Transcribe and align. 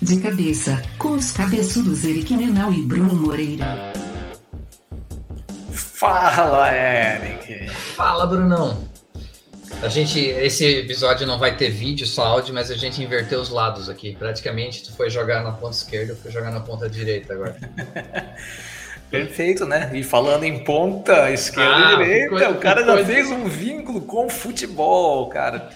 De 0.00 0.20
cabeça, 0.20 0.80
com 0.96 1.08
os 1.10 1.32
cabeçudos 1.32 2.04
Eric 2.04 2.32
Menal 2.36 2.72
e 2.72 2.82
Bruno 2.82 3.16
Moreira. 3.16 3.92
Fala, 5.72 6.72
Eric. 6.72 7.68
Fala, 7.96 8.24
Brunão. 8.24 8.88
A 9.82 9.88
gente, 9.88 10.20
esse 10.20 10.64
episódio 10.64 11.26
não 11.26 11.36
vai 11.36 11.56
ter 11.56 11.70
vídeo, 11.70 12.06
só 12.06 12.26
áudio, 12.26 12.54
mas 12.54 12.70
a 12.70 12.76
gente 12.76 13.02
inverteu 13.02 13.40
os 13.40 13.50
lados 13.50 13.88
aqui. 13.88 14.14
Praticamente 14.16 14.84
tu 14.84 14.92
foi 14.92 15.10
jogar 15.10 15.42
na 15.42 15.50
ponta 15.50 15.74
esquerda, 15.74 16.12
eu 16.12 16.16
fui 16.16 16.30
jogar 16.30 16.52
na 16.52 16.60
ponta 16.60 16.88
direita 16.88 17.34
agora. 17.34 17.56
Perfeito, 19.10 19.66
né? 19.66 19.90
E 19.94 20.04
falando 20.04 20.44
em 20.44 20.62
ponta 20.62 21.30
esquerda 21.32 21.74
ah, 21.74 21.92
e 21.94 21.96
direita, 21.96 22.28
coisa, 22.28 22.50
o 22.50 22.58
cara 22.58 22.84
já 22.84 22.92
coisa. 22.92 23.12
fez 23.12 23.30
um 23.30 23.48
vínculo 23.48 24.02
com 24.02 24.26
o 24.26 24.30
futebol, 24.30 25.28
cara. 25.28 25.70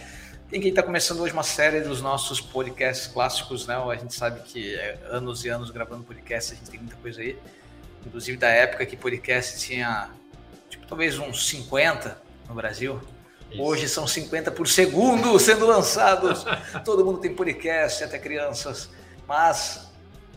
Tem 0.53 0.61
quem 0.61 0.69
está 0.69 0.83
começando 0.83 1.21
hoje 1.21 1.33
uma 1.33 1.43
série 1.43 1.81
dos 1.81 2.03
nossos 2.03 2.39
podcasts 2.39 3.07
clássicos, 3.07 3.67
né? 3.67 3.75
A 3.75 3.95
gente 3.95 4.15
sabe 4.15 4.41
que 4.41 4.75
é 4.75 4.99
anos 5.09 5.47
e 5.47 5.49
anos 5.49 5.71
gravando 5.71 6.05
podcast, 6.05 6.53
a 6.53 6.57
gente 6.57 6.71
tem 6.71 6.79
muita 6.79 6.95
coisa 6.97 7.23
aí. 7.23 7.39
Inclusive 8.05 8.37
da 8.37 8.49
época 8.49 8.85
que 8.85 8.95
podcast 8.95 9.59
tinha, 9.59 10.11
tipo, 10.69 10.87
talvez 10.87 11.19
uns 11.19 11.49
50 11.49 12.21
no 12.51 12.55
Brasil. 12.55 13.01
Isso. 13.51 13.63
Hoje 13.63 13.89
são 13.89 14.07
50 14.07 14.51
por 14.51 14.69
segundo 14.69 15.39
sendo 15.41 15.67
lançados. 15.67 16.45
Todo 16.85 17.03
mundo 17.03 17.19
tem 17.19 17.35
podcast, 17.35 18.05
até 18.05 18.19
crianças. 18.19 18.91
Mas 19.27 19.91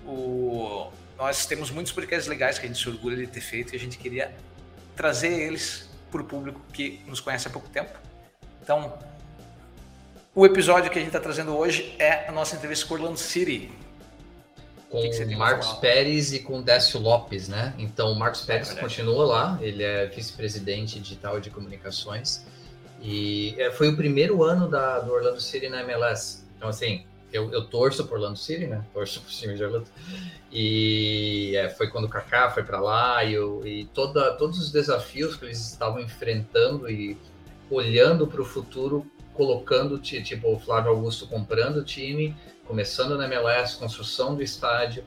o... 0.05 0.93
nós 1.17 1.45
temos 1.45 1.69
muitos 1.69 1.91
podcasts 1.91 2.29
legais 2.29 2.57
que 2.57 2.63
a 2.65 2.69
gente 2.69 2.81
se 2.81 2.87
orgulha 2.87 3.17
de 3.17 3.27
ter 3.27 3.41
feito 3.41 3.73
e 3.73 3.75
a 3.75 3.79
gente 3.79 3.97
queria 3.97 4.33
trazer 4.95 5.33
eles 5.33 5.89
para 6.09 6.21
o 6.21 6.23
público 6.23 6.61
que 6.71 7.01
nos 7.05 7.19
conhece 7.19 7.49
há 7.49 7.51
pouco 7.51 7.67
tempo. 7.67 7.99
Então, 8.61 8.97
o 10.35 10.45
episódio 10.45 10.91
que 10.91 10.99
a 10.99 11.01
gente 11.01 11.07
está 11.07 11.19
trazendo 11.19 11.55
hoje 11.55 11.95
é 11.97 12.27
a 12.27 12.31
nossa 12.31 12.57
entrevista 12.57 12.85
com 12.85 12.95
Orlando 12.95 13.17
City. 13.17 13.71
Com 14.89 14.99
o 14.99 15.37
Marcos 15.37 15.71
Pérez 15.73 16.33
e 16.33 16.39
com 16.39 16.61
Décio 16.61 16.99
Lopes, 16.99 17.47
né? 17.47 17.73
Então, 17.77 18.11
o 18.11 18.15
Marcos 18.19 18.41
Pérez 18.41 18.69
é 18.75 18.79
continua 18.79 19.25
lá, 19.25 19.59
ele 19.61 19.81
é 19.81 20.05
vice-presidente 20.07 20.99
digital 20.99 21.39
de 21.39 21.49
comunicações 21.49 22.45
e 23.01 23.55
é, 23.57 23.71
foi 23.71 23.89
o 23.89 23.95
primeiro 23.95 24.43
ano 24.43 24.69
da, 24.69 24.99
do 24.99 25.13
Orlando 25.13 25.39
City 25.39 25.69
na 25.69 25.81
MLS. 25.81 26.43
Então, 26.57 26.67
assim, 26.67 27.05
eu, 27.31 27.51
eu 27.51 27.65
torço 27.65 28.05
por 28.05 28.15
Orlando 28.15 28.37
City, 28.37 28.67
né? 28.67 28.83
Torço 28.93 29.21
por 29.21 29.29
time 29.29 29.55
de 29.55 29.63
Orlando. 29.63 29.87
E 30.51 31.55
é, 31.55 31.69
foi 31.69 31.89
quando 31.89 32.05
o 32.05 32.09
Kaká 32.09 32.51
foi 32.51 32.63
para 32.63 32.79
lá 32.81 33.23
e, 33.23 33.35
e 33.65 33.85
toda, 33.93 34.33
todos 34.33 34.59
os 34.59 34.69
desafios 34.69 35.35
que 35.35 35.45
eles 35.45 35.59
estavam 35.59 36.01
enfrentando 36.01 36.89
e 36.89 37.17
olhando 37.69 38.27
para 38.27 38.41
o 38.41 38.45
futuro 38.45 39.09
colocando, 39.35 39.99
tipo, 39.99 40.53
o 40.53 40.59
Flávio 40.59 40.91
Augusto 40.91 41.27
comprando 41.27 41.77
o 41.77 41.83
time, 41.83 42.35
começando 42.67 43.17
na 43.17 43.25
MLS, 43.25 43.77
construção 43.77 44.35
do 44.35 44.41
estádio. 44.41 45.03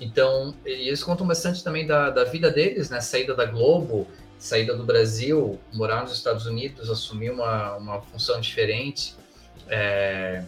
Então, 0.00 0.54
eles 0.64 1.02
contam 1.02 1.26
bastante 1.26 1.62
também 1.62 1.86
da, 1.86 2.10
da 2.10 2.24
vida 2.24 2.50
deles, 2.50 2.90
né? 2.90 3.00
Saída 3.00 3.34
da 3.34 3.44
Globo, 3.44 4.06
saída 4.38 4.76
do 4.76 4.84
Brasil, 4.84 5.58
morar 5.72 6.02
nos 6.02 6.12
Estados 6.12 6.46
Unidos, 6.46 6.90
assumir 6.90 7.30
uma, 7.30 7.76
uma 7.76 8.02
função 8.02 8.40
diferente, 8.40 9.14
é, 9.68 10.42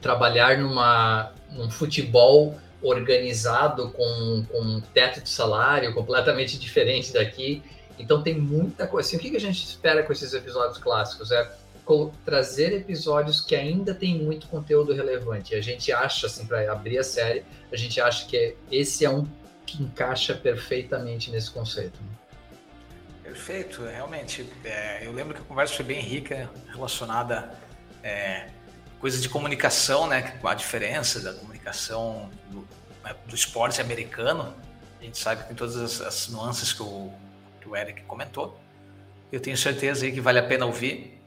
trabalhar 0.00 0.58
numa, 0.58 1.32
num 1.50 1.70
futebol 1.70 2.58
organizado 2.82 3.90
com, 3.90 4.44
com 4.50 4.60
um 4.60 4.80
teto 4.80 5.20
de 5.20 5.28
salário 5.28 5.92
completamente 5.94 6.58
diferente 6.60 7.12
daqui. 7.12 7.62
Então 7.98 8.22
tem 8.22 8.38
muita 8.38 8.86
coisa. 8.86 9.08
Assim, 9.08 9.16
o 9.16 9.20
que 9.20 9.36
a 9.36 9.40
gente 9.40 9.64
espera 9.64 10.02
com 10.02 10.12
esses 10.12 10.32
episódios 10.32 10.78
clássicos? 10.78 11.32
É 11.32 11.50
trazer 12.24 12.72
episódios 12.74 13.40
que 13.40 13.56
ainda 13.56 13.94
tem 13.94 14.18
muito 14.18 14.46
conteúdo 14.48 14.92
relevante. 14.92 15.54
A 15.54 15.60
gente 15.60 15.90
acha, 15.90 16.26
assim, 16.26 16.46
para 16.46 16.70
abrir 16.70 16.98
a 16.98 17.04
série, 17.04 17.44
a 17.72 17.76
gente 17.76 17.98
acha 18.00 18.26
que 18.26 18.56
esse 18.70 19.04
é 19.04 19.10
um 19.10 19.26
que 19.64 19.82
encaixa 19.82 20.34
perfeitamente 20.34 21.30
nesse 21.30 21.50
conceito. 21.50 21.98
Perfeito, 23.22 23.84
realmente. 23.84 24.48
É, 24.64 25.06
eu 25.06 25.12
lembro 25.12 25.34
que 25.34 25.40
a 25.40 25.44
conversa 25.44 25.74
foi 25.74 25.84
bem 25.84 26.00
rica, 26.00 26.50
relacionada 26.72 27.52
é, 28.02 28.48
coisas 29.00 29.22
de 29.22 29.28
comunicação, 29.28 30.06
né? 30.06 30.38
A 30.42 30.54
diferença 30.54 31.20
da 31.20 31.32
comunicação 31.32 32.30
do, 32.50 32.68
né, 33.04 33.14
do 33.26 33.34
esporte 33.34 33.80
americano. 33.80 34.54
A 35.00 35.04
gente 35.04 35.18
sabe 35.18 35.42
que 35.42 35.48
tem 35.48 35.56
todas 35.56 35.76
as, 35.76 36.00
as 36.00 36.28
nuances 36.28 36.72
que 36.72 36.82
o, 36.82 37.12
que 37.60 37.68
o 37.68 37.76
Eric 37.76 38.02
comentou. 38.02 38.58
Eu 39.30 39.40
tenho 39.40 39.56
certeza 39.56 40.06
aí 40.06 40.12
que 40.12 40.20
vale 40.20 40.38
a 40.38 40.42
pena 40.42 40.66
ouvir 40.66 41.17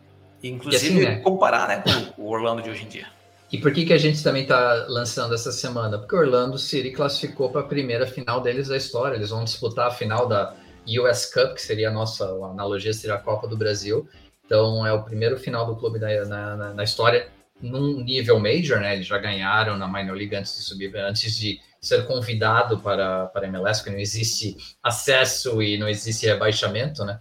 inclusive, 0.43 0.99
assim, 0.99 1.05
né? 1.05 1.19
comparar 1.19 1.67
né, 1.67 1.83
com 2.15 2.21
o 2.21 2.29
Orlando 2.29 2.61
de 2.61 2.69
hoje 2.69 2.83
em 2.85 2.87
dia. 2.87 3.07
E 3.51 3.57
por 3.57 3.73
que, 3.73 3.85
que 3.85 3.91
a 3.91 3.97
gente 3.97 4.23
também 4.23 4.43
está 4.43 4.85
lançando 4.87 5.33
essa 5.33 5.51
semana? 5.51 5.97
Porque 5.97 6.15
o 6.15 6.19
Orlando 6.19 6.57
City 6.57 6.91
classificou 6.91 7.49
para 7.49 7.61
a 7.61 7.65
primeira 7.65 8.07
final 8.07 8.39
deles 8.39 8.69
da 8.69 8.77
história. 8.77 9.15
Eles 9.15 9.29
vão 9.29 9.43
disputar 9.43 9.87
a 9.87 9.91
final 9.91 10.25
da 10.25 10.55
US 10.87 11.25
Cup, 11.25 11.55
que 11.55 11.61
seria 11.61 11.89
a 11.89 11.91
nossa 11.91 12.25
a 12.25 12.45
analogia, 12.45 12.93
seria 12.93 13.15
a 13.15 13.19
Copa 13.19 13.47
do 13.47 13.57
Brasil. 13.57 14.07
Então, 14.45 14.85
é 14.85 14.93
o 14.93 15.03
primeiro 15.03 15.37
final 15.37 15.65
do 15.65 15.75
clube 15.75 15.99
na, 15.99 16.25
na, 16.25 16.73
na 16.73 16.83
história 16.83 17.27
num 17.61 18.01
nível 18.01 18.39
major, 18.39 18.79
né? 18.79 18.95
Eles 18.95 19.05
já 19.05 19.17
ganharam 19.17 19.77
na 19.77 19.87
Minor 19.87 20.15
League 20.15 20.35
antes 20.35 20.55
de 20.55 20.63
subir, 20.63 20.95
antes 20.97 21.35
de 21.35 21.59
ser 21.79 22.05
convidado 22.05 22.79
para, 22.79 23.27
para 23.27 23.45
a 23.45 23.49
MLS, 23.49 23.81
porque 23.81 23.91
não 23.91 23.99
existe 23.99 24.55
acesso 24.81 25.61
e 25.61 25.77
não 25.77 25.87
existe 25.87 26.25
rebaixamento, 26.25 27.03
né? 27.03 27.19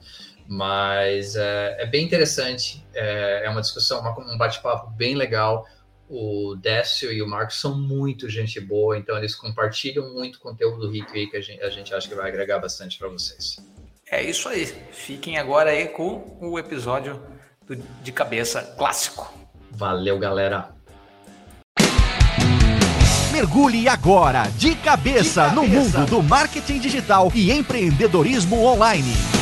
Mas 0.53 1.37
é, 1.37 1.77
é 1.79 1.87
bem 1.87 2.05
interessante, 2.05 2.85
é, 2.93 3.43
é 3.45 3.49
uma 3.49 3.61
discussão, 3.61 4.01
uma, 4.01 4.35
um 4.35 4.37
bate-papo 4.37 4.91
bem 4.91 5.15
legal. 5.15 5.65
O 6.09 6.57
Décio 6.57 7.13
e 7.13 7.23
o 7.23 7.29
Marcos 7.29 7.61
são 7.61 7.79
muito 7.79 8.29
gente 8.29 8.59
boa, 8.59 8.99
então 8.99 9.17
eles 9.17 9.33
compartilham 9.33 10.13
muito 10.13 10.41
conteúdo 10.41 10.91
rico 10.91 11.13
aí 11.15 11.29
que 11.29 11.37
a 11.37 11.41
gente, 11.41 11.63
a 11.63 11.71
gente 11.71 11.95
acha 11.95 12.09
que 12.09 12.17
vai 12.17 12.29
agregar 12.29 12.59
bastante 12.59 12.99
para 12.99 13.07
vocês. 13.07 13.59
É 14.11 14.25
isso 14.25 14.49
aí. 14.49 14.67
Fiquem 14.91 15.39
agora 15.39 15.71
aí 15.71 15.87
com 15.87 16.37
o 16.41 16.59
episódio 16.59 17.23
do, 17.65 17.77
de 17.77 18.11
cabeça 18.11 18.61
clássico. 18.77 19.33
Valeu, 19.71 20.19
galera. 20.19 20.71
Mergulhe 23.31 23.89
agora 23.89 24.49
de 24.57 24.75
cabeça, 24.75 25.47
de 25.47 25.51
cabeça, 25.51 25.51
no 25.53 25.65
mundo 25.65 26.07
do 26.07 26.21
marketing 26.21 26.81
digital 26.81 27.31
e 27.33 27.53
empreendedorismo 27.53 28.65
online. 28.65 29.40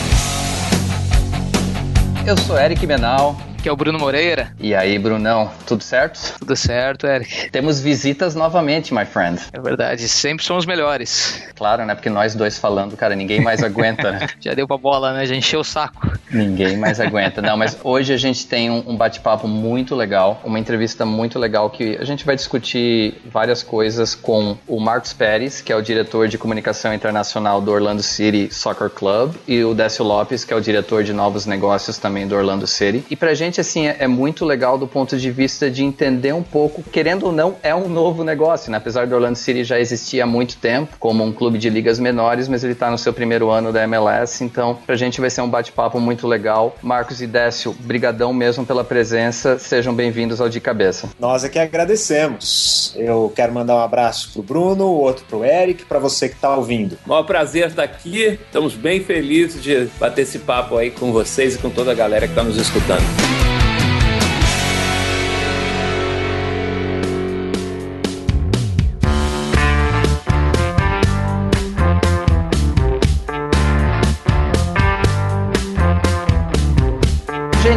Eu 2.28 2.36
sou 2.36 2.58
Eric 2.58 2.86
Menal 2.86 3.34
que 3.62 3.68
é 3.68 3.72
o 3.72 3.76
Bruno 3.76 3.98
Moreira. 3.98 4.52
E 4.58 4.74
aí, 4.74 4.98
Brunão, 4.98 5.50
tudo 5.66 5.82
certo? 5.82 6.38
Tudo 6.38 6.56
certo, 6.56 7.06
Eric. 7.06 7.50
Temos 7.50 7.80
visitas 7.80 8.34
novamente, 8.34 8.94
my 8.94 9.04
friend. 9.04 9.40
É 9.52 9.60
verdade, 9.60 10.08
sempre 10.08 10.44
são 10.44 10.56
os 10.56 10.64
melhores. 10.64 11.42
Claro, 11.56 11.84
né? 11.84 11.94
Porque 11.94 12.08
nós 12.08 12.34
dois 12.34 12.58
falando, 12.58 12.96
cara, 12.96 13.16
ninguém 13.16 13.40
mais 13.40 13.62
aguenta, 13.62 14.12
né? 14.12 14.26
Já 14.40 14.54
deu 14.54 14.66
pra 14.66 14.76
bola, 14.76 15.12
né? 15.12 15.26
Já 15.26 15.34
encheu 15.34 15.60
o 15.60 15.64
saco. 15.64 16.10
Ninguém 16.30 16.76
mais 16.76 17.00
aguenta. 17.00 17.42
Não, 17.42 17.56
mas 17.56 17.76
hoje 17.82 18.12
a 18.12 18.16
gente 18.16 18.46
tem 18.46 18.70
um, 18.70 18.90
um 18.90 18.96
bate-papo 18.96 19.48
muito 19.48 19.94
legal, 19.94 20.40
uma 20.44 20.58
entrevista 20.58 21.04
muito 21.04 21.38
legal 21.38 21.68
que 21.70 21.96
a 22.00 22.04
gente 22.04 22.24
vai 22.24 22.36
discutir 22.36 23.20
várias 23.26 23.62
coisas 23.62 24.14
com 24.14 24.56
o 24.66 24.78
Marcos 24.78 25.12
Pérez, 25.12 25.60
que 25.60 25.72
é 25.72 25.76
o 25.76 25.82
diretor 25.82 26.28
de 26.28 26.38
comunicação 26.38 26.94
internacional 26.94 27.60
do 27.60 27.70
Orlando 27.72 28.02
City 28.02 28.52
Soccer 28.52 28.90
Club, 28.90 29.34
e 29.46 29.64
o 29.64 29.74
Décio 29.74 30.04
Lopes, 30.04 30.44
que 30.44 30.52
é 30.52 30.56
o 30.56 30.60
diretor 30.60 31.02
de 31.02 31.12
novos 31.12 31.46
negócios 31.46 31.98
também 31.98 32.26
do 32.26 32.36
Orlando 32.36 32.66
City. 32.66 33.04
E 33.10 33.16
pra 33.16 33.34
gente 33.34 33.47
gente, 33.48 33.60
assim, 33.60 33.86
é, 33.86 33.96
é, 34.00 34.06
muito 34.06 34.44
legal 34.44 34.78
do 34.78 34.86
ponto 34.86 35.16
de 35.16 35.30
vista 35.30 35.70
de 35.70 35.82
entender 35.82 36.32
um 36.32 36.42
pouco, 36.42 36.82
querendo 36.82 37.26
ou 37.26 37.32
não, 37.32 37.56
é 37.62 37.74
um 37.74 37.88
novo 37.88 38.22
negócio, 38.22 38.70
né? 38.70 38.76
Apesar 38.76 39.06
do 39.06 39.14
Orlando 39.14 39.36
City 39.36 39.64
já 39.64 39.80
existir 39.80 40.20
há 40.20 40.26
muito 40.26 40.58
tempo, 40.58 40.96
como 40.98 41.24
um 41.24 41.32
clube 41.32 41.58
de 41.58 41.70
ligas 41.70 41.98
menores, 41.98 42.46
mas 42.46 42.62
ele 42.62 42.74
está 42.74 42.90
no 42.90 42.98
seu 42.98 43.12
primeiro 43.12 43.50
ano 43.50 43.72
da 43.72 43.82
MLS, 43.84 44.44
então 44.44 44.78
pra 44.86 44.96
gente 44.96 45.20
vai 45.20 45.30
ser 45.30 45.40
um 45.40 45.48
bate-papo 45.48 45.98
muito 45.98 46.26
legal. 46.26 46.76
Marcos 46.82 47.22
e 47.22 47.26
Décio, 47.26 47.74
brigadão 47.80 48.32
mesmo 48.32 48.66
pela 48.66 48.84
presença, 48.84 49.58
sejam 49.58 49.94
bem-vindos 49.94 50.40
ao 50.40 50.48
De 50.48 50.60
Cabeça. 50.60 51.08
Nós 51.18 51.42
é 51.42 51.48
que 51.48 51.58
agradecemos. 51.58 52.94
Eu 52.96 53.32
quero 53.34 53.52
mandar 53.52 53.76
um 53.76 53.80
abraço 53.80 54.32
pro 54.32 54.42
Bruno, 54.42 54.86
outro 54.86 55.24
pro 55.26 55.44
Eric, 55.44 55.86
para 55.86 55.98
você 55.98 56.28
que 56.28 56.34
está 56.34 56.54
ouvindo. 56.54 56.98
Maior 57.06 57.22
prazer 57.22 57.68
estar 57.68 57.82
aqui, 57.82 58.38
estamos 58.44 58.74
bem 58.74 59.02
felizes 59.02 59.62
de 59.62 59.88
bater 59.98 60.22
esse 60.22 60.38
papo 60.40 60.76
aí 60.76 60.90
com 60.90 61.12
vocês 61.12 61.54
e 61.54 61.58
com 61.58 61.70
toda 61.70 61.92
a 61.92 61.94
galera 61.94 62.26
que 62.26 62.32
está 62.32 62.42
nos 62.42 62.56
escutando. 62.56 63.37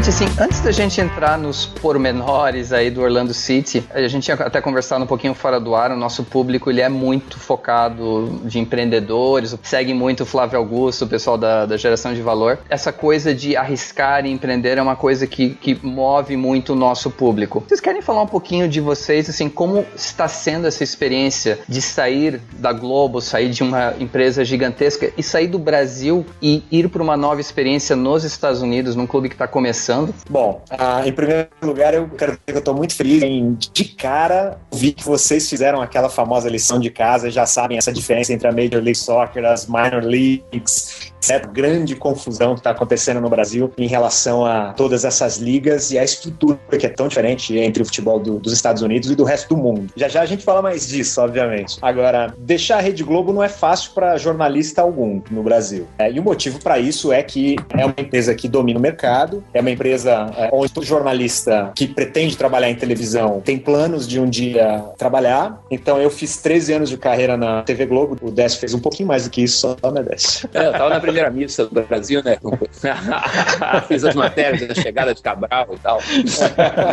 Gente, 0.02 0.10
assim, 0.10 0.26
antes 0.40 0.62
da 0.62 0.72
gente 0.72 1.00
entrar 1.00 1.38
nos 1.38 1.68
pormenores 1.68 2.74
aí 2.74 2.90
do 2.90 3.04
Orlando 3.04 3.36
City, 3.36 3.88
a 3.92 4.02
gente 4.08 4.24
tinha 4.24 4.36
até 4.36 4.60
conversado 4.60 5.04
um 5.04 5.06
pouquinho 5.06 5.36
fora 5.36 5.60
do 5.60 5.76
ar, 5.76 5.92
o 5.92 5.96
nosso 5.96 6.24
público 6.24 6.72
ele 6.72 6.82
é 6.82 6.90
muito 6.90 7.38
focado 7.38 8.42
de 8.44 8.58
empreendedores, 8.58 9.56
segue 9.62 9.94
muito 9.94 10.24
o 10.24 10.26
Flávio 10.26 10.58
Augusto, 10.58 11.06
o 11.06 11.08
pessoal 11.08 11.38
da, 11.38 11.68
da 11.68 11.78
geração 11.78 12.16
de 12.16 12.22
valor. 12.24 12.58
Essa 12.68 12.92
coisa 12.92 13.32
de 13.32 13.56
arriscar 13.56 14.26
e 14.26 14.32
empreender 14.32 14.80
é 14.80 14.82
uma 14.82 14.96
coisa 14.96 15.28
que, 15.28 15.52
que 15.52 15.78
move 15.86 16.36
muito 16.36 16.74
o 16.74 16.76
nosso 16.76 17.12
público. 17.12 17.64
Vocês 17.68 17.80
querem 17.80 18.02
falar 18.02 18.24
um 18.24 18.28
pouquinho 18.28 18.68
de 18.68 18.82
vocês, 18.82 19.30
assim, 19.30 19.50
como 19.50 19.86
está 19.96 20.28
sendo 20.28 20.66
essa 20.66 20.84
experiência 20.84 21.60
de 21.70 21.80
sair 21.80 22.42
da 22.54 22.74
Globo, 22.74 23.22
sair 23.22 23.52
de 23.52 23.62
uma 23.62 23.94
empresa 24.00 24.44
gigantesca 24.44 25.14
e 25.16 25.22
sair 25.22 25.46
do 25.46 25.60
Brasil 25.60 26.26
e 26.42 26.64
ir 26.72 26.90
para 26.90 27.04
uma 27.04 27.16
nova 27.16 27.40
experiência 27.40 27.96
nos 27.96 28.24
Estados 28.24 28.64
Unidos, 28.64 28.96
num 28.96 29.06
clube 29.06 29.30
que 29.30 29.36
está 29.36 29.48
começando 29.48 29.91
começando? 29.92 30.14
Bom, 30.30 30.64
ah, 30.70 31.06
em 31.06 31.12
primeiro 31.12 31.50
lugar, 31.62 31.94
eu 31.94 32.08
quero 32.10 32.32
dizer 32.32 32.44
que 32.46 32.54
eu 32.54 32.60
estou 32.60 32.74
muito 32.74 32.96
feliz 32.96 33.22
em, 33.22 33.58
de 33.74 33.86
cara, 33.86 34.58
vi 34.74 34.94
que 34.94 35.04
vocês 35.04 35.50
fizeram 35.50 35.82
aquela 35.82 36.10
famosa 36.10 36.50
lição 36.50 36.80
de 36.80 36.90
casa, 36.90 37.30
já 37.30 37.46
sabem 37.46 37.78
essa 37.78 37.92
diferença 37.92 38.34
entre 38.34 38.48
a 38.48 38.52
Major 38.52 38.82
League 38.82 38.96
Soccer, 38.96 39.46
as 39.46 39.68
Minor 39.68 40.04
Leagues, 40.04 41.12
essa 41.22 41.40
grande 41.40 41.96
confusão 41.96 42.54
que 42.54 42.62
está 42.62 42.72
acontecendo 42.72 43.22
no 43.22 43.30
Brasil 43.30 43.72
em 43.78 43.88
relação 43.88 44.46
a 44.46 44.74
todas 44.74 45.06
essas 45.06 45.38
ligas 45.38 45.92
e 45.92 46.00
a 46.00 46.04
estrutura 46.04 46.58
que 46.78 46.86
é 46.86 46.90
tão 46.90 47.08
diferente 47.08 47.58
entre 47.58 47.84
o 47.84 47.86
futebol 47.86 48.20
do, 48.20 48.40
dos 48.40 48.54
Estados 48.54 48.82
Unidos 48.82 49.12
e 49.12 49.16
do 49.16 49.24
resto 49.24 49.50
do 49.50 49.58
mundo. 49.58 49.92
Já 49.96 50.08
já 50.08 50.22
a 50.22 50.26
gente 50.26 50.44
fala 50.44 50.62
mais 50.62 50.88
disso, 50.88 51.22
obviamente. 51.22 51.78
Agora, 51.82 52.34
deixar 52.40 52.78
a 52.78 52.82
Rede 52.82 53.04
Globo 53.04 53.32
não 53.32 53.44
é 53.44 53.50
fácil 53.50 53.92
para 53.94 54.18
jornalista 54.18 54.82
algum 54.82 55.22
no 55.30 55.44
Brasil. 55.44 55.88
É, 56.00 56.12
e 56.12 56.20
o 56.20 56.24
motivo 56.24 56.60
para 56.60 56.80
isso 56.80 57.12
é 57.12 57.22
que 57.22 57.56
é 57.72 57.86
uma 57.86 57.96
empresa 57.98 58.34
que 58.34 58.48
domina 58.48 58.80
o 58.80 58.82
mercado, 58.82 59.44
é 59.54 59.62
uma 59.62 59.70
empresa 59.70 59.81
é, 59.86 60.50
onde 60.52 60.72
todo 60.72 60.86
jornalista 60.86 61.72
que 61.76 61.88
pretende 61.88 62.38
trabalhar 62.38 62.70
em 62.70 62.76
televisão 62.76 63.42
tem 63.42 63.58
planos 63.58 64.08
de 64.08 64.20
um 64.20 64.30
dia 64.30 64.84
trabalhar. 64.98 65.62
Então 65.70 66.00
eu 66.00 66.10
fiz 66.10 66.38
13 66.38 66.74
anos 66.74 66.90
de 66.90 66.98
carreira 66.98 67.38
na 67.38 67.64
TV 67.64 67.86
Globo, 67.86 68.18
o 68.22 68.32
Décio 68.32 68.60
fez 68.60 68.74
um 68.74 68.80
pouquinho 68.80 69.08
mais 69.08 69.26
do 69.26 69.30
que 69.30 69.42
isso 69.42 69.60
só, 69.60 69.92
né, 69.92 70.04
Décio? 70.04 70.50
É, 70.54 70.68
eu 70.68 70.72
tava 70.72 70.90
na 70.90 71.00
primeira 71.00 71.30
missa 71.30 71.66
do 71.66 71.82
Brasil, 71.84 72.22
né? 72.24 72.38
Fiz 73.88 74.04
as 74.04 74.16
matérias 74.16 74.68
da 74.68 74.76
chegada 74.76 75.14
de 75.14 75.22
Cabral 75.22 75.68
e 75.74 75.78
tal. 75.78 76.00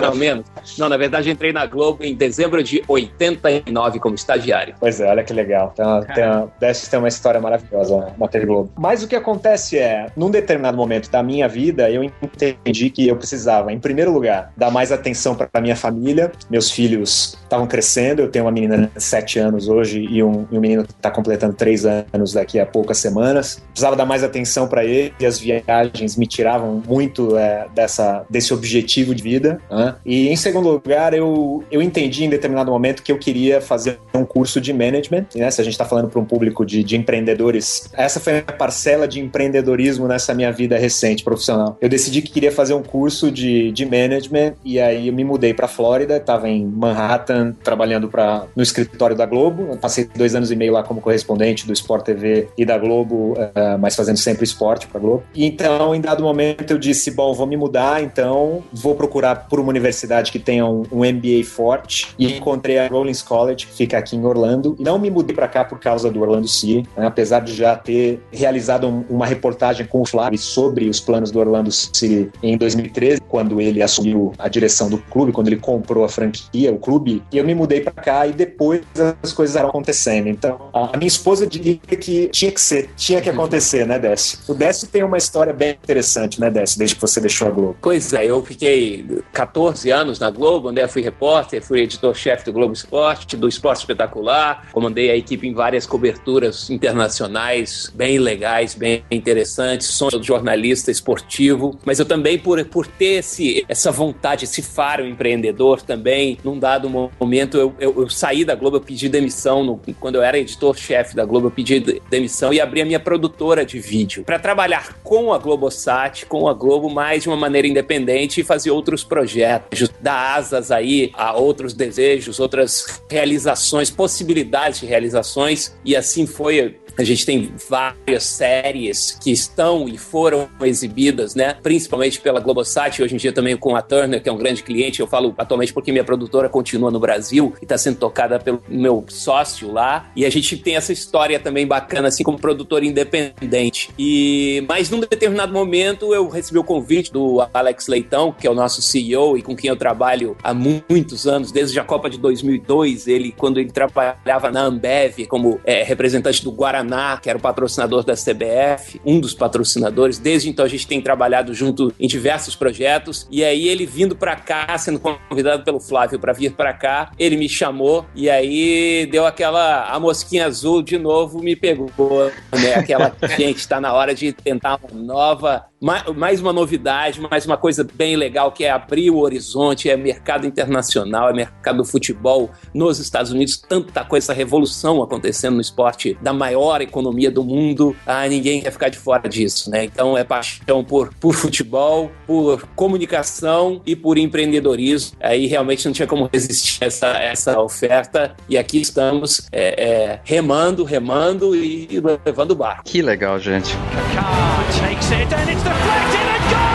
Não, 0.01 0.15
menos. 0.15 0.47
Não, 0.79 0.89
na 0.89 0.97
verdade, 0.97 1.31
entrei 1.31 1.53
na 1.53 1.67
Globo 1.67 2.05
em 2.05 2.15
dezembro 2.15 2.63
de 2.63 2.83
89 2.87 3.99
como 4.01 4.15
estagiário. 4.15 4.75
Pois 4.79 5.01
é, 5.01 5.09
olha 5.09 5.23
que 5.23 5.33
legal. 5.33 5.71
Então, 5.73 6.03
tem, 6.15 6.25
deve 6.61 6.79
ter 6.87 6.97
uma 6.97 7.09
história 7.09 7.41
maravilhosa 7.41 8.13
na 8.19 8.29
TV 8.29 8.47
Globo. 8.47 8.71
Mas 8.77 9.03
o 9.03 9.09
que 9.09 9.17
acontece 9.17 9.79
é, 9.79 10.07
num 10.17 10.31
determinado 10.31 10.77
momento 10.77 11.11
da 11.11 11.23
minha 11.23 11.49
vida, 11.49 11.91
eu 11.91 12.03
entendi 12.03 12.78
que 12.91 13.09
eu 13.09 13.17
precisava, 13.17 13.73
em 13.73 13.79
primeiro 13.79 14.13
lugar, 14.13 14.53
dar 14.57 14.71
mais 14.71 14.93
atenção 14.93 15.35
para 15.35 15.61
minha 15.61 15.77
família. 15.77 16.33
Meus 16.49 16.71
filhos 16.71 17.37
estavam 17.43 17.67
crescendo, 17.67 18.23
eu 18.23 18.31
tenho 18.31 18.45
uma 18.45 18.53
menina 18.53 18.91
de 18.95 19.03
7 19.03 19.39
anos 19.39 19.69
hoje 19.69 20.07
e 20.09 20.23
um, 20.23 20.47
e 20.51 20.57
um 20.57 20.61
menino 20.61 20.85
que 20.85 20.93
está 20.93 21.11
completando 21.11 21.55
3 21.55 21.87
anos 21.87 22.33
daqui 22.33 22.61
a 22.61 22.67
poucas 22.67 22.99
semanas. 22.99 23.63
Precisava 23.71 23.97
dar 23.97 24.07
mais 24.07 24.23
atenção 24.23 24.69
para 24.69 24.85
ele 24.85 25.13
e 25.19 25.27
as 25.27 25.39
viagens 25.39 26.17
me 26.17 26.27
tiravam 26.27 26.83
muito 26.87 27.37
é, 27.37 27.67
dessa, 27.75 28.25
desse 28.31 28.55
objetivo 28.55 29.15
de 29.15 29.23
vida. 29.23 29.61
Né? 29.71 29.95
E 30.05 30.29
em 30.29 30.37
segundo 30.37 30.69
lugar, 30.69 31.15
eu, 31.15 31.65
eu 31.71 31.83
entendi 31.83 32.25
em 32.25 32.29
determinado 32.29 32.71
momento 32.71 33.03
que 33.03 33.11
eu 33.11 33.19
queria 33.19 33.61
fazer 33.61 33.99
um 34.15 34.25
curso 34.25 34.61
de 34.61 34.73
management. 34.73 35.27
Né? 35.35 35.51
Se 35.51 35.61
a 35.61 35.65
gente 35.65 35.75
está 35.75 35.85
falando 35.85 36.09
para 36.09 36.21
um 36.21 36.25
público 36.25 36.65
de, 36.65 36.85
de 36.85 36.97
empreendedores, 36.97 37.89
essa 37.93 38.21
foi 38.21 38.39
a 38.39 38.53
parcela 38.53 39.09
de 39.09 39.21
empreendedorismo 39.21 40.07
nessa 40.07 40.35
minha 40.35 40.53
vida 40.53 40.77
recente 40.77 41.25
profissional. 41.25 41.77
Eu 41.81 41.89
decidi 41.89 42.23
que 42.23 42.31
queria 42.31 42.53
fazer 42.53 42.68
um 42.75 42.83
curso 42.83 43.31
de, 43.31 43.71
de 43.73 43.85
management 43.85 44.55
e 44.65 44.81
aí 44.81 45.09
eu 45.09 45.15
me 45.15 45.25
mudei 45.25 45.55
para 45.55 45.69
Flórida, 45.69 46.17
estava 46.17 46.49
em 46.49 46.65
Manhattan 46.65 47.55
trabalhando 47.63 48.09
para 48.09 48.47
no 48.55 48.63
escritório 48.63 49.17
da 49.17 49.27
Globo. 49.27 49.69
Eu 49.71 49.77
passei 49.77 50.09
dois 50.15 50.35
anos 50.35 50.51
e 50.51 50.57
meio 50.57 50.73
lá 50.73 50.83
como 50.83 51.01
correspondente 51.01 51.67
do 51.67 51.73
Sport 51.73 52.05
TV 52.05 52.49
e 52.57 52.65
da 52.65 52.79
Globo, 52.79 53.33
uh, 53.33 53.79
mas 53.79 53.95
fazendo 53.95 54.17
sempre 54.17 54.45
esporte 54.45 54.87
para 54.87 55.01
Globo. 55.01 55.23
E 55.35 55.45
então, 55.45 55.95
em 55.95 56.01
dado 56.01 56.23
momento, 56.23 56.71
eu 56.71 56.79
disse: 56.79 57.11
bom, 57.11 57.33
vou 57.33 57.47
me 57.47 57.57
mudar, 57.57 58.03
então 58.03 58.63
vou 58.73 58.95
procurar 58.95 59.49
por 59.49 59.61
uma 59.61 59.69
universidade 59.71 60.31
que 60.31 60.39
tenha 60.39 60.67
um, 60.67 60.83
um 60.91 61.05
MBA 61.05 61.45
forte. 61.45 62.09
E 62.19 62.37
encontrei 62.37 62.79
a 62.79 62.89
Rollins 62.89 63.23
College, 63.23 63.67
que 63.67 63.73
fica 63.73 63.99
aqui 63.99 64.17
em 64.17 64.25
Orlando. 64.25 64.77
E 64.79 64.83
não 64.83 64.99
me 64.99 65.11
mudei 65.11 65.35
para 65.35 65.49
cá 65.49 65.65
por 65.65 65.79
causa 65.79 66.11
do 66.11 66.21
Orlando 66.21 66.49
City, 66.49 66.89
né? 66.97 67.07
apesar 67.07 67.41
de 67.41 67.55
já 67.55 67.77
ter 67.77 68.21
realizado 68.33 68.87
um, 68.87 69.05
uma 69.09 69.27
reportagem 69.27 69.87
com 69.87 70.03
o 70.03 70.07
Flávio 70.07 70.39
sobre 70.39 70.89
os 70.89 71.01
planos 71.01 71.31
do 71.31 71.39
Orlando 71.39 71.71
City 71.71 72.31
em 72.43 72.57
2013, 72.59 73.18
quando 73.29 73.61
ele 73.61 73.83
assumiu 73.83 74.33
a 74.39 74.49
direção 74.49 74.89
do 74.89 74.99
clube, 74.99 75.33
quando 75.33 75.49
ele 75.49 75.57
comprou 75.57 76.05
a 76.05 76.09
franquia, 76.09 76.73
o 76.73 76.79
clube. 76.79 77.23
E 77.33 77.39
eu 77.39 77.45
me 77.45 77.55
mudei 77.55 77.81
para 77.81 77.93
cá 77.93 78.27
e 78.27 78.33
depois 78.33 78.83
as 79.23 79.33
coisas 79.33 79.57
eram 79.57 79.69
acontecendo. 79.69 80.29
Então, 80.29 80.71
a 80.73 80.97
minha 80.97 81.09
esposa 81.09 81.47
diria 81.47 81.77
que 81.77 82.29
tinha 82.29 82.51
que 82.51 82.61
ser, 82.61 82.91
tinha 82.97 83.21
que 83.21 83.31
acontecer, 83.31 83.87
né, 83.87 83.99
Décio? 83.99 84.39
O 84.49 84.55
Décio 84.55 84.89
tem 84.89 85.03
uma 85.03 85.19
história 85.19 85.53
bem 85.53 85.71
interessante, 85.71 86.41
né, 86.41 86.51
Décio, 86.51 86.79
desde 86.79 86.95
que 86.95 87.01
você 87.01 87.21
deixou 87.21 87.49
a 87.49 87.51
Globo. 87.51 87.77
Pois 87.81 88.13
é, 88.13 88.27
eu 88.27 88.43
fiquei 88.45 89.07
14 89.33 89.91
anos 89.91 90.19
na 90.19 90.31
Globo, 90.31 90.73
eu 90.77 90.89
fui 90.89 91.03
repórter, 91.03 91.63
fui 91.63 91.81
editor-chefe 91.81 92.45
do 92.45 92.53
Globo 92.53 92.73
Esporte, 92.73 93.37
do 93.37 93.49
Esporte 93.49 93.81
Espetacular, 93.81 94.69
comandei 94.73 95.11
a 95.11 95.17
equipe 95.17 95.47
em 95.47 95.55
várias 95.55 95.87
coberturas 95.87 96.71
internacionais 96.71 97.93
bem 97.95 98.19
legais, 98.19 98.75
bem 98.75 99.05
interessantes, 99.11 99.89
sou 99.89 100.11
jornalista 100.23 100.91
esportivo, 100.91 101.79
mas 101.85 101.99
eu 101.99 102.05
também, 102.05 102.39
por, 102.39 102.65
por 102.67 102.87
ter 102.87 103.18
esse, 103.19 103.65
essa 103.69 103.91
vontade, 103.91 104.45
esse 104.45 104.63
faro 104.63 105.07
empreendedor 105.07 105.83
também, 105.83 106.39
num 106.43 106.59
dado 106.59 106.89
momento 106.89 107.57
eu, 107.57 107.75
eu, 107.79 108.03
eu 108.03 108.09
saí 108.09 108.45
da 108.45 108.55
Globo, 108.55 108.77
eu 108.77 108.81
pedi 108.81 109.09
demissão, 109.09 109.65
no, 109.65 109.81
quando 110.01 110.17
eu 110.17 110.23
era 110.23 110.39
editor-chefe 110.39 111.15
da 111.15 111.25
Globo, 111.25 111.49
eu 111.49 111.51
pedi 111.51 111.81
demissão 112.11 112.53
e 112.53 112.61
abri 112.61 112.81
a 112.81 112.85
minha 112.85 113.01
produtora 113.01 113.65
de 113.65 113.79
vídeo 113.79 114.25
para 114.25 114.39
trabalhar 114.39 114.99
com 115.03 115.33
a 115.33 115.39
Globosat, 115.39 116.27
com 116.27 116.49
a 116.49 116.55
Globo, 116.55 116.89
mais 116.89 117.23
de 117.23 117.29
uma 117.29 117.37
maneira 117.37 117.67
independente 117.67 118.41
e 118.41 118.45
fazer 118.45 118.71
outros 118.71 119.05
projetos, 119.05 119.91
dar 120.01 120.37
asas 120.37 120.71
aí 120.71 121.11
a 121.15 121.37
outros 121.37 121.73
desejos, 121.73 122.41
outras 122.41 123.03
realizações, 123.11 123.91
possibilidades 123.91 124.81
de 124.81 124.87
realizações, 124.87 125.77
e 125.85 125.97
assim 125.97 126.27
foi 126.27 126.79
a 126.99 127.05
gente 127.05 127.25
tem 127.25 127.53
várias 127.69 128.25
séries 128.25 129.17
que 129.23 129.31
estão 129.31 129.89
e 129.89 129.97
foram 129.97 130.49
exibidas, 130.61 131.37
né? 131.37 131.55
Principalmente 131.63 132.21
pela 132.21 132.41
Globosat, 132.41 133.01
hoje 133.09 133.15
em 133.15 133.19
dia 133.19 133.33
também 133.33 133.57
com 133.57 133.75
a 133.75 133.81
Turner, 133.81 134.23
que 134.23 134.29
é 134.29 134.33
um 134.33 134.37
grande 134.37 134.63
cliente. 134.63 135.01
Eu 135.01 135.07
falo 135.07 135.35
atualmente 135.39 135.73
porque 135.73 135.91
minha 135.91 136.05
produtora 136.05 136.49
continua 136.49 136.91
no 136.91 137.01
Brasil 137.01 137.55
e 137.61 137.65
está 137.65 137.79
sendo 137.79 137.97
tocada 137.97 138.39
pelo 138.39 138.63
meu 138.69 139.05
sócio 139.09 139.73
lá. 139.73 140.11
E 140.15 140.27
a 140.27 140.31
gente 140.31 140.57
tem 140.57 140.77
essa 140.77 140.93
história 140.93 141.41
também 141.41 141.67
bacana, 141.67 142.09
assim, 142.09 142.23
como 142.23 142.39
produtor 142.39 142.85
independente. 142.85 143.91
E 143.99 144.65
mas 144.69 144.91
num 144.91 145.01
determinado 145.01 145.53
momento 145.53 146.15
eu 146.15 146.29
recebi 146.29 146.59
o 146.59 146.65
convite 146.65 147.11
do 147.13 147.47
Alex 147.53 147.87
Leitão, 147.87 148.33
que 148.33 148.47
é 148.47 148.51
o 148.51 148.55
nosso 148.55 148.83
CEO 148.83 149.39
e 149.39 149.43
com 149.43 149.57
quem 149.57 149.71
eu 149.71 149.77
trabalho 149.77 150.37
há 150.43 150.53
muitos 150.53 151.27
anos, 151.27 151.51
desde 151.51 151.81
a 151.81 151.85
Copa 151.85 152.11
de 152.11 152.19
2002. 152.19 153.07
Ele, 153.07 153.33
quando 153.33 153.59
ele 153.59 153.71
trabalhava 153.71 154.51
na 154.51 154.63
Ambev 154.63 155.27
como 155.27 155.61
é, 155.65 155.83
representante 155.83 156.45
do 156.45 156.53
Guaraná 156.53 157.19
que 157.23 157.31
era 157.31 157.39
o 157.39 157.41
patrocinador 157.41 158.05
da 158.05 158.15
CBF, 158.15 159.01
um 159.05 159.19
dos 159.19 159.33
patrocinadores. 159.33 160.19
Desde 160.19 160.51
então 160.51 160.65
a 160.65 160.69
gente 160.69 160.87
tem 160.87 161.01
trabalhado 161.01 161.55
junto 161.55 161.93
em 161.99 162.07
diversos 162.07 162.55
projetos. 162.55 162.98
E 163.31 163.45
aí 163.45 163.69
ele 163.69 163.87
vindo 163.87 164.17
para 164.17 164.37
cá, 164.37 164.77
sendo 164.79 165.01
convidado 165.01 165.65
pelo 165.65 165.81
Flávio 165.81 166.19
para 166.19 166.33
vir 166.33 166.53
para 166.53 166.73
cá, 166.73 167.11
ele 167.19 167.37
me 167.37 167.49
chamou 167.49 168.07
e 168.15 168.29
aí 168.29 169.07
deu 169.11 169.27
aquela 169.27 169.85
a 169.85 169.99
mosquinha 169.99 170.47
azul 170.47 170.83
de 170.83 170.99
novo 170.99 171.43
me 171.43 171.55
pegou, 171.55 172.31
né? 172.53 172.75
Aquela 172.75 173.15
gente 173.37 173.59
está 173.59 173.81
na 173.81 173.93
hora 173.93 174.15
de 174.15 174.33
tentar 174.33 174.79
uma 174.83 175.03
nova 175.03 175.67
mais 175.81 176.41
uma 176.41 176.53
novidade, 176.53 177.21
mais 177.21 177.47
uma 177.47 177.57
coisa 177.57 177.87
bem 177.95 178.17
legal 178.17 178.51
que 178.51 178.65
é 178.65 178.71
abrir 178.71 179.11
o 179.11 179.19
horizonte, 179.19 179.89
é 179.89 179.97
mercado 179.97 180.47
internacional, 180.47 181.31
é 181.31 181.33
mercado 181.33 181.79
do 181.79 181.85
futebol 181.85 182.51
nos 182.75 182.99
Estados 182.99 183.31
Unidos, 183.31 183.57
tanta 183.57 184.05
coisa, 184.05 184.19
essa 184.19 184.33
revolução 184.33 185.01
acontecendo 185.03 185.55
no 185.55 185.61
esporte 185.61 186.19
da 186.21 186.33
maior 186.33 186.81
economia 186.81 187.31
do 187.31 187.45
mundo, 187.45 187.95
ah, 188.05 188.27
ninguém 188.27 188.61
quer 188.61 188.73
ficar 188.73 188.89
de 188.89 188.99
fora 188.99 189.29
disso, 189.29 189.71
né? 189.71 189.85
Então 189.85 190.19
é 190.19 190.25
paixão 190.25 190.83
por, 190.83 191.15
por 191.15 191.35
futebol, 191.35 192.11
por 192.27 192.67
comunicação 192.75 193.81
e 193.87 193.95
por 193.95 194.19
empreendedorismo. 194.19 195.17
Aí 195.21 195.47
realmente 195.47 195.87
não 195.87 195.93
tinha 195.93 196.09
como 196.09 196.29
resistir 196.33 196.83
a 196.83 196.87
essa, 196.87 197.07
essa 197.19 197.61
oferta 197.61 198.35
e 198.49 198.59
aqui 198.59 198.81
estamos 198.81 199.47
é, 199.53 199.83
é, 199.83 200.21
remando, 200.25 200.83
remando 200.83 201.55
e 201.55 201.89
levando 202.25 202.51
o 202.51 202.57
barco. 202.57 202.83
Que 202.85 203.01
legal, 203.01 203.39
gente. 203.39 203.77
Kaká 204.15 204.59
takes 204.81 205.11
it 205.13 205.33
and 205.33 205.51
it's 205.51 205.68
deflected 205.69 206.27
and 206.35 206.51
goal! 206.51 206.68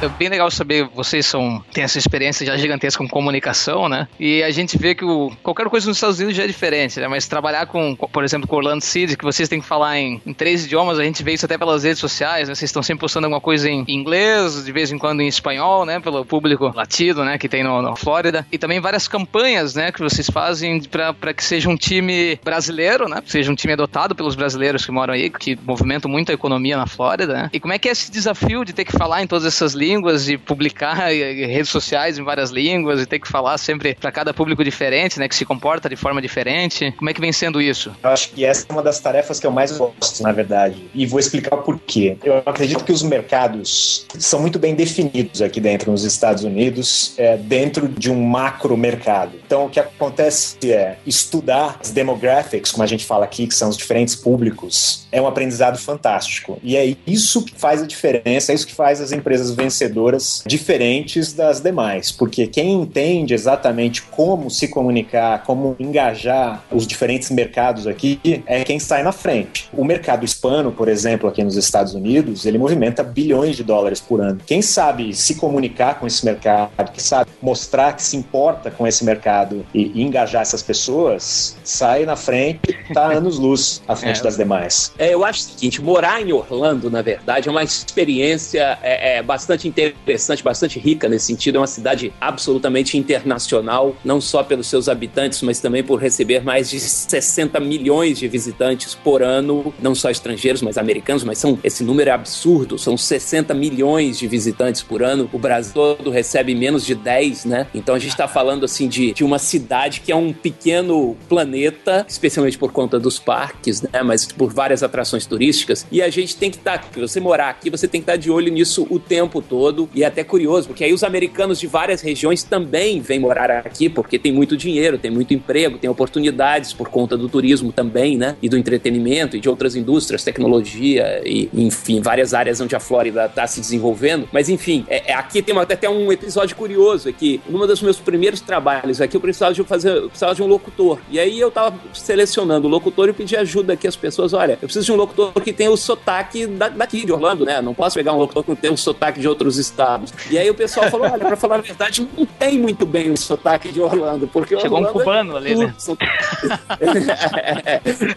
É 0.00 0.08
bem 0.08 0.28
legal 0.28 0.50
saber, 0.50 0.88
vocês 0.94 1.24
são 1.24 1.64
têm 1.72 1.82
essa 1.82 1.96
experiência 1.98 2.44
já 2.44 2.54
gigantesca 2.56 3.02
com 3.02 3.08
comunicação, 3.08 3.88
né? 3.88 4.06
E 4.20 4.42
a 4.42 4.50
gente 4.50 4.76
vê 4.76 4.94
que 4.94 5.04
o, 5.04 5.32
qualquer 5.42 5.70
coisa 5.70 5.88
nos 5.88 5.96
Estados 5.96 6.18
Unidos 6.18 6.36
já 6.36 6.44
é 6.44 6.46
diferente, 6.46 7.00
né? 7.00 7.08
Mas 7.08 7.26
trabalhar 7.26 7.66
com, 7.66 7.96
por 7.96 8.22
exemplo, 8.22 8.46
com 8.46 8.56
Orlando 8.56 8.84
City, 8.84 9.16
que 9.16 9.24
vocês 9.24 9.48
têm 9.48 9.58
que 9.58 9.66
falar 9.66 9.98
em, 9.98 10.20
em 10.26 10.34
três 10.34 10.66
idiomas, 10.66 10.98
a 10.98 11.04
gente 11.04 11.22
vê 11.22 11.32
isso 11.32 11.46
até 11.46 11.56
pelas 11.56 11.82
redes 11.82 11.98
sociais, 11.98 12.46
né? 12.46 12.54
Vocês 12.54 12.68
estão 12.68 12.82
sempre 12.82 13.00
postando 13.00 13.24
alguma 13.24 13.40
coisa 13.40 13.70
em 13.70 13.86
inglês, 13.88 14.66
de 14.66 14.70
vez 14.70 14.92
em 14.92 14.98
quando 14.98 15.22
em 15.22 15.28
espanhol, 15.28 15.86
né? 15.86 15.98
Pelo 15.98 16.26
público 16.26 16.70
latino, 16.74 17.24
né? 17.24 17.38
Que 17.38 17.48
tem 17.48 17.64
no, 17.64 17.80
no 17.80 17.96
Flórida. 17.96 18.46
E 18.52 18.58
também 18.58 18.80
várias 18.80 19.08
campanhas, 19.08 19.74
né? 19.74 19.90
Que 19.90 20.00
vocês 20.00 20.28
fazem 20.28 20.78
para 20.82 21.32
que 21.32 21.42
seja 21.42 21.70
um 21.70 21.76
time 21.76 22.38
brasileiro, 22.44 23.08
né? 23.08 23.22
Seja 23.24 23.50
um 23.50 23.54
time 23.54 23.72
adotado 23.72 24.14
pelos 24.14 24.34
brasileiros 24.34 24.84
que 24.84 24.92
moram 24.92 25.14
aí, 25.14 25.30
que 25.30 25.58
movimentam 25.64 26.10
muito 26.10 26.30
a 26.30 26.34
economia 26.34 26.76
na 26.76 26.86
Flórida, 26.86 27.32
né? 27.32 27.50
E 27.50 27.58
como 27.58 27.72
é 27.72 27.78
que 27.78 27.88
é 27.88 27.92
esse 27.92 28.10
desafio 28.10 28.62
de 28.62 28.74
ter 28.74 28.84
que 28.84 28.92
falar 28.92 29.22
em 29.22 29.26
todas 29.26 29.46
essas 29.46 29.72
línguas 29.72 29.86
e 30.28 30.38
publicar 30.38 30.94
redes 31.10 31.68
sociais 31.68 32.18
em 32.18 32.22
várias 32.22 32.50
línguas 32.50 33.00
e 33.00 33.06
ter 33.06 33.18
que 33.18 33.28
falar 33.28 33.58
sempre 33.58 33.94
para 33.94 34.12
cada 34.12 34.32
público 34.32 34.62
diferente, 34.64 35.18
né? 35.18 35.28
Que 35.28 35.34
se 35.34 35.44
comporta 35.44 35.88
de 35.88 35.96
forma 35.96 36.20
diferente. 36.20 36.92
Como 36.96 37.10
é 37.10 37.14
que 37.14 37.20
vem 37.20 37.32
sendo 37.32 37.60
isso? 37.60 37.94
Eu 38.02 38.10
acho 38.10 38.30
que 38.30 38.44
essa 38.44 38.66
é 38.68 38.72
uma 38.72 38.82
das 38.82 39.00
tarefas 39.00 39.40
que 39.40 39.46
eu 39.46 39.50
mais 39.50 39.72
gosto, 39.72 40.22
na 40.22 40.32
verdade. 40.32 40.88
E 40.94 41.06
vou 41.06 41.20
explicar 41.20 41.56
o 41.56 41.62
porquê. 41.62 42.16
Eu 42.22 42.42
acredito 42.44 42.84
que 42.84 42.92
os 42.92 43.02
mercados 43.02 44.06
são 44.18 44.40
muito 44.40 44.58
bem 44.58 44.74
definidos 44.74 45.42
aqui 45.42 45.60
dentro 45.60 45.90
nos 45.90 46.04
Estados 46.04 46.44
Unidos, 46.44 47.14
é, 47.16 47.36
dentro 47.36 47.88
de 47.88 48.10
um 48.10 48.22
macro 48.22 48.76
mercado. 48.76 49.32
Então, 49.44 49.66
o 49.66 49.70
que 49.70 49.80
acontece 49.80 50.56
é 50.70 50.98
estudar 51.06 51.78
as 51.80 51.90
demographics, 51.90 52.72
como 52.72 52.82
a 52.82 52.86
gente 52.86 53.04
fala 53.04 53.24
aqui, 53.24 53.46
que 53.46 53.54
são 53.54 53.68
os 53.68 53.76
diferentes 53.76 54.14
públicos, 54.14 55.06
é 55.12 55.20
um 55.20 55.26
aprendizado 55.26 55.78
fantástico. 55.78 56.58
E 56.62 56.76
é 56.76 56.96
isso 57.06 57.44
que 57.44 57.54
faz 57.54 57.82
a 57.82 57.86
diferença, 57.86 58.52
é 58.52 58.54
isso 58.54 58.66
que 58.66 58.74
faz 58.74 59.00
as 59.00 59.12
empresas 59.12 59.54
vencedoras 59.76 60.42
diferentes 60.46 61.32
das 61.32 61.60
demais, 61.60 62.10
porque 62.10 62.46
quem 62.46 62.72
entende 62.72 63.34
exatamente 63.34 64.02
como 64.02 64.50
se 64.50 64.68
comunicar, 64.68 65.42
como 65.44 65.76
engajar 65.78 66.64
os 66.72 66.86
diferentes 66.86 67.30
mercados 67.30 67.86
aqui, 67.86 68.42
é 68.46 68.64
quem 68.64 68.78
sai 68.78 69.02
na 69.02 69.12
frente. 69.12 69.68
O 69.72 69.84
mercado 69.84 70.24
hispano, 70.24 70.72
por 70.72 70.88
exemplo, 70.88 71.28
aqui 71.28 71.44
nos 71.44 71.56
Estados 71.56 71.94
Unidos, 71.94 72.46
ele 72.46 72.58
movimenta 72.58 73.02
bilhões 73.02 73.56
de 73.56 73.62
dólares 73.62 74.00
por 74.00 74.20
ano. 74.20 74.40
Quem 74.46 74.62
sabe 74.62 75.14
se 75.14 75.34
comunicar 75.34 75.98
com 76.00 76.06
esse 76.06 76.24
mercado, 76.24 76.70
que 76.92 77.02
sabe 77.02 77.30
mostrar 77.42 77.92
que 77.94 78.02
se 78.02 78.16
importa 78.16 78.70
com 78.70 78.86
esse 78.86 79.04
mercado 79.04 79.66
e, 79.74 79.92
e 79.94 80.02
engajar 80.02 80.42
essas 80.42 80.62
pessoas, 80.62 81.56
sai 81.62 82.04
na 82.04 82.16
frente, 82.16 82.76
tá 82.94 83.06
anos 83.12 83.38
luz 83.38 83.82
à 83.86 83.94
frente 83.94 84.20
é, 84.20 84.22
das 84.22 84.36
demais. 84.36 84.92
É, 84.98 85.12
eu 85.12 85.24
acho 85.24 85.40
o 85.40 85.42
seguinte, 85.42 85.82
morar 85.82 86.22
em 86.22 86.32
Orlando, 86.32 86.90
na 86.90 87.02
verdade, 87.02 87.48
é 87.48 87.50
uma 87.50 87.62
experiência 87.62 88.78
é, 88.82 89.18
é, 89.18 89.22
interessante, 89.66 90.42
bastante 90.42 90.78
rica 90.78 91.08
nesse 91.08 91.26
sentido. 91.26 91.56
É 91.56 91.60
uma 91.60 91.66
cidade 91.66 92.12
absolutamente 92.20 92.96
internacional, 92.96 93.96
não 94.04 94.20
só 94.20 94.42
pelos 94.42 94.66
seus 94.66 94.88
habitantes, 94.88 95.42
mas 95.42 95.60
também 95.60 95.82
por 95.82 96.00
receber 96.00 96.42
mais 96.42 96.70
de 96.70 96.80
60 96.80 97.58
milhões 97.60 98.18
de 98.18 98.28
visitantes 98.28 98.94
por 98.94 99.22
ano, 99.22 99.74
não 99.80 99.94
só 99.94 100.10
estrangeiros, 100.10 100.62
mas 100.62 100.78
americanos, 100.78 101.24
mas 101.24 101.38
são 101.38 101.58
esse 101.62 101.82
número 101.82 102.10
é 102.10 102.12
absurdo, 102.12 102.78
são 102.78 102.96
60 102.96 103.52
milhões 103.54 104.18
de 104.18 104.26
visitantes 104.26 104.82
por 104.82 105.02
ano. 105.02 105.28
O 105.32 105.38
Brasil 105.38 105.72
todo 105.74 106.10
recebe 106.10 106.54
menos 106.54 106.84
de 106.84 106.94
10, 106.94 107.44
né? 107.44 107.66
Então 107.74 107.94
a 107.94 107.98
gente 107.98 108.10
está 108.10 108.28
falando 108.28 108.64
assim 108.64 108.88
de, 108.88 109.12
de 109.12 109.24
uma 109.24 109.38
cidade 109.38 110.00
que 110.00 110.12
é 110.12 110.16
um 110.16 110.32
pequeno 110.32 111.16
planeta, 111.28 112.04
especialmente 112.08 112.58
por 112.58 112.72
conta 112.72 112.98
dos 112.98 113.18
parques, 113.18 113.82
né? 113.82 114.02
Mas 114.02 114.26
por 114.26 114.52
várias 114.52 114.82
atrações 114.82 115.26
turísticas. 115.26 115.86
E 115.90 116.00
a 116.00 116.08
gente 116.08 116.36
tem 116.36 116.50
que 116.50 116.56
estar, 116.56 116.78
tá, 116.78 117.00
você 117.00 117.20
morar 117.20 117.50
aqui, 117.50 117.70
você 117.70 117.88
tem 117.88 118.00
que 118.00 118.04
estar 118.04 118.14
tá 118.14 118.16
de 118.16 118.30
olho 118.30 118.52
nisso 118.52 118.86
o 118.90 118.98
tempo 118.98 119.42
todo. 119.42 119.55
E 119.94 120.02
é 120.02 120.06
até 120.06 120.22
curioso, 120.22 120.68
porque 120.68 120.84
aí 120.84 120.92
os 120.92 121.02
americanos 121.02 121.58
de 121.58 121.66
várias 121.66 122.00
regiões 122.00 122.42
também 122.42 123.00
vêm 123.00 123.18
morar 123.18 123.50
aqui, 123.50 123.88
porque 123.88 124.18
tem 124.18 124.32
muito 124.32 124.56
dinheiro, 124.56 124.98
tem 124.98 125.10
muito 125.10 125.32
emprego, 125.34 125.78
tem 125.78 125.88
oportunidades 125.88 126.72
por 126.72 126.88
conta 126.88 127.16
do 127.16 127.28
turismo 127.28 127.72
também, 127.72 128.16
né? 128.16 128.36
E 128.42 128.48
do 128.48 128.56
entretenimento 128.56 129.36
e 129.36 129.40
de 129.40 129.48
outras 129.48 129.76
indústrias, 129.76 130.24
tecnologia 130.24 131.22
e, 131.24 131.48
enfim, 131.54 132.00
várias 132.00 132.34
áreas 132.34 132.60
onde 132.60 132.74
a 132.74 132.80
Flórida 132.80 133.26
está 133.26 133.46
se 133.46 133.60
desenvolvendo. 133.60 134.28
Mas, 134.32 134.48
enfim, 134.48 134.84
é, 134.88 135.12
é, 135.12 135.14
aqui 135.14 135.42
tem 135.42 135.56
até 135.58 135.88
um 135.88 136.12
episódio 136.12 136.56
curioso, 136.56 137.08
é 137.08 137.12
que 137.12 137.40
numa 137.48 137.66
dos 137.66 137.80
meus 137.82 137.98
primeiros 137.98 138.40
trabalhos 138.40 139.00
aqui 139.00 139.16
eu 139.16 139.20
precisava 139.20 139.54
de 139.54 139.62
fazer, 139.64 139.90
eu 139.90 140.08
precisava 140.08 140.34
de 140.34 140.42
um 140.42 140.46
locutor. 140.46 140.98
E 141.10 141.18
aí 141.18 141.38
eu 141.38 141.50
tava 141.50 141.76
selecionando 141.92 142.66
o 142.66 142.70
locutor 142.70 143.08
e 143.08 143.12
pedi 143.12 143.36
ajuda 143.36 143.72
aqui 143.72 143.86
às 143.86 143.96
pessoas, 143.96 144.32
olha, 144.32 144.52
eu 144.52 144.68
preciso 144.68 144.86
de 144.86 144.92
um 144.92 144.96
locutor 144.96 145.32
que 145.40 145.52
tenha 145.52 145.70
o 145.70 145.76
sotaque 145.76 146.46
da, 146.46 146.68
daqui, 146.68 147.04
de 147.04 147.12
Orlando, 147.12 147.44
né? 147.44 147.60
Não 147.60 147.74
posso 147.74 147.96
pegar 147.96 148.12
um 148.12 148.18
locutor 148.18 148.44
que 148.44 148.56
tenha 148.56 148.72
o 148.72 148.76
sotaque 148.76 149.20
de 149.20 149.28
outros 149.46 149.58
estados. 149.58 150.12
E 150.30 150.38
aí 150.38 150.50
o 150.50 150.54
pessoal 150.54 150.90
falou, 150.90 151.08
olha, 151.08 151.24
pra 151.24 151.36
falar 151.36 151.56
a 151.56 151.60
verdade, 151.60 152.06
não 152.16 152.26
tem 152.26 152.58
muito 152.58 152.84
bem 152.84 153.10
o 153.10 153.16
sotaque 153.16 153.70
de 153.70 153.80
Orlando, 153.80 154.26
porque 154.28 154.58
Chegou 154.58 154.78
Orlando 154.78 154.98
um 154.98 155.00
cubano 155.00 155.34
é 155.34 155.36
ali, 155.38 155.54
né? 155.54 155.74
São... 155.78 155.96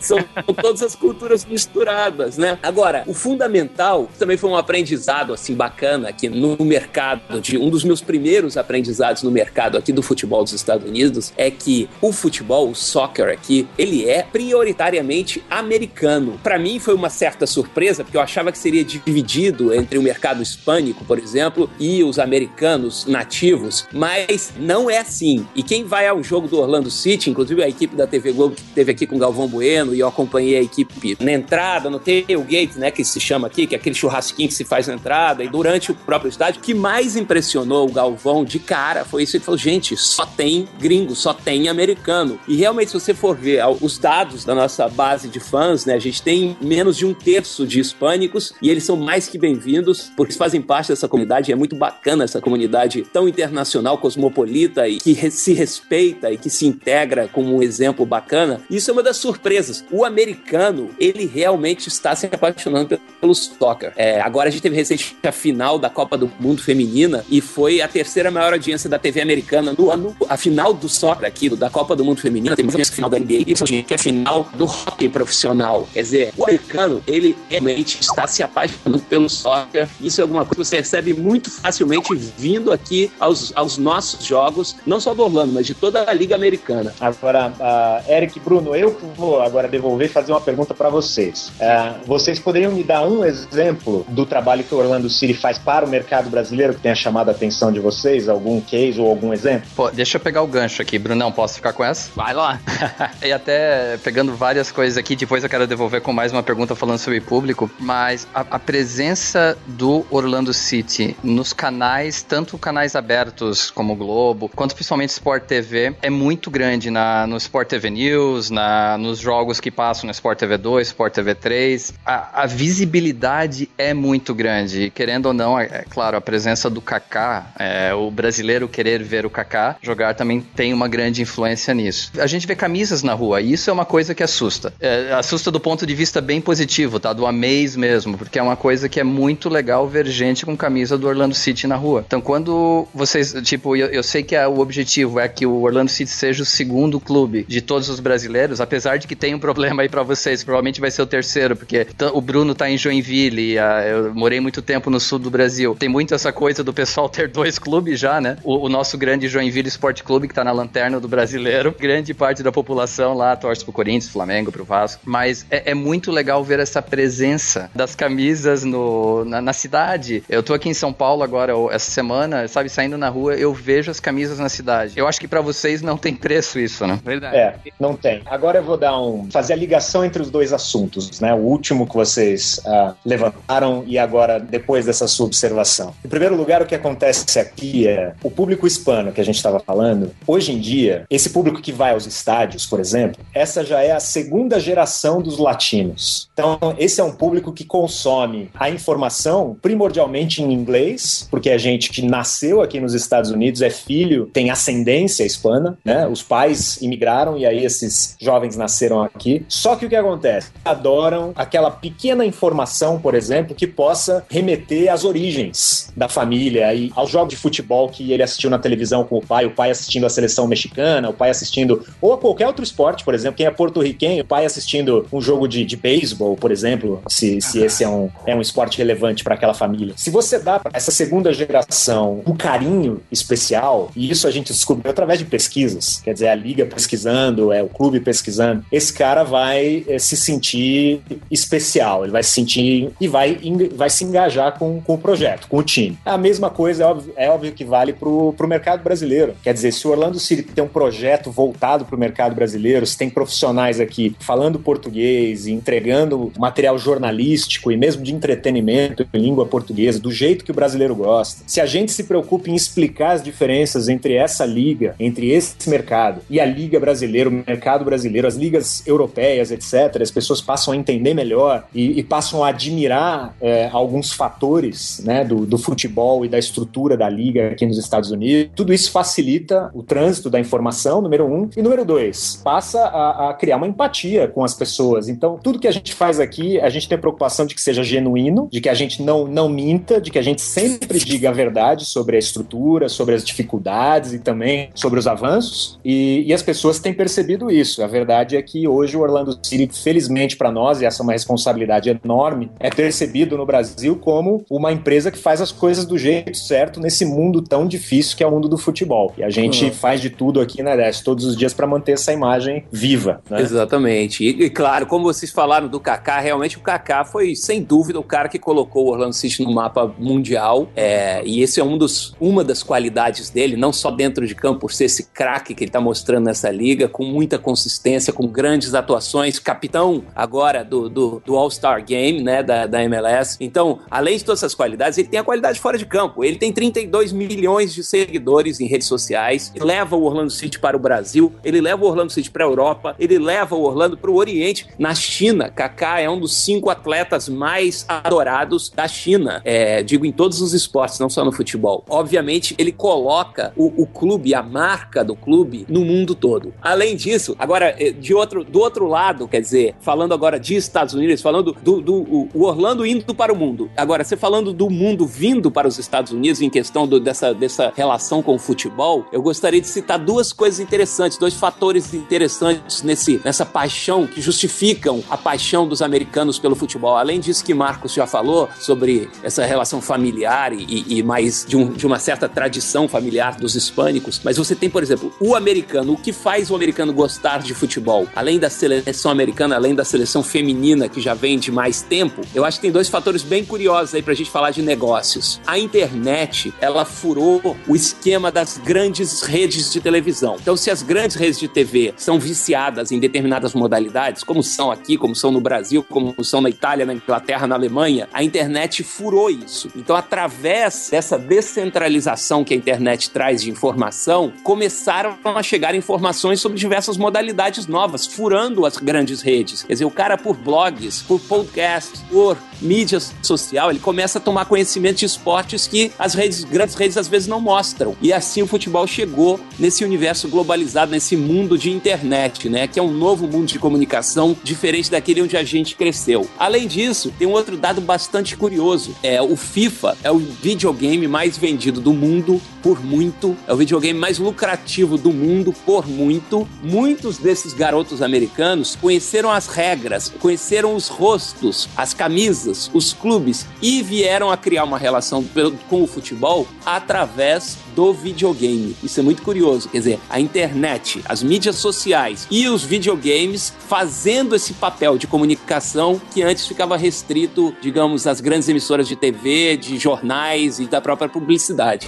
são 0.01 0.19
todas 0.55 0.81
as 0.81 0.95
culturas 0.95 1.45
misturadas, 1.45 2.37
né? 2.37 2.57
Agora, 2.63 3.03
o 3.05 3.13
fundamental 3.13 4.09
também 4.17 4.37
foi 4.37 4.49
um 4.49 4.55
aprendizado, 4.55 5.33
assim, 5.33 5.53
bacana 5.53 6.09
aqui 6.09 6.27
no 6.29 6.57
mercado, 6.65 7.39
de 7.39 7.57
um 7.57 7.69
dos 7.69 7.83
meus 7.83 8.01
primeiros 8.01 8.57
aprendizados 8.57 9.23
no 9.23 9.31
mercado 9.31 9.77
aqui 9.77 9.91
do 9.91 10.01
futebol 10.01 10.43
dos 10.43 10.53
Estados 10.53 10.87
Unidos, 10.87 11.31
é 11.37 11.51
que 11.51 11.89
o 12.01 12.11
futebol, 12.11 12.69
o 12.69 12.75
soccer 12.75 13.29
aqui, 13.29 13.67
ele 13.77 14.09
é 14.09 14.23
prioritariamente 14.23 15.43
americano. 15.49 16.39
Para 16.41 16.57
mim 16.57 16.79
foi 16.79 16.95
uma 16.95 17.09
certa 17.09 17.45
surpresa, 17.45 18.03
porque 18.03 18.17
eu 18.17 18.21
achava 18.21 18.51
que 18.51 18.57
seria 18.57 18.83
dividido 18.83 19.73
entre 19.73 19.97
o 19.97 20.01
mercado 20.01 20.41
hispânico, 20.41 21.05
por 21.05 21.18
exemplo, 21.19 21.69
e 21.79 22.03
os 22.03 22.19
americanos 22.19 23.05
nativos, 23.05 23.87
mas 23.93 24.53
não 24.57 24.89
é 24.89 24.99
assim. 24.99 25.45
E 25.55 25.63
quem 25.63 25.83
vai 25.83 26.07
ao 26.07 26.23
jogo 26.23 26.47
do 26.47 26.59
Orlando 26.59 26.89
City, 26.89 27.29
inclusive 27.29 27.63
a 27.63 27.69
equipe 27.69 27.95
da 27.95 28.07
TV 28.07 28.31
Globo 28.31 28.55
que 28.55 28.63
teve 28.63 28.91
aqui 28.91 29.05
com 29.05 29.17
Galvão 29.17 29.47
Bueno 29.47 29.93
e 29.93 29.99
eu 29.99 30.07
acompanhei 30.07 30.57
a 30.57 30.61
equipe 30.61 31.17
na 31.19 31.31
entrada, 31.31 31.89
no 31.89 31.99
tailgate, 31.99 32.77
né, 32.77 32.91
que 32.91 33.03
se 33.03 33.19
chama 33.19 33.47
aqui, 33.47 33.67
que 33.67 33.75
é 33.75 33.77
aquele 33.77 33.95
churrasquinho 33.95 34.47
que 34.47 34.55
se 34.55 34.63
faz 34.63 34.87
na 34.87 34.95
entrada 34.95 35.43
e 35.43 35.49
durante 35.49 35.91
o 35.91 35.95
próprio 35.95 36.29
estádio, 36.29 36.61
o 36.61 36.63
que 36.63 36.73
mais 36.73 37.15
impressionou 37.15 37.87
o 37.87 37.91
Galvão 37.91 38.43
de 38.43 38.59
cara 38.59 39.03
foi 39.05 39.23
isso, 39.23 39.35
ele 39.35 39.43
falou, 39.43 39.57
gente, 39.57 39.95
só 39.97 40.25
tem 40.25 40.67
gringo, 40.79 41.15
só 41.15 41.33
tem 41.33 41.67
americano. 41.67 42.39
E 42.47 42.55
realmente, 42.55 42.91
se 42.91 42.99
você 42.99 43.13
for 43.13 43.35
ver 43.35 43.61
os 43.81 43.97
dados 43.97 44.45
da 44.45 44.55
nossa 44.55 44.87
base 44.87 45.27
de 45.27 45.39
fãs, 45.39 45.85
né, 45.85 45.93
a 45.93 45.99
gente 45.99 46.21
tem 46.21 46.55
menos 46.61 46.97
de 46.97 47.05
um 47.05 47.13
terço 47.13 47.65
de 47.67 47.79
hispânicos 47.79 48.53
e 48.61 48.69
eles 48.69 48.83
são 48.83 48.95
mais 48.95 49.27
que 49.27 49.37
bem-vindos, 49.37 50.11
porque 50.15 50.33
fazem 50.33 50.61
parte 50.61 50.89
dessa 50.89 51.07
comunidade, 51.09 51.51
é 51.51 51.55
muito 51.55 51.75
bacana 51.75 52.23
essa 52.23 52.39
comunidade 52.39 53.03
tão 53.11 53.27
internacional, 53.27 53.97
cosmopolita 53.97 54.87
e 54.87 54.97
que 54.97 55.29
se 55.31 55.53
respeita 55.53 56.31
e 56.31 56.37
que 56.37 56.49
se 56.49 56.65
integra 56.65 57.27
como 57.27 57.55
um 57.55 57.63
exemplo 57.63 58.05
bacana. 58.05 58.61
Isso 58.69 58.89
é 58.89 58.93
uma 58.93 59.03
das 59.03 59.17
surpresas. 59.17 59.83
O 59.91 60.05
americano, 60.05 60.89
ele 60.99 61.25
realmente 61.25 61.87
está 61.87 62.15
se 62.15 62.27
apaixonando 62.27 62.99
pelo 63.19 63.35
soccer. 63.35 63.91
É, 63.95 64.21
agora 64.21 64.49
a 64.49 64.51
gente 64.51 64.61
teve 64.61 64.75
recente 64.75 65.17
a 65.23 65.31
final 65.31 65.77
da 65.77 65.89
Copa 65.89 66.17
do 66.17 66.31
Mundo 66.39 66.61
Feminina 66.61 67.25
e 67.29 67.41
foi 67.41 67.81
a 67.81 67.87
terceira 67.87 68.31
maior 68.31 68.53
audiência 68.53 68.89
da 68.89 68.99
TV 68.99 69.21
americana 69.21 69.73
no 69.77 69.91
ano. 69.91 70.15
A 70.27 70.37
final 70.37 70.73
do 70.73 70.87
soccer 70.87 71.27
aqui, 71.27 71.49
da 71.49 71.69
Copa 71.69 71.95
do 71.95 72.05
Mundo 72.05 72.21
Feminina, 72.21 72.55
tem 72.55 72.65
mais 72.65 72.89
final 72.89 73.09
da 73.09 73.19
NBA, 73.19 73.45
que 73.45 73.93
é 73.93 73.95
a 73.95 73.97
final 73.97 74.49
do 74.53 74.65
hockey 74.65 75.09
profissional. 75.09 75.87
Quer 75.93 76.01
dizer, 76.01 76.33
o 76.37 76.43
americano, 76.43 77.01
ele 77.07 77.35
realmente 77.49 77.99
está 78.01 78.27
se 78.27 78.43
apaixonando 78.43 78.99
pelo 79.03 79.29
soccer. 79.29 79.87
Isso 80.01 80.21
é 80.21 80.23
alguma 80.23 80.45
coisa 80.45 80.61
que 80.61 80.67
você 80.67 80.77
recebe 80.77 80.98
muito 81.01 81.49
facilmente 81.49 82.13
vindo 82.37 82.71
aqui 82.71 83.11
aos, 83.19 83.51
aos 83.55 83.77
nossos 83.77 84.25
jogos, 84.25 84.75
não 84.85 84.99
só 84.99 85.13
do 85.13 85.23
Orlando, 85.23 85.53
mas 85.53 85.65
de 85.65 85.73
toda 85.73 86.09
a 86.09 86.13
Liga 86.13 86.35
Americana. 86.35 86.93
Agora, 86.99 87.51
uh, 87.59 88.11
Eric 88.11 88.39
Bruno, 88.39 88.75
eu 88.75 88.97
vou 89.15 89.41
agora 89.41 89.67
devolver 89.67 90.07
e 90.07 90.11
fazer 90.11 90.31
uma 90.31 90.41
pergunta 90.41 90.73
para 90.73 90.89
vocês. 90.89 91.51
Uh, 91.59 92.05
vocês 92.05 92.39
poderiam 92.39 92.71
me 92.71 92.83
dar 92.83 93.07
um 93.07 93.23
exemplo 93.23 94.05
do 94.09 94.25
trabalho 94.25 94.63
que 94.63 94.73
o 94.73 94.77
Orlando 94.77 95.09
City 95.09 95.33
faz 95.33 95.57
para 95.57 95.85
o 95.85 95.89
mercado 95.89 96.29
brasileiro 96.29 96.73
que 96.73 96.81
tenha 96.81 96.95
chamado 96.95 97.29
a 97.29 97.31
atenção 97.31 97.71
de 97.71 97.79
vocês? 97.79 98.27
Algum 98.27 98.61
case 98.61 98.99
ou 98.99 99.09
algum 99.09 99.33
exemplo? 99.33 99.67
Pô, 99.75 99.89
deixa 99.89 100.17
eu 100.17 100.21
pegar 100.21 100.41
o 100.41 100.47
gancho 100.47 100.81
aqui, 100.81 100.97
Brunão. 100.97 101.31
Posso 101.31 101.55
ficar 101.55 101.73
com 101.73 101.83
essa? 101.83 102.11
Vai 102.15 102.33
lá. 102.33 102.59
e 103.23 103.31
até 103.31 103.97
pegando 104.03 104.35
várias 104.35 104.71
coisas 104.71 104.97
aqui, 104.97 105.15
depois 105.15 105.43
eu 105.43 105.49
quero 105.49 105.67
devolver 105.67 106.01
com 106.01 106.13
mais 106.13 106.31
uma 106.31 106.43
pergunta 106.43 106.75
falando 106.75 106.97
sobre 106.97 107.21
público, 107.21 107.69
mas 107.79 108.27
a, 108.33 108.41
a 108.41 108.59
presença 108.59 109.57
do 109.67 110.05
Orlando 110.09 110.53
City 110.53 110.88
nos 111.23 111.53
canais, 111.53 112.23
tanto 112.23 112.57
canais 112.57 112.95
abertos 112.95 113.69
como 113.71 113.93
o 113.93 113.95
Globo, 113.95 114.49
quanto 114.49 114.73
principalmente 114.73 115.09
Sport 115.09 115.43
TV, 115.43 115.95
é 116.01 116.09
muito 116.09 116.49
grande 116.49 116.89
na, 116.89 117.27
no 117.27 117.37
Sport 117.37 117.67
TV 117.67 117.89
News, 117.89 118.49
na, 118.49 118.97
nos 118.97 119.19
jogos 119.19 119.59
que 119.59 119.69
passam 119.69 120.07
no 120.07 120.11
Sport 120.11 120.39
TV 120.39 120.57
2, 120.57 120.87
Sport 120.87 121.13
TV 121.13 121.35
3. 121.35 121.93
A, 122.05 122.43
a 122.43 122.45
visibilidade 122.45 123.69
é 123.77 123.93
muito 123.93 124.33
grande. 124.33 124.89
querendo 124.89 125.27
ou 125.27 125.33
não, 125.33 125.59
é, 125.59 125.65
é, 125.65 125.85
claro, 125.89 126.17
a 126.17 126.21
presença 126.21 126.69
do 126.69 126.81
Kaká, 126.81 127.51
é, 127.57 127.93
o 127.93 128.09
brasileiro 128.09 128.67
querer 128.67 129.03
ver 129.03 129.25
o 129.25 129.29
Kaká 129.29 129.77
jogar 129.81 130.15
também 130.15 130.41
tem 130.41 130.73
uma 130.73 130.87
grande 130.87 131.21
influência 131.21 131.73
nisso. 131.73 132.11
A 132.19 132.27
gente 132.27 132.47
vê 132.47 132.55
camisas 132.55 133.03
na 133.03 133.13
rua, 133.13 133.41
e 133.41 133.53
isso 133.53 133.69
é 133.69 133.73
uma 133.73 133.85
coisa 133.85 134.15
que 134.15 134.23
assusta. 134.23 134.73
É, 134.79 135.13
assusta 135.13 135.51
do 135.51 135.59
ponto 135.59 135.85
de 135.85 135.93
vista 135.93 136.21
bem 136.21 136.41
positivo, 136.41 136.99
tá? 136.99 137.13
Do 137.13 137.25
amaze 137.25 137.77
mesmo, 137.77 138.17
porque 138.17 138.39
é 138.39 138.43
uma 138.43 138.55
coisa 138.55 138.89
que 138.89 138.99
é 138.99 139.03
muito 139.03 139.49
legal 139.49 139.87
ver 139.87 140.05
gente 140.07 140.45
com 140.45 140.57
camisa 140.69 140.95
do 140.99 141.07
Orlando 141.07 141.33
City 141.33 141.65
na 141.65 141.75
rua. 141.75 142.03
Então, 142.05 142.21
quando 142.21 142.87
vocês, 142.93 143.33
tipo, 143.43 143.75
eu, 143.75 143.87
eu 143.87 144.03
sei 144.03 144.21
que 144.21 144.35
a, 144.35 144.47
o 144.47 144.59
objetivo 144.59 145.19
é 145.19 145.27
que 145.27 145.45
o 145.45 145.63
Orlando 145.63 145.89
City 145.89 146.11
seja 146.11 146.43
o 146.43 146.45
segundo 146.45 146.99
clube 146.99 147.43
de 147.47 147.59
todos 147.59 147.89
os 147.89 147.99
brasileiros, 147.99 148.61
apesar 148.61 148.97
de 148.97 149.07
que 149.07 149.15
tem 149.15 149.33
um 149.33 149.39
problema 149.39 149.81
aí 149.81 149.89
para 149.89 150.03
vocês, 150.03 150.43
provavelmente 150.43 150.79
vai 150.79 150.91
ser 150.91 151.01
o 151.01 151.07
terceiro, 151.07 151.55
porque 151.55 151.87
o 152.13 152.21
Bruno 152.21 152.53
tá 152.53 152.69
em 152.69 152.77
Joinville, 152.77 153.57
a, 153.57 153.87
eu 153.87 154.13
morei 154.13 154.39
muito 154.39 154.61
tempo 154.61 154.91
no 154.91 154.99
sul 154.99 155.17
do 155.17 155.31
Brasil. 155.31 155.75
Tem 155.77 155.89
muito 155.89 156.13
essa 156.13 156.31
coisa 156.31 156.63
do 156.63 156.71
pessoal 156.71 157.09
ter 157.09 157.27
dois 157.27 157.57
clubes 157.57 157.99
já, 157.99 158.21
né? 158.21 158.37
O, 158.43 158.67
o 158.67 158.69
nosso 158.69 158.95
grande 158.95 159.27
Joinville 159.27 159.67
Esporte 159.67 160.03
Clube, 160.03 160.27
que 160.27 160.35
tá 160.35 160.43
na 160.43 160.51
lanterna 160.51 160.99
do 160.99 161.07
brasileiro, 161.07 161.75
grande 161.77 162.13
parte 162.13 162.43
da 162.43 162.51
população 162.51 163.15
lá 163.15 163.35
torce 163.35 163.63
pro 163.63 163.73
Corinthians, 163.73 164.11
Flamengo, 164.11 164.51
pro 164.51 164.63
Vasco, 164.63 165.01
mas 165.03 165.47
é, 165.49 165.71
é 165.71 165.73
muito 165.73 166.11
legal 166.11 166.43
ver 166.43 166.59
essa 166.59 166.81
presença 166.81 167.71
das 167.73 167.95
camisas 167.95 168.63
no, 168.63 169.25
na, 169.25 169.41
na 169.41 169.53
cidade. 169.53 170.23
Eu 170.29 170.43
tô 170.43 170.53
aqui 170.59 170.69
em 170.69 170.73
São 170.73 170.93
Paulo 170.93 171.23
agora, 171.23 171.53
essa 171.71 171.89
semana, 171.89 172.47
sabe, 172.47 172.69
saindo 172.69 172.97
na 172.97 173.09
rua, 173.09 173.35
eu 173.35 173.53
vejo 173.53 173.89
as 173.89 173.99
camisas 173.99 174.37
na 174.37 174.49
cidade. 174.49 174.93
Eu 174.95 175.07
acho 175.07 175.19
que 175.19 175.27
para 175.27 175.41
vocês 175.41 175.81
não 175.81 175.97
tem 175.97 176.13
preço 176.13 176.59
isso, 176.59 176.85
né? 176.85 176.99
Verdade. 177.03 177.35
É, 177.35 177.55
não 177.79 177.95
tem. 177.95 178.21
Agora 178.25 178.59
eu 178.59 178.63
vou 178.63 178.77
dar 178.77 178.99
um. 178.99 179.29
fazer 179.31 179.53
a 179.53 179.55
ligação 179.55 180.03
entre 180.03 180.21
os 180.21 180.29
dois 180.29 180.53
assuntos, 180.53 181.19
né? 181.19 181.33
O 181.33 181.37
último 181.37 181.87
que 181.87 181.95
vocês 181.95 182.59
uh, 182.65 182.93
levantaram 183.05 183.83
e 183.87 183.97
agora, 183.97 184.39
depois 184.39 184.85
dessa 184.85 185.07
sua 185.07 185.25
observação. 185.25 185.93
Em 186.03 186.09
primeiro 186.09 186.35
lugar, 186.35 186.61
o 186.61 186.65
que 186.65 186.75
acontece 186.75 187.39
aqui 187.39 187.87
é 187.87 188.13
o 188.21 188.29
público 188.29 188.67
hispano 188.67 189.11
que 189.11 189.21
a 189.21 189.25
gente 189.25 189.37
estava 189.37 189.59
falando. 189.59 190.11
Hoje 190.27 190.51
em 190.51 190.59
dia, 190.59 191.05
esse 191.09 191.29
público 191.29 191.61
que 191.61 191.71
vai 191.71 191.93
aos 191.93 192.05
estádios, 192.05 192.65
por 192.65 192.79
exemplo, 192.79 193.23
essa 193.33 193.63
já 193.63 193.81
é 193.81 193.91
a 193.91 193.99
segunda 193.99 194.59
geração 194.59 195.21
dos 195.21 195.37
latinos. 195.37 196.29
Então, 196.33 196.75
esse 196.77 196.99
é 196.99 197.03
um 197.03 197.11
público 197.11 197.53
que 197.53 197.63
consome 197.63 198.49
a 198.53 198.69
informação 198.69 199.57
primordialmente 199.61 200.41
em 200.41 200.48
inglês, 200.51 201.27
porque 201.29 201.49
é 201.49 201.57
gente 201.57 201.89
que 201.89 202.01
nasceu 202.01 202.61
aqui 202.61 202.79
nos 202.79 202.93
Estados 202.93 203.31
Unidos, 203.31 203.61
é 203.61 203.69
filho, 203.69 204.29
tem 204.33 204.49
ascendência 204.49 205.23
hispana, 205.23 205.77
né? 205.83 206.07
Os 206.07 206.21
pais 206.21 206.81
imigraram 206.81 207.37
e 207.37 207.45
aí 207.45 207.63
esses 207.63 208.15
jovens 208.19 208.55
nasceram 208.55 209.01
aqui. 209.01 209.43
Só 209.47 209.75
que 209.75 209.85
o 209.85 209.89
que 209.89 209.95
acontece? 209.95 210.49
Adoram 210.63 211.31
aquela 211.35 211.71
pequena 211.71 212.25
informação, 212.25 212.99
por 212.99 213.15
exemplo, 213.15 213.55
que 213.55 213.67
possa 213.67 214.25
remeter 214.29 214.91
às 214.91 215.03
origens 215.03 215.91
da 215.95 216.07
família 216.07 216.73
e 216.73 216.91
aos 216.95 217.09
jogos 217.09 217.29
de 217.29 217.35
futebol 217.35 217.89
que 217.89 218.11
ele 218.11 218.23
assistiu 218.23 218.49
na 218.49 218.59
televisão 218.59 219.03
com 219.03 219.17
o 219.17 219.25
pai, 219.25 219.45
o 219.45 219.51
pai 219.51 219.71
assistindo 219.71 220.05
a 220.05 220.09
seleção 220.09 220.47
mexicana, 220.47 221.09
o 221.09 221.13
pai 221.13 221.29
assistindo 221.29 221.85
ou 222.01 222.13
a 222.13 222.17
qualquer 222.17 222.47
outro 222.47 222.63
esporte, 222.63 223.03
por 223.03 223.13
exemplo, 223.13 223.37
quem 223.37 223.45
é 223.45 223.51
porto-riquenho, 223.51 224.23
o 224.23 224.25
pai 224.25 224.45
assistindo 224.45 225.05
um 225.11 225.21
jogo 225.21 225.47
de, 225.47 225.65
de 225.65 225.75
beisebol, 225.75 226.35
por 226.35 226.51
exemplo, 226.51 227.01
se, 227.07 227.41
se 227.41 227.59
esse 227.59 227.83
é 227.83 227.89
um, 227.89 228.09
é 228.25 228.35
um 228.35 228.41
esporte 228.41 228.77
relevante 228.77 229.23
para 229.23 229.35
aquela 229.35 229.53
família. 229.53 229.93
Se 229.95 230.09
você 230.09 230.38
dá 230.39 230.59
para 230.59 230.71
essa 230.73 230.91
segunda 230.91 231.33
geração 231.33 232.21
um 232.25 232.35
carinho 232.35 233.01
especial, 233.11 233.91
e 233.95 234.09
isso 234.09 234.27
a 234.27 234.31
gente 234.31 234.51
descobriu 234.51 234.91
através 234.91 235.19
de 235.19 235.25
pesquisas, 235.25 236.01
quer 236.03 236.13
dizer, 236.13 236.27
a 236.27 236.35
liga 236.35 236.65
pesquisando, 236.65 237.51
é 237.51 237.61
o 237.61 237.67
clube 237.67 237.99
pesquisando, 237.99 238.63
esse 238.71 238.93
cara 238.93 239.23
vai 239.23 239.85
é, 239.87 239.99
se 239.99 240.15
sentir 240.15 241.01
especial, 241.29 242.03
ele 242.03 242.11
vai 242.11 242.23
se 242.23 242.31
sentir 242.31 242.91
e 242.99 243.07
vai, 243.07 243.39
vai 243.73 243.89
se 243.89 244.03
engajar 244.03 244.57
com, 244.57 244.81
com 244.81 244.93
o 244.93 244.97
projeto, 244.97 245.47
com 245.47 245.57
o 245.57 245.63
time. 245.63 245.97
A 246.05 246.17
mesma 246.17 246.49
coisa 246.49 246.83
é 246.83 246.85
óbvio, 246.85 247.13
é 247.15 247.29
óbvio 247.29 247.51
que 247.51 247.63
vale 247.63 247.93
para 247.93 248.09
o 248.09 248.47
mercado 248.47 248.83
brasileiro. 248.83 249.35
Quer 249.43 249.53
dizer, 249.53 249.71
se 249.71 249.87
o 249.87 249.91
Orlando 249.91 250.19
City 250.19 250.43
tem 250.43 250.63
um 250.63 250.67
projeto 250.67 251.31
voltado 251.31 251.85
para 251.85 251.95
o 251.95 251.99
mercado 251.99 252.35
brasileiro, 252.35 252.85
se 252.85 252.97
tem 252.97 253.09
profissionais 253.09 253.79
aqui 253.79 254.15
falando 254.19 254.59
português 254.59 255.47
e 255.47 255.51
entregando 255.51 256.31
material 256.37 256.77
jornalístico 256.77 257.71
e 257.71 257.77
mesmo 257.77 258.03
de 258.03 258.13
entretenimento 258.13 259.07
em 259.13 259.21
língua 259.21 259.45
portuguesa, 259.45 259.99
do 259.99 260.11
jeito 260.11 260.28
que 260.37 260.51
o 260.51 260.53
brasileiro 260.53 260.95
gosta, 260.95 261.43
se 261.45 261.59
a 261.59 261.65
gente 261.65 261.91
se 261.91 262.03
preocupa 262.03 262.49
em 262.49 262.55
explicar 262.55 263.11
as 263.11 263.23
diferenças 263.23 263.89
entre 263.89 264.15
essa 264.15 264.45
liga, 264.45 264.95
entre 264.99 265.31
esse 265.31 265.69
mercado 265.69 266.21
e 266.29 266.39
a 266.39 266.45
liga 266.45 266.79
brasileira, 266.79 267.29
o 267.29 267.31
mercado 267.31 267.83
brasileiro, 267.85 268.27
as 268.27 268.35
ligas 268.35 268.85
europeias, 268.85 269.51
etc., 269.51 270.01
as 270.01 270.11
pessoas 270.11 270.41
passam 270.41 270.73
a 270.73 270.77
entender 270.77 271.13
melhor 271.13 271.65
e, 271.73 271.99
e 271.99 272.03
passam 272.03 272.43
a 272.43 272.49
admirar 272.49 273.35
é, 273.41 273.69
alguns 273.71 274.11
fatores 274.11 275.01
né, 275.03 275.23
do, 275.23 275.45
do 275.45 275.57
futebol 275.57 276.25
e 276.25 276.29
da 276.29 276.37
estrutura 276.37 276.95
da 276.95 277.09
liga 277.09 277.51
aqui 277.51 277.65
nos 277.65 277.77
Estados 277.77 278.11
Unidos. 278.11 278.51
Tudo 278.55 278.73
isso 278.73 278.91
facilita 278.91 279.69
o 279.73 279.83
trânsito 279.83 280.29
da 280.29 280.39
informação, 280.39 281.01
número 281.01 281.25
um. 281.25 281.49
E 281.55 281.61
número 281.61 281.85
dois, 281.85 282.39
passa 282.43 282.81
a, 282.81 283.29
a 283.29 283.33
criar 283.33 283.57
uma 283.57 283.67
empatia 283.67 284.27
com 284.27 284.43
as 284.43 284.53
pessoas. 284.53 285.07
Então, 285.07 285.39
tudo 285.41 285.59
que 285.59 285.67
a 285.67 285.71
gente 285.71 285.93
faz 285.93 286.19
aqui, 286.19 286.59
a 286.59 286.69
gente 286.69 286.87
tem 286.87 286.97
a 286.97 287.01
preocupação 287.01 287.45
de 287.45 287.55
que 287.55 287.61
seja 287.61 287.83
genuíno, 287.83 288.47
de 288.51 288.61
que 288.61 288.69
a 288.69 288.73
gente 288.73 289.01
não, 289.01 289.27
não 289.27 289.49
minta, 289.49 289.99
de 289.99 290.11
que 290.11 290.18
a 290.19 290.23
gente 290.23 290.41
sempre 290.41 290.99
diga 290.99 291.29
a 291.29 291.33
verdade 291.33 291.85
sobre 291.85 292.15
a 292.15 292.19
estrutura, 292.19 292.89
sobre 292.89 293.15
as 293.15 293.23
dificuldades 293.23 294.13
e 294.13 294.19
também 294.19 294.69
sobre 294.75 294.99
os 294.99 295.07
avanços. 295.07 295.79
E, 295.83 296.23
e 296.25 296.33
as 296.33 296.41
pessoas 296.41 296.79
têm 296.79 296.93
percebido 296.93 297.49
isso. 297.49 297.83
A 297.83 297.87
verdade 297.87 298.35
é 298.35 298.41
que 298.41 298.67
hoje 298.67 298.95
o 298.95 299.01
Orlando 299.01 299.37
City, 299.41 299.69
felizmente 299.81 300.35
para 300.35 300.51
nós, 300.51 300.81
e 300.81 300.85
essa 300.85 301.01
é 301.01 301.03
uma 301.03 301.13
responsabilidade 301.13 301.89
enorme, 301.89 302.51
é 302.59 302.69
percebido 302.69 303.37
no 303.37 303.45
Brasil 303.45 303.95
como 303.95 304.43
uma 304.49 304.71
empresa 304.71 305.11
que 305.11 305.17
faz 305.17 305.41
as 305.41 305.51
coisas 305.51 305.85
do 305.85 305.97
jeito 305.97 306.37
certo 306.37 306.79
nesse 306.79 307.05
mundo 307.05 307.41
tão 307.41 307.67
difícil 307.67 308.17
que 308.17 308.23
é 308.23 308.27
o 308.27 308.31
mundo 308.31 308.47
do 308.47 308.57
futebol. 308.57 309.13
E 309.17 309.23
a 309.23 309.29
gente 309.29 309.65
uhum. 309.65 309.71
faz 309.71 310.01
de 310.01 310.09
tudo 310.09 310.39
aqui 310.41 310.61
na 310.61 310.75
Dest 310.75 311.03
todos 311.03 311.25
os 311.25 311.35
dias 311.35 311.53
para 311.53 311.65
manter 311.65 311.93
essa 311.93 312.11
imagem 312.11 312.63
viva. 312.71 313.21
Né? 313.29 313.41
Exatamente. 313.41 314.23
E, 314.23 314.45
e, 314.45 314.49
claro, 314.49 314.85
como 314.85 315.03
vocês 315.03 315.31
falaram 315.31 315.67
do 315.67 315.79
Kaká, 315.79 316.19
realmente 316.19 316.57
o 316.57 316.61
Kaká 316.61 317.05
foi 317.05 317.35
sem 317.35 317.61
dúvida 317.61 317.99
o 317.99 318.03
cara 318.03 318.27
que 318.27 318.39
colocou 318.39 318.87
o 318.87 318.91
Orlando 318.91 319.13
City 319.13 319.43
no 319.43 319.53
mapa 319.53 319.93
mundial. 320.09 320.69
É, 320.75 321.21
e 321.25 321.41
esse 321.41 321.59
é 321.59 321.63
um 321.63 321.77
dos, 321.77 322.15
uma 322.19 322.43
das 322.43 322.63
qualidades 322.63 323.29
dele, 323.29 323.55
não 323.55 323.71
só 323.71 323.91
dentro 323.91 324.25
de 324.25 324.35
campo, 324.35 324.61
por 324.61 324.71
ser 324.71 324.85
esse 324.85 325.03
craque 325.11 325.53
que 325.53 325.63
ele 325.63 325.69
está 325.69 325.79
mostrando 325.79 326.25
nessa 326.25 326.49
liga, 326.49 326.87
com 326.87 327.03
muita 327.03 327.37
consistência, 327.37 328.11
com 328.11 328.27
grandes 328.27 328.73
atuações, 328.73 329.39
capitão 329.39 330.03
agora 330.15 330.63
do, 330.63 330.89
do, 330.89 331.21
do 331.25 331.35
All-Star 331.35 331.83
Game, 331.83 332.21
né, 332.21 332.43
da, 332.43 332.65
da 332.67 332.83
MLS. 332.83 333.37
Então, 333.39 333.79
além 333.89 334.17
de 334.17 334.25
todas 334.25 334.39
essas 334.39 334.55
qualidades, 334.55 334.97
ele 334.97 335.07
tem 335.07 335.19
a 335.19 335.23
qualidade 335.23 335.59
fora 335.59 335.77
de 335.77 335.85
campo. 335.85 336.23
Ele 336.23 336.37
tem 336.37 336.51
32 336.51 337.11
milhões 337.11 337.73
de 337.73 337.83
seguidores 337.83 338.59
em 338.59 338.67
redes 338.67 338.87
sociais, 338.87 339.51
ele 339.55 339.65
leva 339.65 339.95
o 339.95 340.03
Orlando 340.03 340.31
City 340.31 340.59
para 340.59 340.75
o 340.75 340.79
Brasil, 340.79 341.33
ele 341.43 341.61
leva 341.61 341.83
o 341.83 341.87
Orlando 341.87 342.11
City 342.11 342.29
para 342.29 342.43
a 342.43 342.47
Europa, 342.47 342.95
ele 342.99 343.17
leva 343.17 343.55
o 343.55 343.63
Orlando 343.63 343.97
para 343.97 344.11
o 344.11 344.15
Oriente. 344.15 344.67
Na 344.77 344.93
China, 344.93 345.49
Kaká 345.49 345.99
é 345.99 346.09
um 346.09 346.19
dos 346.19 346.35
cinco 346.35 346.69
atletas 346.69 347.29
mais 347.29 347.85
adorados 347.87 348.69
da 348.69 348.87
China, 348.87 349.41
é, 349.43 349.81
digo 349.99 350.05
em 350.05 350.11
todos 350.11 350.41
os 350.41 350.53
esportes, 350.53 350.97
não 350.99 351.09
só 351.09 351.25
no 351.25 351.31
futebol. 351.31 351.83
Obviamente, 351.89 352.55
ele 352.57 352.71
coloca 352.71 353.51
o, 353.57 353.83
o 353.83 353.85
clube, 353.85 354.33
a 354.33 354.41
marca 354.41 355.03
do 355.03 355.15
clube, 355.15 355.65
no 355.67 355.83
mundo 355.83 356.15
todo. 356.15 356.53
Além 356.61 356.95
disso, 356.95 357.35
agora, 357.37 357.75
é, 357.77 357.91
de 357.91 358.13
outro, 358.13 358.43
do 358.43 358.59
outro 358.59 358.87
lado, 358.87 359.27
quer 359.27 359.41
dizer, 359.41 359.75
falando 359.81 360.13
agora 360.13 360.39
de 360.39 360.55
Estados 360.55 360.93
Unidos, 360.93 361.21
falando 361.21 361.55
do, 361.61 361.81
do 361.81 362.29
o 362.33 362.43
Orlando 362.43 362.85
indo 362.85 363.13
para 363.13 363.33
o 363.33 363.35
mundo. 363.35 363.69
Agora, 363.75 364.03
você 364.03 364.15
falando 364.15 364.53
do 364.53 364.69
mundo 364.69 365.05
vindo 365.05 365.51
para 365.51 365.67
os 365.67 365.77
Estados 365.77 366.11
Unidos 366.13 366.41
em 366.41 366.49
questão 366.49 366.87
do, 366.87 366.99
dessa, 366.99 367.33
dessa 367.33 367.73
relação 367.75 368.23
com 368.23 368.35
o 368.35 368.39
futebol, 368.39 369.05
eu 369.11 369.21
gostaria 369.21 369.59
de 369.59 369.67
citar 369.67 369.99
duas 369.99 370.31
coisas 370.31 370.59
interessantes, 370.59 371.17
dois 371.17 371.33
fatores 371.33 371.93
interessantes 371.93 372.81
nesse, 372.83 373.19
nessa 373.23 373.45
paixão 373.45 374.07
que 374.07 374.21
justificam 374.21 375.03
a 375.09 375.17
paixão 375.17 375.67
dos 375.67 375.81
americanos 375.81 376.39
pelo 376.39 376.55
futebol. 376.55 376.95
Além 376.95 377.19
disso 377.19 377.43
que 377.43 377.53
Marcos 377.53 377.93
já 377.93 378.07
falou 378.07 378.47
sobre 378.59 379.09
essa 379.23 379.45
relação 379.45 379.78
familiar 379.81 380.53
e, 380.53 380.85
e 380.87 381.03
mais 381.03 381.45
de, 381.47 381.57
um, 381.57 381.71
de 381.71 381.85
uma 381.85 381.99
certa 381.99 382.27
tradição 382.27 382.87
familiar 382.87 383.35
dos 383.35 383.55
hispânicos, 383.55 384.21
mas 384.23 384.37
você 384.37 384.55
tem, 384.55 384.69
por 384.69 384.83
exemplo, 384.83 385.13
o 385.19 385.35
americano. 385.35 385.93
O 385.93 385.97
que 385.97 386.11
faz 386.11 386.49
o 386.51 386.55
americano 386.55 386.93
gostar 386.93 387.39
de 387.39 387.53
futebol? 387.53 388.07
Além 388.15 388.39
da 388.39 388.49
seleção 388.49 389.11
americana, 389.11 389.55
além 389.55 389.75
da 389.75 389.83
seleção 389.83 390.23
feminina 390.23 390.87
que 390.89 391.01
já 391.01 391.13
vem 391.13 391.37
de 391.37 391.51
mais 391.51 391.81
tempo, 391.81 392.21
eu 392.33 392.45
acho 392.45 392.57
que 392.57 392.63
tem 392.63 392.71
dois 392.71 392.89
fatores 392.89 393.23
bem 393.23 393.43
curiosos 393.43 393.95
aí 393.95 394.01
pra 394.01 394.13
gente 394.13 394.29
falar 394.29 394.51
de 394.51 394.61
negócios. 394.61 395.39
A 395.45 395.57
internet, 395.57 396.53
ela 396.59 396.85
furou 396.85 397.55
o 397.67 397.75
esquema 397.75 398.31
das 398.31 398.57
grandes 398.57 399.21
redes 399.21 399.71
de 399.71 399.79
televisão. 399.79 400.37
Então, 400.41 400.55
se 400.55 400.69
as 400.69 400.81
grandes 400.81 401.15
redes 401.15 401.39
de 401.39 401.47
TV 401.47 401.93
são 401.97 402.19
viciadas 402.19 402.91
em 402.91 402.99
determinadas 402.99 403.53
modalidades, 403.53 404.23
como 404.23 404.43
são 404.43 404.71
aqui, 404.71 404.97
como 404.97 405.15
são 405.15 405.31
no 405.31 405.41
Brasil, 405.41 405.83
como 405.83 406.15
são 406.23 406.41
na 406.41 406.49
Itália, 406.49 406.85
na 406.85 406.93
Inglaterra, 406.93 407.47
na 407.47 407.55
Alemanha, 407.55 408.07
a 408.13 408.23
internet 408.23 408.83
furou 408.83 409.29
isso. 409.29 409.68
Então, 409.75 409.95
através 409.95 410.89
dessa 410.91 411.17
descentralização 411.17 412.43
que 412.43 412.53
a 412.53 412.57
internet 412.57 413.09
traz 413.09 413.41
de 413.41 413.49
informação, 413.49 414.31
começaram 414.43 415.17
a 415.23 415.43
chegar 415.43 415.75
informações 415.75 416.41
sobre 416.41 416.57
diversas 416.57 416.97
modalidades 416.97 417.67
novas, 417.67 418.05
furando 418.05 418.65
as 418.65 418.77
grandes 418.77 419.21
redes. 419.21 419.63
Quer 419.63 419.73
dizer, 419.73 419.85
o 419.85 419.91
cara 419.91 420.17
por 420.17 420.35
blogs, 420.35 421.01
por 421.01 421.19
podcasts, 421.19 422.01
por 422.09 422.37
mídia 422.61 422.99
social, 423.21 423.69
ele 423.69 423.79
começa 423.79 424.19
a 424.19 424.21
tomar 424.21 424.45
conhecimento 424.45 424.97
de 424.97 425.05
esportes 425.05 425.67
que 425.67 425.91
as 425.97 426.13
redes, 426.13 426.43
grandes 426.43 426.75
redes 426.75 426.97
às 426.97 427.07
vezes 427.07 427.27
não 427.27 427.39
mostram. 427.39 427.95
E 428.01 428.11
assim 428.11 428.41
o 428.41 428.47
futebol 428.47 428.85
chegou 428.87 429.39
nesse 429.57 429.83
universo 429.83 430.27
globalizado, 430.27 430.91
nesse 430.91 431.15
mundo 431.15 431.57
de 431.57 431.69
internet, 431.69 432.49
né? 432.49 432.67
Que 432.67 432.79
é 432.79 432.83
um 432.83 432.91
novo 432.91 433.27
mundo 433.27 433.47
de 433.47 433.59
comunicação 433.59 434.35
diferente 434.43 434.91
daquele 434.91 435.21
onde 435.21 435.37
a 435.37 435.43
gente 435.43 435.75
cresceu. 435.75 436.27
Além 436.37 436.67
disso, 436.67 437.13
tem 437.17 437.27
um 437.27 437.31
outro 437.31 437.57
dado 437.57 437.81
bastante 437.81 438.35
curioso. 438.35 438.95
É 439.03 439.21
o 439.21 439.35
FIFA 439.35 439.97
é 440.03 440.11
o 440.11 440.17
videogame 440.17 441.07
mais 441.07 441.37
vendido 441.37 441.81
do 441.81 441.93
mundo 441.93 442.41
por 442.61 442.83
muito, 442.83 443.37
é 443.47 443.53
o 443.53 443.57
videogame 443.57 443.97
mais 443.97 444.17
lucrativo 444.17 444.97
do 444.97 445.11
mundo 445.11 445.53
por 445.65 445.87
muito. 445.87 446.47
Muitos 446.61 447.17
desses 447.17 447.53
garotos 447.53 448.01
americanos 448.01 448.75
conheceram 448.75 449.31
as 449.31 449.47
regras, 449.47 450.11
conheceram 450.19 450.75
os 450.75 450.87
rostos, 450.87 451.69
as 451.75 451.93
camisas, 451.93 452.48
os 452.73 452.93
clubes 452.93 453.45
e 453.61 453.81
vieram 453.81 454.31
a 454.31 454.37
criar 454.37 454.63
uma 454.63 454.77
relação 454.77 455.23
com 455.69 455.83
o 455.83 455.87
futebol 455.87 456.47
através 456.65 457.57
do 457.75 457.93
videogame. 457.93 458.75
Isso 458.83 458.99
é 458.99 459.03
muito 459.03 459.21
curioso. 459.21 459.69
Quer 459.69 459.77
dizer, 459.79 459.99
a 460.09 460.19
internet, 460.19 461.01
as 461.05 461.23
mídias 461.23 461.55
sociais 461.55 462.27
e 462.29 462.47
os 462.47 462.63
videogames 462.63 463.53
fazendo 463.67 464.35
esse 464.35 464.53
papel 464.53 464.97
de 464.97 465.07
comunicação 465.07 466.01
que 466.13 466.21
antes 466.21 466.45
ficava 466.47 466.75
restrito, 466.75 467.55
digamos, 467.61 468.07
às 468.07 468.19
grandes 468.19 468.49
emissoras 468.49 468.87
de 468.87 468.95
TV, 468.95 469.57
de 469.57 469.77
jornais 469.77 470.59
e 470.59 470.65
da 470.65 470.81
própria 470.81 471.09
publicidade. 471.09 471.87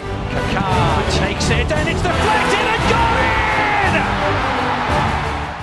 Kaká 0.53 0.91
takes 1.19 1.49
it 1.51 1.71
and 1.71 1.89
it's 1.89 2.01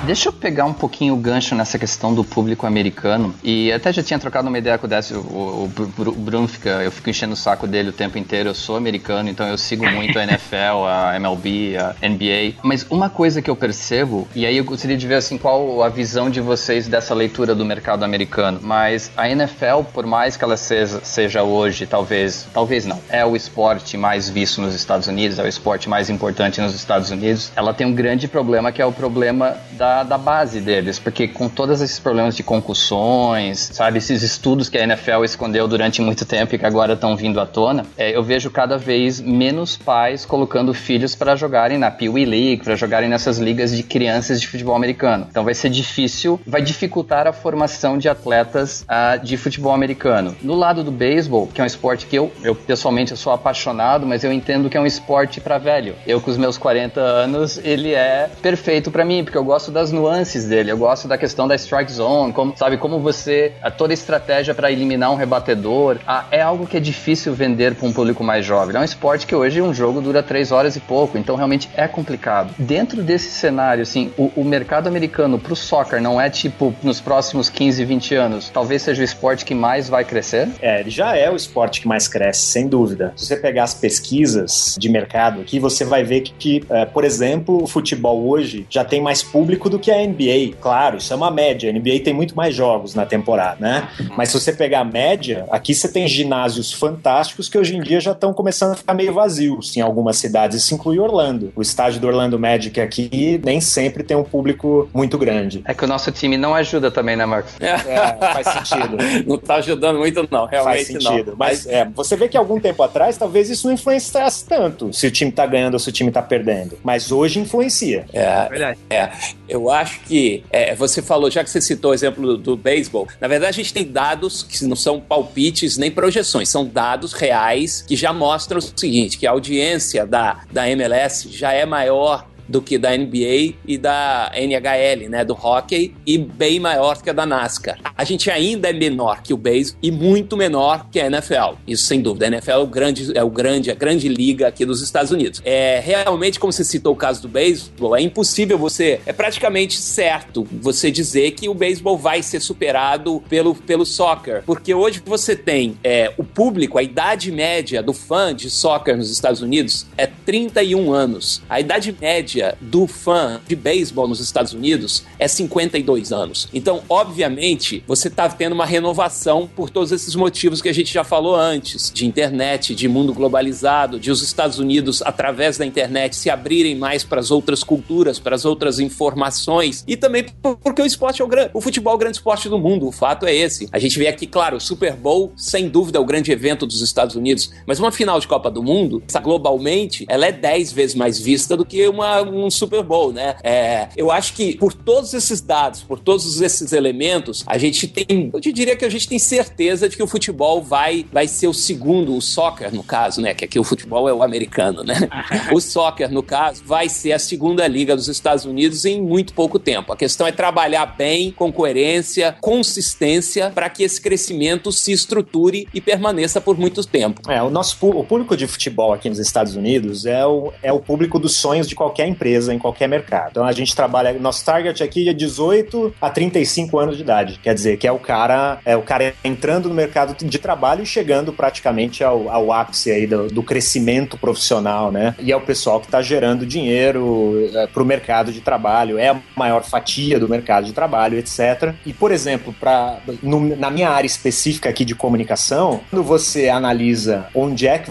Deixa 0.09 0.31
eu 0.31 0.33
pegar 0.33 0.65
um 0.65 0.73
pouquinho 0.73 1.13
o 1.13 1.19
gancho 1.19 1.55
nessa 1.55 1.79
questão 1.79 2.15
do 2.15 2.25
público 2.25 2.67
americano. 2.67 3.35
E 3.45 3.71
até 3.71 3.93
já 3.93 4.03
tinha 4.03 4.19
trocado 4.19 4.49
uma 4.49 4.57
ideia 4.57 4.79
com 4.79 4.87
o 4.87 4.89
Décio. 4.89 5.19
O, 5.21 5.71
o, 5.99 6.13
Bruno 6.13 6.49
fica. 6.49 6.83
Eu 6.83 6.91
fico 6.91 7.11
enchendo 7.11 7.35
o 7.35 7.37
saco 7.37 7.67
dele 7.67 7.91
o 7.91 7.93
tempo 7.93 8.17
inteiro. 8.17 8.49
Eu 8.49 8.55
sou 8.55 8.79
americano, 8.79 9.29
então 9.29 9.47
eu 9.47 9.59
sigo 9.59 9.87
muito 9.87 10.19
a 10.19 10.23
NFL, 10.23 10.87
a 10.89 11.15
MLB, 11.17 11.77
a 11.77 12.09
NBA. 12.09 12.59
Mas 12.63 12.87
uma 12.89 13.11
coisa 13.11 13.43
que 13.43 13.51
eu 13.51 13.55
percebo, 13.55 14.27
e 14.35 14.47
aí 14.47 14.57
eu 14.57 14.65
gostaria 14.65 14.97
de 14.97 15.07
ver 15.07 15.17
assim 15.17 15.37
qual 15.37 15.83
a 15.83 15.91
visão 15.91 16.31
de 16.31 16.41
vocês 16.41 16.89
dessa 16.89 17.15
leitura 17.15 17.55
do 17.55 17.63
mercado 17.63 18.03
americano. 18.03 18.61
Mas 18.63 19.11
a 19.15 19.29
NFL, 19.29 19.83
por 19.93 20.07
mais 20.07 20.39
que 20.39 20.45
ela 20.45 20.57
seja, 20.57 21.01
seja 21.05 21.43
hoje, 21.43 21.85
talvez, 21.85 22.47
talvez 22.55 22.87
não, 22.87 22.99
é 23.11 23.27
o 23.27 23.37
esporte 23.37 23.99
mais 23.99 24.27
visto 24.27 24.63
nos 24.63 24.75
Estados 24.75 25.07
Unidos, 25.07 25.39
é 25.39 25.43
o 25.43 25.49
esporte 25.49 25.87
mais 25.87 26.09
importante 26.09 26.63
nos 26.63 26.75
Estados 26.75 27.11
Unidos. 27.11 27.53
Ela 27.55 27.75
tem 27.75 27.87
um 27.87 27.93
grande 27.93 28.27
problema 28.27 28.73
que 28.73 28.81
é 28.81 28.87
o 28.87 28.93
problema 28.93 29.55
da 29.73 29.98
da, 30.03 30.19
base 30.19 30.61
deles, 30.61 30.99
porque 30.99 31.29
com 31.29 31.49
todos 31.49 31.81
esses 31.81 31.99
problemas 31.99 32.37
de 32.37 32.43
concussões, 32.43 33.71
sabe, 33.73 33.99
esses 33.99 34.23
estudos 34.23 34.69
que 34.69 34.77
a 34.77 34.83
NFL 34.83 35.25
escondeu 35.25 35.67
durante 35.69 36.03
muito 36.03 36.25
tempo 36.25 36.55
e 36.55 36.59
que 36.59 36.67
agora 36.67 36.95
estão 36.95 37.17
vindo 37.17 37.41
à 37.41 37.47
tona, 37.47 37.87
é, 37.97 38.17
eu 38.17 38.23
vejo 38.23 38.51
cada 38.51 38.77
vez 38.77 39.21
menos 39.21 39.77
pais 39.77 40.25
colocando 40.25 40.75
filhos 40.75 41.15
para 41.15 41.37
jogarem 41.37 41.79
na 41.79 41.91
Pee 41.91 42.09
Wee 42.09 42.25
League, 42.25 42.65
para 42.65 42.77
jogarem 42.77 43.09
nessas 43.09 43.39
ligas 43.39 43.75
de 43.75 43.83
crianças 43.83 44.41
de 44.41 44.49
futebol 44.49 44.75
americano. 44.75 45.27
Então 45.31 45.45
vai 45.45 45.55
ser 45.55 45.71
difícil, 45.71 46.41
vai 46.47 46.63
dificultar 46.63 47.27
a 47.27 47.33
formação 47.33 47.97
de 47.97 48.09
atletas 48.09 48.83
uh, 48.83 49.25
de 49.25 49.37
futebol 49.37 49.73
americano. 49.73 50.37
No 50.43 50.55
lado 50.55 50.83
do 50.83 50.91
beisebol, 50.91 51.47
que 51.47 51.61
é 51.61 51.65
um 51.65 51.67
esporte 51.67 52.07
que 52.07 52.17
eu, 52.17 52.33
eu 52.43 52.55
pessoalmente 52.55 53.13
eu 53.13 53.17
sou 53.17 53.33
apaixonado, 53.33 54.07
mas 54.07 54.25
eu 54.25 54.33
entendo 54.33 54.69
que 54.69 54.77
é 54.77 54.81
um 54.81 54.87
esporte 54.87 55.41
para 55.41 55.59
velho. 55.59 55.95
Eu 56.07 56.21
com 56.21 56.31
os 56.31 56.37
meus 56.37 56.59
40 56.59 57.01
anos, 57.01 57.59
ele 57.65 57.95
é 57.95 58.31
perfeito 58.43 58.91
para 58.91 59.05
mim, 59.05 59.25
porque 59.25 59.39
eu 59.39 59.45
gosto 59.45 59.71
das 59.71 59.88
as 59.89 59.93
nuances 59.93 60.45
dele. 60.45 60.71
Eu 60.71 60.77
gosto 60.77 61.09
da 61.09 61.17
questão 61.17 61.49
da 61.49 61.55
strike 61.55 61.91
zone, 61.91 62.33
como, 62.33 62.57
sabe, 62.57 62.77
como 62.77 63.01
você. 63.01 63.53
toda 63.77 63.93
estratégia 63.93 64.55
para 64.55 64.71
eliminar 64.71 65.11
um 65.11 65.17
rebatedor. 65.17 65.99
Ah, 66.07 66.27
é 66.31 66.41
algo 66.41 66.67
que 66.67 66.77
é 66.77 66.81
difícil 66.81 67.33
vender 67.35 67.75
para 67.75 67.87
um 67.87 67.93
público 67.93 68.23
mais 68.23 68.45
jovem. 68.45 68.77
É 68.77 68.81
um 68.81 68.85
esporte 68.85 69.27
que 69.27 69.35
hoje 69.35 69.61
um 69.63 69.73
jogo 69.73 70.01
dura 70.01 70.23
três 70.23 70.53
horas 70.53 70.77
e 70.77 70.81
pouco, 70.81 71.17
então 71.17 71.37
realmente 71.37 71.69
é 71.75 71.89
complicado. 71.89 72.55
Dentro 72.59 73.03
desse 73.03 73.31
cenário, 73.31 73.83
assim, 73.83 74.13
o, 74.17 74.31
o 74.37 74.45
mercado 74.45 74.87
americano 74.87 75.39
pro 75.39 75.57
soccer 75.57 76.01
não 76.01 76.21
é 76.21 76.29
tipo 76.29 76.75
nos 76.83 77.01
próximos 77.01 77.49
15, 77.49 77.85
20 77.85 78.15
anos, 78.15 78.51
talvez 78.51 78.83
seja 78.83 79.01
o 79.01 79.05
esporte 79.05 79.45
que 79.45 79.55
mais 79.55 79.89
vai 79.89 80.05
crescer? 80.05 80.49
É, 80.61 80.81
ele 80.81 80.91
já 80.91 81.17
é 81.17 81.31
o 81.31 81.37
esporte 81.37 81.81
que 81.81 81.89
mais 81.89 82.07
cresce, 82.07 82.47
sem 82.47 82.69
dúvida. 82.69 83.13
Se 83.17 83.27
você 83.27 83.37
pegar 83.37 83.65
as 83.65 83.75
pesquisas 83.75 84.77
de 84.79 84.89
mercado 84.89 85.41
aqui, 85.41 85.59
você 85.59 85.85
vai 85.85 86.03
ver 86.05 86.21
que, 86.21 86.33
que 86.33 86.65
é, 86.71 86.85
por 86.85 87.05
exemplo, 87.05 87.63
o 87.63 87.67
futebol 87.67 88.27
hoje 88.29 88.67
já 88.69 88.85
tem 88.85 89.01
mais 89.01 89.23
público 89.23 89.68
do 89.71 89.79
do 89.79 89.81
que 89.81 89.91
a 89.91 90.05
NBA. 90.05 90.57
Claro, 90.61 90.99
isso 90.99 91.13
é 91.13 91.17
uma 91.17 91.31
média. 91.31 91.71
A 91.71 91.73
NBA 91.73 92.01
tem 92.05 92.13
muito 92.13 92.37
mais 92.37 92.55
jogos 92.55 92.95
na 92.95 93.07
temporada, 93.07 93.57
né? 93.61 93.89
Mas 94.17 94.31
se 94.31 94.39
você 94.39 94.53
pegar 94.53 94.81
a 94.81 94.85
média, 94.85 95.47
aqui 95.51 95.75
você 95.75 95.89
tem 95.89 96.07
ginásios 96.07 96.73
fantásticos 96.73 97.49
que 97.49 97.57
hoje 97.57 97.77
em 97.77 97.81
dia 97.81 98.01
já 98.01 98.13
estão 98.13 98.35
começando 98.35 98.73
a 98.73 98.77
ficar 98.77 98.93
meio 98.93 99.15
vazios 99.15 99.77
em 99.77 99.81
algumas 99.81 100.17
cidades. 100.17 100.59
Isso 100.59 100.75
inclui 100.75 100.99
Orlando. 100.99 101.53
O 101.55 101.63
estádio 101.63 102.01
do 102.01 102.07
Orlando 102.07 102.39
Magic 102.39 102.79
aqui 102.81 103.41
nem 103.45 103.61
sempre 103.61 104.03
tem 104.03 104.17
um 104.17 104.25
público 104.25 104.89
muito 104.93 105.17
grande. 105.17 105.63
É 105.65 105.73
que 105.73 105.85
o 105.85 105.89
nosso 105.89 106.11
time 106.11 106.37
não 106.37 106.55
ajuda 106.55 106.91
também, 106.91 107.17
né, 107.17 107.25
Marcos? 107.25 107.55
É, 107.61 107.79
faz 108.19 108.47
sentido. 108.49 108.97
não 109.27 109.39
tá 109.39 109.57
ajudando 109.57 109.99
muito, 109.99 110.27
não. 110.31 110.47
Realmente 110.47 110.75
faz 110.75 110.87
sentido. 110.87 111.31
Não. 111.31 111.37
Mas 111.39 111.67
é, 111.67 111.85
você 111.85 112.17
vê 112.17 112.29
que 112.29 112.37
algum 112.37 112.59
tempo 112.59 112.83
atrás, 112.83 113.17
talvez 113.17 113.49
isso 113.49 113.67
não 113.67 113.75
influenciasse 113.75 114.45
tanto 114.45 114.93
se 114.93 115.07
o 115.07 115.11
time 115.11 115.31
tá 115.31 115.47
ganhando 115.47 115.75
ou 115.75 115.81
se 115.81 115.89
o 115.89 115.93
time 115.93 116.11
tá 116.11 116.23
perdendo. 116.23 116.79
Mas 116.83 117.13
hoje 117.13 117.39
influencia. 117.39 118.07
É, 118.13 118.23
é 118.23 118.49
verdade. 118.49 118.79
É. 118.91 119.11
Eu 119.59 119.71
acho 119.71 120.01
que 120.01 120.45
é, 120.51 120.75
você 120.75 121.03
falou, 121.03 121.31
já 121.31 121.43
que 121.43 121.51
você 121.51 121.61
citou 121.61 121.91
o 121.91 121.95
exemplo 121.95 122.25
do, 122.25 122.37
do 122.37 122.57
beisebol, 122.57 123.09
na 123.21 123.27
verdade 123.27 123.51
a 123.51 123.63
gente 123.63 123.75
tem 123.75 123.85
dados 123.85 124.43
que 124.43 124.65
não 124.65 124.77
são 124.77 125.01
palpites 125.01 125.77
nem 125.77 125.91
projeções, 125.91 126.49
são 126.49 126.65
dados 126.65 127.13
reais 127.13 127.83
que 127.83 127.97
já 127.97 128.13
mostram 128.13 128.59
o 128.59 128.63
seguinte, 128.63 129.19
que 129.19 129.27
a 129.27 129.33
audiência 129.33 130.07
da, 130.07 130.43
da 130.53 130.69
MLS 130.71 131.29
já 131.31 131.53
é 131.53 131.67
maior 131.67 132.28
do 132.49 132.63
que 132.63 132.79
da 132.79 132.97
NBA 132.97 133.55
e 133.67 133.79
da 133.79 134.33
NHL, 134.35 135.09
né, 135.09 135.25
do 135.25 135.35
hockey, 135.35 135.95
e 136.07 136.17
bem 136.17 136.59
maior 136.59 137.03
que 137.03 137.11
a 137.11 137.13
da 137.13 137.27
NASCAR. 137.27 137.79
A 137.97 138.05
gente 138.05 138.31
ainda 138.31 138.71
é 138.71 138.73
menor 138.73 139.23
que 139.23 139.35
o 139.35 139.37
beisebol 139.37 139.79
e 139.83 139.91
muito 139.91 140.37
menor 140.37 140.87
que 140.91 141.01
a 141.01 141.07
NFL. 141.07 141.57
Isso 141.67 141.85
sem 141.85 142.01
dúvida. 142.01 142.27
A 142.27 142.29
NFL 142.29 142.51
é 142.51 142.57
o 142.57 142.67
grande, 142.67 143.19
é 143.19 143.25
o 143.25 143.31
grande, 143.31 143.71
a 143.71 143.75
grande 143.75 144.09
liga 144.09 144.49
aqui 144.49 144.65
dos 144.65 144.83
Estados 144.83 145.11
Unidos. 145.11 145.43
É 145.45 145.81
realmente, 145.85 146.39
como 146.39 146.53
você 146.53 146.65
citou 146.65 146.93
o 146.93 146.97
caso 146.97 147.23
do 147.23 147.29
beisebol, 147.29 147.97
é 147.97 148.01
impossível 148.01 148.57
você, 148.57 149.01
é 149.05 149.13
praticamente 149.13 149.81
certo 149.81 150.47
você 150.61 150.91
dizer 150.91 151.33
que 151.33 151.49
o 151.49 151.55
beisebol 151.55 151.99
vai 151.99 152.23
ser 152.23 152.41
superado 152.41 153.23
pelo, 153.29 153.55
pelo 153.55 153.85
soccer, 153.85 154.43
porque 154.47 154.73
hoje 154.73 155.03
você 155.05 155.35
tem 155.35 155.77
é, 155.83 156.13
o 156.17 156.25
público, 156.25 156.79
a 156.79 156.83
idade 156.83 157.31
média 157.33 157.83
do 157.83 157.93
fã 157.93 158.35
de 158.35 158.51
soccer 158.51 158.97
nos 158.97 159.11
Estados 159.11 159.43
Unidos 159.43 159.87
é 159.97 160.07
31 160.07 160.93
anos. 160.93 161.43
A 161.49 161.61
idade 161.61 161.95
média 161.99 162.38
média 162.39 162.57
do 162.61 162.87
fã 162.87 163.41
de 163.47 163.57
beisebol 163.57 164.07
nos 164.07 164.21
Estados 164.21 164.53
Unidos 164.53 165.05
é 165.19 165.27
52 165.27 166.13
anos. 166.13 166.49
Então, 166.55 166.83
obviamente, 166.89 167.83
você 167.87 168.09
está 168.09 168.29
tendo 168.29 168.53
uma 168.53 168.65
renovação 168.65 169.49
por 169.55 169.71
todos 169.71 169.91
esses 169.91 170.15
motivos 170.15 170.63
que 170.63 170.69
a 170.69 170.73
gente 170.73 170.93
já 170.93 171.03
falou 171.03 171.35
antes, 171.35 171.91
de 171.93 172.07
internet, 172.07 172.75
de 172.75 172.89
mundo 172.89 173.13
globalizado, 173.13 173.99
de 173.99 174.11
os 174.11 174.23
Estados 174.23 174.59
Unidos, 174.59 175.03
através 175.03 175.59
da 175.59 175.67
internet, 175.67 176.15
se 176.15 176.31
abrirem 176.31 176.77
mais 176.77 177.03
para 177.05 177.21
as 177.21 177.31
outras 177.31 177.65
culturas, 177.65 178.19
para 178.19 178.37
as 178.37 178.45
outras 178.45 178.79
informações, 178.79 179.85
e 179.87 179.97
também 179.97 180.25
porque 180.63 180.83
o 180.83 180.87
esporte 180.87 181.21
é 181.21 181.25
o 181.25 181.29
grande, 181.29 181.51
o 181.53 181.61
futebol 181.61 181.93
é 181.93 181.97
o 181.97 181.99
grande 181.99 182.17
esporte 182.19 182.49
do 182.49 182.59
mundo. 182.59 182.87
O 182.87 182.93
fato 182.93 183.27
é 183.27 183.35
esse. 183.35 183.69
A 183.73 183.79
gente 183.79 183.99
vê 183.99 184.07
aqui, 184.07 184.27
claro, 184.27 184.57
o 184.57 184.61
Super 184.61 184.95
Bowl, 184.95 185.33
sem 185.37 185.69
dúvida, 185.69 185.99
é 185.99 186.01
o 186.01 186.05
grande 186.05 186.31
evento 186.31 186.67
dos 186.67 186.81
Estados 186.81 187.17
Unidos, 187.17 187.51
mas 187.67 187.79
uma 187.79 187.91
final 187.91 188.21
de 188.21 188.29
Copa 188.29 188.51
do 188.51 188.63
Mundo, 188.63 189.03
globalmente, 189.23 190.07
ela 190.09 190.27
é 190.27 190.33
10 190.33 190.73
vezes 190.73 190.95
mais 190.95 191.19
vista 191.19 191.57
do 191.57 191.65
que 191.65 191.87
uma, 191.89 192.23
um 192.29 192.51
Super 192.51 192.83
Bowl, 192.83 193.13
né? 193.13 193.37
É, 193.43 193.89
eu 193.97 194.11
acho 194.11 194.35
que 194.35 194.57
por 194.57 194.73
todos 194.73 195.15
esses 195.15 195.41
dados, 195.41 195.83
por 195.83 195.99
todos 195.99 196.41
esses 196.41 196.73
elementos, 196.73 197.45
a 197.47 197.59
gente 197.59 197.87
tem, 197.89 198.31
eu 198.33 198.41
te 198.41 198.53
diria 198.53 198.77
que 198.77 198.85
a 198.85 198.91
gente 198.91 199.09
tem 199.09 199.19
certeza 199.19 199.89
de 199.89 199.97
que 199.97 200.03
o 200.03 200.07
futebol 200.07 200.63
vai, 200.63 201.07
vai 201.13 201.27
ser 201.27 201.49
o 201.49 201.55
segundo, 201.55 202.17
o 202.17 202.21
soccer 202.21 202.75
no 202.75 202.83
caso, 202.83 203.21
né? 203.21 203.35
Que 203.35 203.45
aqui 203.45 203.59
o 203.59 203.65
futebol 203.65 204.09
é 204.09 204.13
o 204.13 204.23
americano, 204.23 204.83
né? 204.83 205.09
o 205.53 205.61
soccer, 205.61 206.11
no 206.11 206.23
caso, 206.23 206.63
vai 206.65 206.89
ser 206.89 207.13
a 207.13 207.19
segunda 207.19 207.67
liga 207.67 207.95
dos 207.95 208.09
Estados 208.09 208.45
Unidos 208.45 208.85
em 208.85 209.01
muito 209.01 209.33
pouco 209.33 209.59
tempo. 209.59 209.93
A 209.93 209.97
questão 209.97 210.27
é 210.27 210.33
trabalhar 210.33 210.87
bem, 210.87 211.31
com 211.31 211.53
coerência, 211.53 212.37
consistência, 212.41 213.51
para 213.51 213.69
que 213.69 213.83
esse 213.83 214.01
crescimento 214.01 214.73
se 214.73 214.93
estruture 214.93 215.69
e 215.73 215.81
permaneça 215.81 216.41
por 216.41 216.59
muito 216.59 216.85
tempo. 216.87 217.31
É, 217.31 217.43
o 217.43 217.51
nosso 217.51 217.77
o 217.81 218.05
público 218.05 218.37
de 218.37 218.47
futebol 218.47 218.93
aqui 218.93 219.09
nos 219.09 219.19
Estados 219.19 219.57
Unidos 219.57 220.07
é 220.07 220.27
o, 220.27 220.53
é 220.63 220.73
o 220.73 220.81
público 220.81 221.19
dos 221.19 221.37
sonhos 221.37 221.69
de 221.69 221.75
qualquer 221.75 222.09
empresa 222.19 222.53
em 222.53 222.59
qualquer 222.59 222.89
mercado. 222.89 223.29
Então 223.31 223.45
a 223.45 223.53
gente 223.53 223.75
trabalha, 223.75 224.13
nosso 224.15 224.45
target 224.45 224.83
aqui 224.83 225.09
é 225.09 225.13
18 225.13 225.95
a 226.01 226.11
35 226.11 226.79
anos 226.79 226.97
de 226.97 227.03
idade. 227.03 227.39
Quer 227.41 227.55
dizer, 227.55 227.77
que 227.79 227.87
é 227.87 227.93
o 227.93 227.99
cara, 227.99 228.59
é 228.65 228.77
o 228.77 228.83
cara 228.83 229.15
entrando 229.23 229.69
no 229.69 229.75
mercado 229.75 230.17
de 230.25 230.39
trabalho 230.39 230.83
e 230.83 230.87
chegando 230.87 231.33
praticamente 231.33 232.03
ao, 232.03 232.29
ao 232.29 232.53
ápice 232.53 232.91
aí 232.91 233.07
do, 233.07 233.29
do 233.29 233.43
crescimento 233.43 234.19
profissional, 234.19 234.91
né? 234.91 235.15
E 235.21 235.31
é 235.31 235.37
o 235.37 235.41
pessoal 235.41 235.79
que 235.79 235.87
está 235.87 236.03
gerando 236.03 236.45
dinheiro 236.45 237.49
é, 237.55 237.67
para 237.67 237.83
o 237.83 237.87
mercado 237.87 238.33
de 238.33 238.41
trabalho, 238.41 238.99
é 238.99 239.09
a 239.09 239.21
maior 239.37 239.63
fatia 239.63 240.19
do 240.19 240.29
mercado 240.29 240.65
de 240.65 240.73
trabalho, 240.73 241.19
etc. 241.19 241.75
E, 241.87 241.93
por 241.93 242.11
exemplo, 242.11 242.55
pra, 242.59 242.99
no, 243.23 243.57
na 243.57 243.71
minha 243.71 243.91
área 243.91 244.07
específica 244.07 244.69
aqui 244.69 244.85
de 244.85 244.95
comunicação, 244.95 245.81
quando 245.91 246.03
você 246.03 246.49
analisa 246.49 247.27
onde 247.35 247.67
é 247.67 247.79
que 247.79 247.91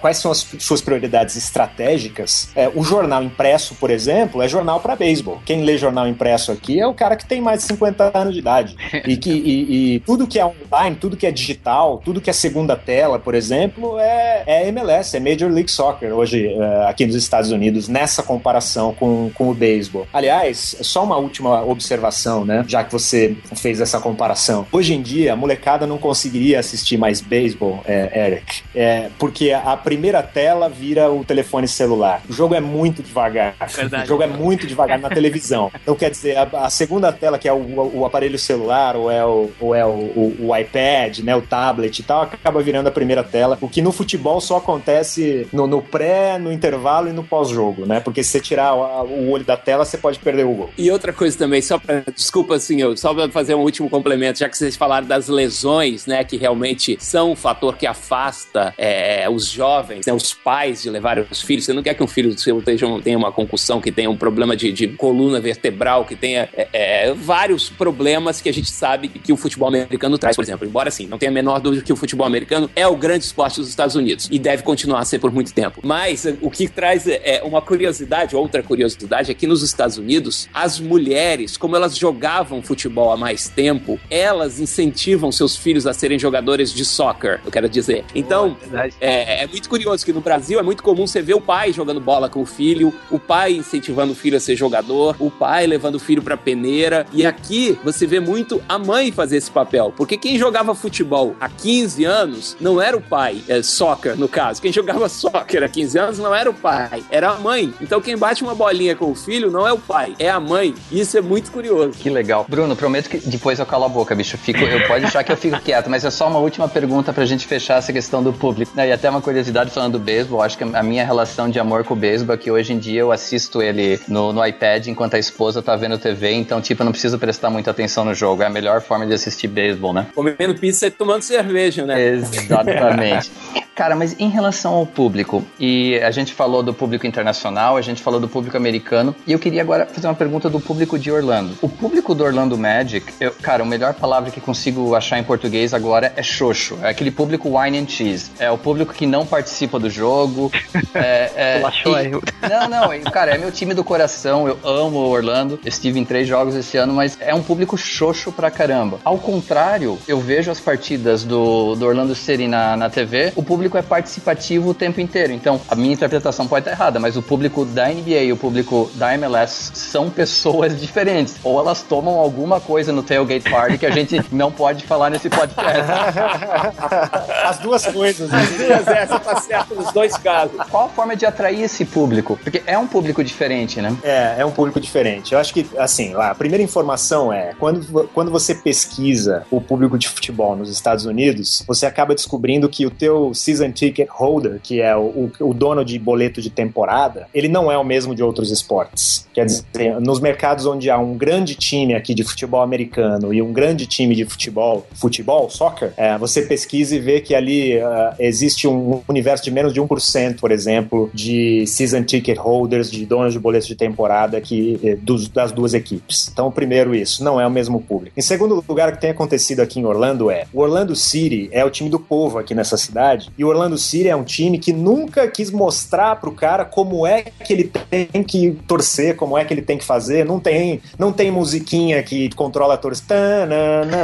quais 0.00 0.18
são 0.18 0.30
as 0.30 0.46
suas 0.58 0.80
prioridades 0.80 1.36
estratégicas, 1.36 2.50
é, 2.54 2.68
o 2.68 2.82
jornal 2.82 3.22
impresso 3.22 3.53
impresso, 3.54 3.74
por 3.76 3.90
exemplo, 3.90 4.42
é 4.42 4.48
jornal 4.48 4.80
para 4.80 4.96
beisebol. 4.96 5.40
Quem 5.44 5.62
lê 5.62 5.78
jornal 5.78 6.08
impresso 6.08 6.50
aqui 6.50 6.80
é 6.80 6.86
o 6.86 6.92
cara 6.92 7.14
que 7.14 7.24
tem 7.24 7.40
mais 7.40 7.60
de 7.60 7.66
50 7.66 8.10
anos 8.18 8.34
de 8.34 8.40
idade. 8.40 8.76
e, 9.06 9.16
que, 9.16 9.30
e, 9.30 9.94
e 9.94 10.00
tudo 10.00 10.26
que 10.26 10.38
é 10.38 10.44
online, 10.44 10.96
tudo 10.96 11.16
que 11.16 11.26
é 11.26 11.30
digital, 11.30 12.02
tudo 12.04 12.20
que 12.20 12.28
é 12.28 12.32
segunda 12.32 12.76
tela, 12.76 13.18
por 13.18 13.34
exemplo, 13.34 13.98
é, 13.98 14.42
é 14.46 14.68
MLS, 14.68 15.16
é 15.16 15.20
Major 15.20 15.50
League 15.50 15.70
Soccer 15.70 16.12
hoje 16.12 16.48
uh, 16.48 16.88
aqui 16.88 17.06
nos 17.06 17.14
Estados 17.14 17.50
Unidos, 17.52 17.88
nessa 17.88 18.22
comparação 18.22 18.92
com, 18.92 19.30
com 19.34 19.50
o 19.50 19.54
beisebol. 19.54 20.06
Aliás, 20.12 20.76
só 20.80 21.04
uma 21.04 21.16
última 21.16 21.64
observação, 21.64 22.44
né? 22.44 22.64
Já 22.66 22.82
que 22.82 22.92
você 22.92 23.36
fez 23.54 23.80
essa 23.80 24.00
comparação. 24.00 24.66
Hoje 24.72 24.94
em 24.94 25.02
dia, 25.02 25.32
a 25.32 25.36
molecada 25.36 25.86
não 25.86 25.98
conseguiria 25.98 26.58
assistir 26.58 26.96
mais 26.96 27.20
beisebol, 27.20 27.80
é, 27.86 28.26
Eric, 28.26 28.62
é, 28.74 29.10
porque 29.18 29.52
a 29.52 29.76
primeira 29.76 30.22
tela 30.22 30.68
vira 30.68 31.10
o 31.10 31.24
telefone 31.24 31.68
celular. 31.68 32.22
O 32.28 32.32
jogo 32.32 32.54
é 32.54 32.60
muito 32.60 33.02
devagar. 33.02 33.43
Verdade. 33.74 34.04
O 34.04 34.06
jogo 34.06 34.22
é 34.22 34.26
muito 34.26 34.66
devagar 34.66 34.98
na 34.98 35.08
televisão. 35.08 35.70
Então, 35.84 35.94
quer 35.94 36.10
dizer, 36.10 36.38
a, 36.38 36.48
a 36.64 36.70
segunda 36.70 37.12
tela, 37.12 37.38
que 37.38 37.46
é 37.46 37.52
o, 37.52 37.90
o, 37.98 38.06
aparelho 38.06 38.38
celular, 38.38 38.96
ou 38.96 39.10
é, 39.10 39.24
o, 39.24 39.50
ou 39.60 39.74
é 39.74 39.84
o, 39.84 40.34
o, 40.40 40.56
iPad, 40.56 41.18
né, 41.18 41.36
o 41.36 41.42
tablet 41.42 41.98
e 41.98 42.02
tal, 42.02 42.22
acaba 42.22 42.62
virando 42.62 42.86
a 42.86 42.90
primeira 42.90 43.22
tela. 43.22 43.58
O 43.60 43.68
que 43.68 43.82
no 43.82 43.92
futebol 43.92 44.40
só 44.40 44.56
acontece 44.56 45.46
no, 45.52 45.66
no 45.66 45.82
pré, 45.82 46.38
no 46.38 46.50
intervalo 46.50 47.08
e 47.08 47.12
no 47.12 47.22
pós-jogo, 47.22 47.84
né? 47.84 48.00
Porque 48.00 48.22
se 48.22 48.30
você 48.30 48.40
tirar 48.40 48.74
o, 48.74 49.30
olho 49.30 49.44
da 49.44 49.58
tela, 49.58 49.84
você 49.84 49.98
pode 49.98 50.18
perder 50.20 50.46
o 50.46 50.54
gol. 50.54 50.70
E 50.78 50.90
outra 50.90 51.12
coisa 51.12 51.36
também, 51.36 51.60
só 51.60 51.78
para 51.78 52.02
desculpa 52.14 52.54
assim, 52.54 52.80
eu 52.80 52.96
só 52.96 53.12
para 53.12 53.28
fazer 53.30 53.54
um 53.54 53.60
último 53.60 53.90
complemento, 53.90 54.38
já 54.38 54.48
que 54.48 54.56
vocês 54.56 54.76
falaram 54.76 55.06
das 55.06 55.28
lesões, 55.28 56.06
né, 56.06 56.24
que 56.24 56.36
realmente 56.36 56.96
são 57.00 57.32
um 57.32 57.36
fator 57.36 57.76
que 57.76 57.86
afasta 57.86 58.72
é, 58.78 59.28
os 59.28 59.46
jovens, 59.46 60.06
né, 60.06 60.12
os 60.12 60.32
pais 60.32 60.82
de 60.82 60.90
levar 60.90 61.18
os 61.18 61.42
filhos. 61.42 61.64
Você 61.64 61.72
não 61.72 61.82
quer 61.82 61.94
que 61.94 62.02
um 62.02 62.06
filho 62.06 62.36
seu 62.38 62.62
tenha 62.62 63.18
uma 63.18 63.32
concussão, 63.34 63.80
que 63.80 63.92
tenha 63.92 64.10
um 64.10 64.16
problema 64.16 64.56
de, 64.56 64.72
de 64.72 64.88
coluna 64.88 65.40
vertebral, 65.40 66.04
que 66.04 66.16
tenha 66.16 66.48
é, 66.54 66.68
é, 66.72 67.14
vários 67.14 67.68
problemas 67.68 68.40
que 68.40 68.48
a 68.48 68.52
gente 68.52 68.70
sabe 68.70 69.08
que 69.08 69.32
o 69.32 69.36
futebol 69.36 69.68
americano 69.68 70.16
traz, 70.16 70.36
por 70.36 70.42
exemplo. 70.42 70.66
Embora 70.66 70.88
assim, 70.88 71.06
não 71.06 71.18
tenha 71.18 71.30
a 71.30 71.34
menor 71.34 71.60
dúvida 71.60 71.82
que 71.82 71.92
o 71.92 71.96
futebol 71.96 72.26
americano 72.26 72.70
é 72.74 72.86
o 72.86 72.96
grande 72.96 73.24
esporte 73.24 73.60
dos 73.60 73.68
Estados 73.68 73.96
Unidos 73.96 74.28
e 74.30 74.38
deve 74.38 74.62
continuar 74.62 75.00
a 75.00 75.04
ser 75.04 75.18
por 75.18 75.32
muito 75.32 75.52
tempo. 75.52 75.80
Mas 75.82 76.26
o 76.40 76.50
que 76.50 76.68
traz 76.68 77.06
é, 77.06 77.42
uma 77.44 77.60
curiosidade, 77.60 78.36
outra 78.36 78.62
curiosidade, 78.62 79.30
é 79.30 79.34
que 79.34 79.46
nos 79.46 79.62
Estados 79.62 79.98
Unidos, 79.98 80.48
as 80.54 80.80
mulheres, 80.80 81.56
como 81.56 81.76
elas 81.76 81.96
jogavam 81.96 82.62
futebol 82.62 83.12
há 83.12 83.16
mais 83.16 83.48
tempo, 83.48 83.98
elas 84.10 84.60
incentivam 84.60 85.30
seus 85.32 85.56
filhos 85.56 85.86
a 85.86 85.92
serem 85.92 86.18
jogadores 86.18 86.72
de 86.72 86.84
soccer, 86.84 87.40
eu 87.44 87.50
quero 87.50 87.68
dizer. 87.68 88.04
Então, 88.14 88.56
é, 89.00 89.44
é 89.44 89.46
muito 89.46 89.68
curioso 89.68 90.04
que 90.04 90.12
no 90.12 90.20
Brasil 90.20 90.58
é 90.58 90.62
muito 90.62 90.82
comum 90.82 91.06
você 91.06 91.20
ver 91.20 91.34
o 91.34 91.40
pai 91.40 91.72
jogando 91.72 92.00
bola 92.00 92.28
com 92.28 92.42
o 92.42 92.46
filho, 92.46 92.92
o 93.10 93.18
pai 93.26 93.52
incentivando 93.52 94.12
o 94.12 94.16
filho 94.16 94.36
a 94.36 94.40
ser 94.40 94.56
jogador, 94.56 95.16
o 95.18 95.30
pai 95.30 95.66
levando 95.66 95.96
o 95.96 96.00
filho 96.00 96.22
pra 96.22 96.36
peneira. 96.36 97.06
E 97.12 97.24
aqui 97.26 97.78
você 97.82 98.06
vê 98.06 98.20
muito 98.20 98.62
a 98.68 98.78
mãe 98.78 99.10
fazer 99.10 99.36
esse 99.36 99.50
papel. 99.50 99.92
Porque 99.96 100.16
quem 100.16 100.38
jogava 100.38 100.74
futebol 100.74 101.34
há 101.40 101.48
15 101.48 102.04
anos 102.04 102.56
não 102.60 102.80
era 102.80 102.96
o 102.96 103.00
pai, 103.00 103.42
é, 103.48 103.62
soccer 103.62 104.16
no 104.16 104.28
caso. 104.28 104.60
Quem 104.60 104.72
jogava 104.72 105.08
soccer 105.10 105.62
há 105.62 105.68
15 105.68 105.98
anos 105.98 106.18
não 106.18 106.34
era 106.34 106.48
o 106.48 106.54
pai, 106.54 107.02
era 107.10 107.30
a 107.30 107.38
mãe. 107.38 107.72
Então 107.80 108.00
quem 108.00 108.16
bate 108.16 108.42
uma 108.42 108.54
bolinha 108.54 108.94
com 108.94 109.10
o 109.10 109.14
filho 109.14 109.50
não 109.50 109.66
é 109.66 109.72
o 109.72 109.78
pai, 109.78 110.14
é 110.18 110.30
a 110.30 110.40
mãe. 110.40 110.74
Isso 110.90 111.16
é 111.16 111.20
muito 111.20 111.50
curioso. 111.50 111.98
Que 111.98 112.10
legal. 112.10 112.46
Bruno, 112.48 112.76
prometo 112.76 113.08
que 113.08 113.18
depois 113.18 113.58
eu 113.58 113.66
calo 113.66 113.84
a 113.84 113.88
boca, 113.88 114.14
bicho. 114.14 114.36
Fico, 114.36 114.60
eu 114.60 114.86
pode 114.86 115.04
achar 115.04 115.24
que 115.24 115.32
eu 115.32 115.36
fico 115.36 115.60
quieto, 115.60 115.88
mas 115.88 116.04
é 116.04 116.10
só 116.10 116.28
uma 116.28 116.38
última 116.38 116.68
pergunta 116.68 117.12
pra 117.12 117.24
gente 117.24 117.46
fechar 117.46 117.78
essa 117.78 117.92
questão 117.92 118.22
do 118.22 118.32
público. 118.32 118.72
E 118.76 118.92
até 118.92 119.08
uma 119.08 119.20
curiosidade 119.20 119.70
falando 119.70 119.92
do 119.92 119.98
beisebol, 119.98 120.42
acho 120.42 120.58
que 120.58 120.64
a 120.64 120.82
minha 120.82 121.04
relação 121.04 121.48
de 121.48 121.58
amor 121.58 121.84
com 121.84 121.94
o 121.94 121.96
beisebol 121.96 122.34
é 122.34 122.38
que 122.38 122.50
hoje 122.50 122.72
em 122.72 122.78
dia 122.78 123.00
eu 123.00 123.12
assisto 123.14 123.62
ele 123.62 124.00
no, 124.08 124.32
no 124.32 124.44
iPad 124.44 124.86
enquanto 124.88 125.14
a 125.14 125.18
esposa 125.18 125.62
tá 125.62 125.74
vendo 125.76 125.98
TV, 125.98 126.32
então, 126.32 126.60
tipo, 126.60 126.82
eu 126.82 126.84
não 126.84 126.92
preciso 126.92 127.18
prestar 127.18 127.50
muita 127.50 127.70
atenção 127.70 128.04
no 128.04 128.14
jogo. 128.14 128.42
É 128.42 128.46
a 128.46 128.50
melhor 128.50 128.80
forma 128.80 129.06
de 129.06 129.14
assistir 129.14 129.48
beisebol, 129.48 129.92
né? 129.92 130.06
Comendo 130.14 130.54
pizza 130.54 130.86
e 130.86 130.90
tomando 130.90 131.22
cerveja, 131.22 131.84
né? 131.84 132.00
Exatamente. 132.02 133.30
Cara, 133.74 133.96
mas 133.96 134.14
em 134.20 134.28
relação 134.28 134.74
ao 134.74 134.86
público, 134.86 135.44
e 135.58 135.98
a 135.98 136.12
gente 136.12 136.32
falou 136.32 136.62
do 136.62 136.72
público 136.72 137.08
internacional, 137.08 137.76
a 137.76 137.82
gente 137.82 138.00
falou 138.00 138.20
do 138.20 138.28
público 138.28 138.56
americano, 138.56 139.16
e 139.26 139.32
eu 139.32 139.38
queria 139.38 139.62
agora 139.62 139.84
fazer 139.84 140.06
uma 140.06 140.14
pergunta 140.14 140.48
do 140.48 140.60
público 140.60 140.96
de 140.96 141.10
Orlando. 141.10 141.58
O 141.60 141.68
público 141.68 142.14
do 142.14 142.22
Orlando 142.22 142.56
Magic, 142.56 143.12
eu, 143.18 143.32
cara, 143.32 143.64
a 143.64 143.66
melhor 143.66 143.94
palavra 143.94 144.30
que 144.30 144.40
consigo 144.40 144.94
achar 144.94 145.18
em 145.18 145.24
português 145.24 145.74
agora 145.74 146.12
é 146.14 146.22
xoxo. 146.22 146.78
É 146.82 146.90
aquele 146.90 147.10
público 147.10 147.58
wine 147.58 147.78
and 147.78 147.88
cheese. 147.88 148.30
É 148.38 148.48
o 148.48 148.56
público 148.56 148.94
que 148.94 149.06
não 149.06 149.26
participa 149.26 149.76
do 149.80 149.90
jogo. 149.90 150.52
É, 150.94 151.30
é, 151.34 151.62
e, 151.84 152.48
não, 152.48 152.68
não, 152.68 152.94
cara, 153.10 153.34
é 153.34 153.38
meu 153.38 153.50
time 153.50 153.74
do 153.74 153.84
coração. 153.84 154.46
Eu 154.48 154.58
amo 154.64 154.98
o 154.98 155.10
Orlando. 155.10 155.58
Estive 155.64 155.98
em 155.98 156.04
três 156.04 156.26
jogos 156.26 156.54
esse 156.54 156.76
ano, 156.76 156.92
mas 156.92 157.16
é 157.20 157.34
um 157.34 157.42
público 157.42 157.76
xoxo 157.76 158.32
pra 158.32 158.50
caramba. 158.50 158.98
Ao 159.04 159.18
contrário, 159.18 159.98
eu 160.06 160.20
vejo 160.20 160.50
as 160.50 160.60
partidas 160.60 161.24
do, 161.24 161.74
do 161.74 161.86
Orlando 161.86 162.14
City 162.14 162.46
na, 162.46 162.76
na 162.76 162.90
TV, 162.90 163.32
o 163.36 163.42
público 163.42 163.76
é 163.76 163.82
participativo 163.82 164.70
o 164.70 164.74
tempo 164.74 165.00
inteiro. 165.00 165.32
Então, 165.32 165.60
a 165.68 165.74
minha 165.74 165.92
interpretação 165.92 166.46
pode 166.46 166.62
estar 166.62 166.72
errada, 166.72 166.98
mas 166.98 167.16
o 167.16 167.22
público 167.22 167.64
da 167.64 167.88
NBA 167.88 168.22
e 168.24 168.32
o 168.32 168.36
público 168.36 168.90
da 168.94 169.14
MLS 169.14 169.72
são 169.74 170.10
pessoas 170.10 170.78
diferentes. 170.80 171.36
Ou 171.42 171.58
elas 171.58 171.82
tomam 171.82 172.18
alguma 172.18 172.60
coisa 172.60 172.92
no 172.92 173.02
tailgate 173.02 173.50
party 173.50 173.78
que 173.78 173.86
a 173.86 173.90
gente 173.90 174.22
não 174.32 174.50
pode 174.50 174.84
falar 174.86 175.10
nesse 175.10 175.28
podcast. 175.28 175.64
As 177.44 177.58
duas 177.58 177.86
coisas. 177.86 178.32
As 178.32 178.48
duas, 178.50 178.86
essa 178.88 179.18
tá 179.18 179.36
certo 179.36 179.74
nos 179.74 179.92
dois 179.92 180.16
casos. 180.16 180.56
Qual 180.70 180.86
a 180.86 180.88
forma 180.88 181.16
de 181.16 181.26
atrair 181.26 181.62
esse 181.62 181.84
público? 181.84 182.38
Porque 182.42 182.62
é 182.66 182.78
um 182.78 182.86
público 182.94 183.24
diferente, 183.24 183.80
né? 183.80 183.96
É, 184.04 184.36
é 184.38 184.46
um 184.46 184.52
público 184.52 184.78
diferente. 184.78 185.32
Eu 185.32 185.40
acho 185.40 185.52
que, 185.52 185.66
assim, 185.76 186.12
lá, 186.12 186.30
a 186.30 186.34
primeira 186.34 186.62
informação 186.62 187.32
é, 187.32 187.52
quando, 187.58 188.08
quando 188.14 188.30
você 188.30 188.54
pesquisa 188.54 189.44
o 189.50 189.60
público 189.60 189.98
de 189.98 190.08
futebol 190.08 190.54
nos 190.54 190.70
Estados 190.70 191.04
Unidos, 191.04 191.64
você 191.66 191.86
acaba 191.86 192.14
descobrindo 192.14 192.68
que 192.68 192.86
o 192.86 192.90
teu 192.90 193.34
season 193.34 193.72
ticket 193.72 194.06
holder, 194.08 194.60
que 194.62 194.80
é 194.80 194.94
o, 194.96 195.28
o, 195.40 195.52
dono 195.52 195.84
de 195.84 195.98
boleto 195.98 196.40
de 196.40 196.50
temporada, 196.50 197.26
ele 197.34 197.48
não 197.48 197.70
é 197.70 197.76
o 197.76 197.82
mesmo 197.82 198.14
de 198.14 198.22
outros 198.22 198.52
esportes. 198.52 199.26
Quer 199.34 199.46
dizer, 199.46 199.64
nos 200.00 200.20
mercados 200.20 200.64
onde 200.64 200.88
há 200.88 200.96
um 200.96 201.16
grande 201.16 201.56
time 201.56 201.94
aqui 201.94 202.14
de 202.14 202.22
futebol 202.22 202.62
americano 202.62 203.34
e 203.34 203.42
um 203.42 203.52
grande 203.52 203.86
time 203.86 204.14
de 204.14 204.24
futebol, 204.24 204.86
futebol, 204.94 205.50
soccer, 205.50 205.92
é, 205.96 206.16
você 206.16 206.42
pesquisa 206.42 206.94
e 206.94 207.00
vê 207.00 207.20
que 207.20 207.34
ali 207.34 207.76
uh, 207.78 208.14
existe 208.20 208.68
um 208.68 209.02
universo 209.08 209.42
de 209.42 209.50
menos 209.50 209.72
de 209.72 209.80
1%, 209.80 210.38
por 210.38 210.52
exemplo, 210.52 211.10
de 211.12 211.66
season 211.66 212.04
ticket 212.04 212.38
holders, 212.38 212.83
de 212.90 213.04
donos 213.06 213.32
de 213.32 213.38
boletos 213.38 213.68
de 213.68 213.74
temporada 213.74 214.40
que, 214.40 214.78
eh, 214.82 214.96
dos, 214.96 215.28
das 215.28 215.52
duas 215.52 215.74
equipes. 215.74 216.28
Então, 216.32 216.50
primeiro 216.50 216.94
isso, 216.94 217.22
não 217.22 217.40
é 217.40 217.46
o 217.46 217.50
mesmo 217.50 217.80
público. 217.80 218.18
Em 218.18 218.22
segundo 218.22 218.62
lugar, 218.66 218.88
o 218.88 218.92
que 218.92 219.00
tem 219.00 219.10
acontecido 219.10 219.60
aqui 219.60 219.80
em 219.80 219.84
Orlando 219.84 220.30
é, 220.30 220.46
o 220.52 220.60
Orlando 220.60 220.94
City 220.94 221.48
é 221.52 221.64
o 221.64 221.70
time 221.70 221.90
do 221.90 221.98
povo 221.98 222.38
aqui 222.38 222.54
nessa 222.54 222.76
cidade 222.76 223.30
e 223.36 223.44
o 223.44 223.48
Orlando 223.48 223.76
City 223.76 224.08
é 224.08 224.16
um 224.16 224.24
time 224.24 224.58
que 224.58 224.72
nunca 224.72 225.26
quis 225.28 225.50
mostrar 225.50 226.16
pro 226.16 226.32
cara 226.32 226.64
como 226.64 227.06
é 227.06 227.22
que 227.22 227.52
ele 227.52 227.70
tem 227.90 228.22
que 228.22 228.56
torcer, 228.66 229.16
como 229.16 229.36
é 229.36 229.44
que 229.44 229.52
ele 229.52 229.62
tem 229.62 229.78
que 229.78 229.84
fazer. 229.84 230.24
Não 230.24 230.40
tem, 230.40 230.80
não 230.98 231.12
tem 231.12 231.30
musiquinha 231.30 232.02
que 232.02 232.30
controla 232.34 232.74
a 232.74 232.76
torcida. 232.76 233.14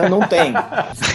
Não 0.09 0.21
tem. 0.27 0.53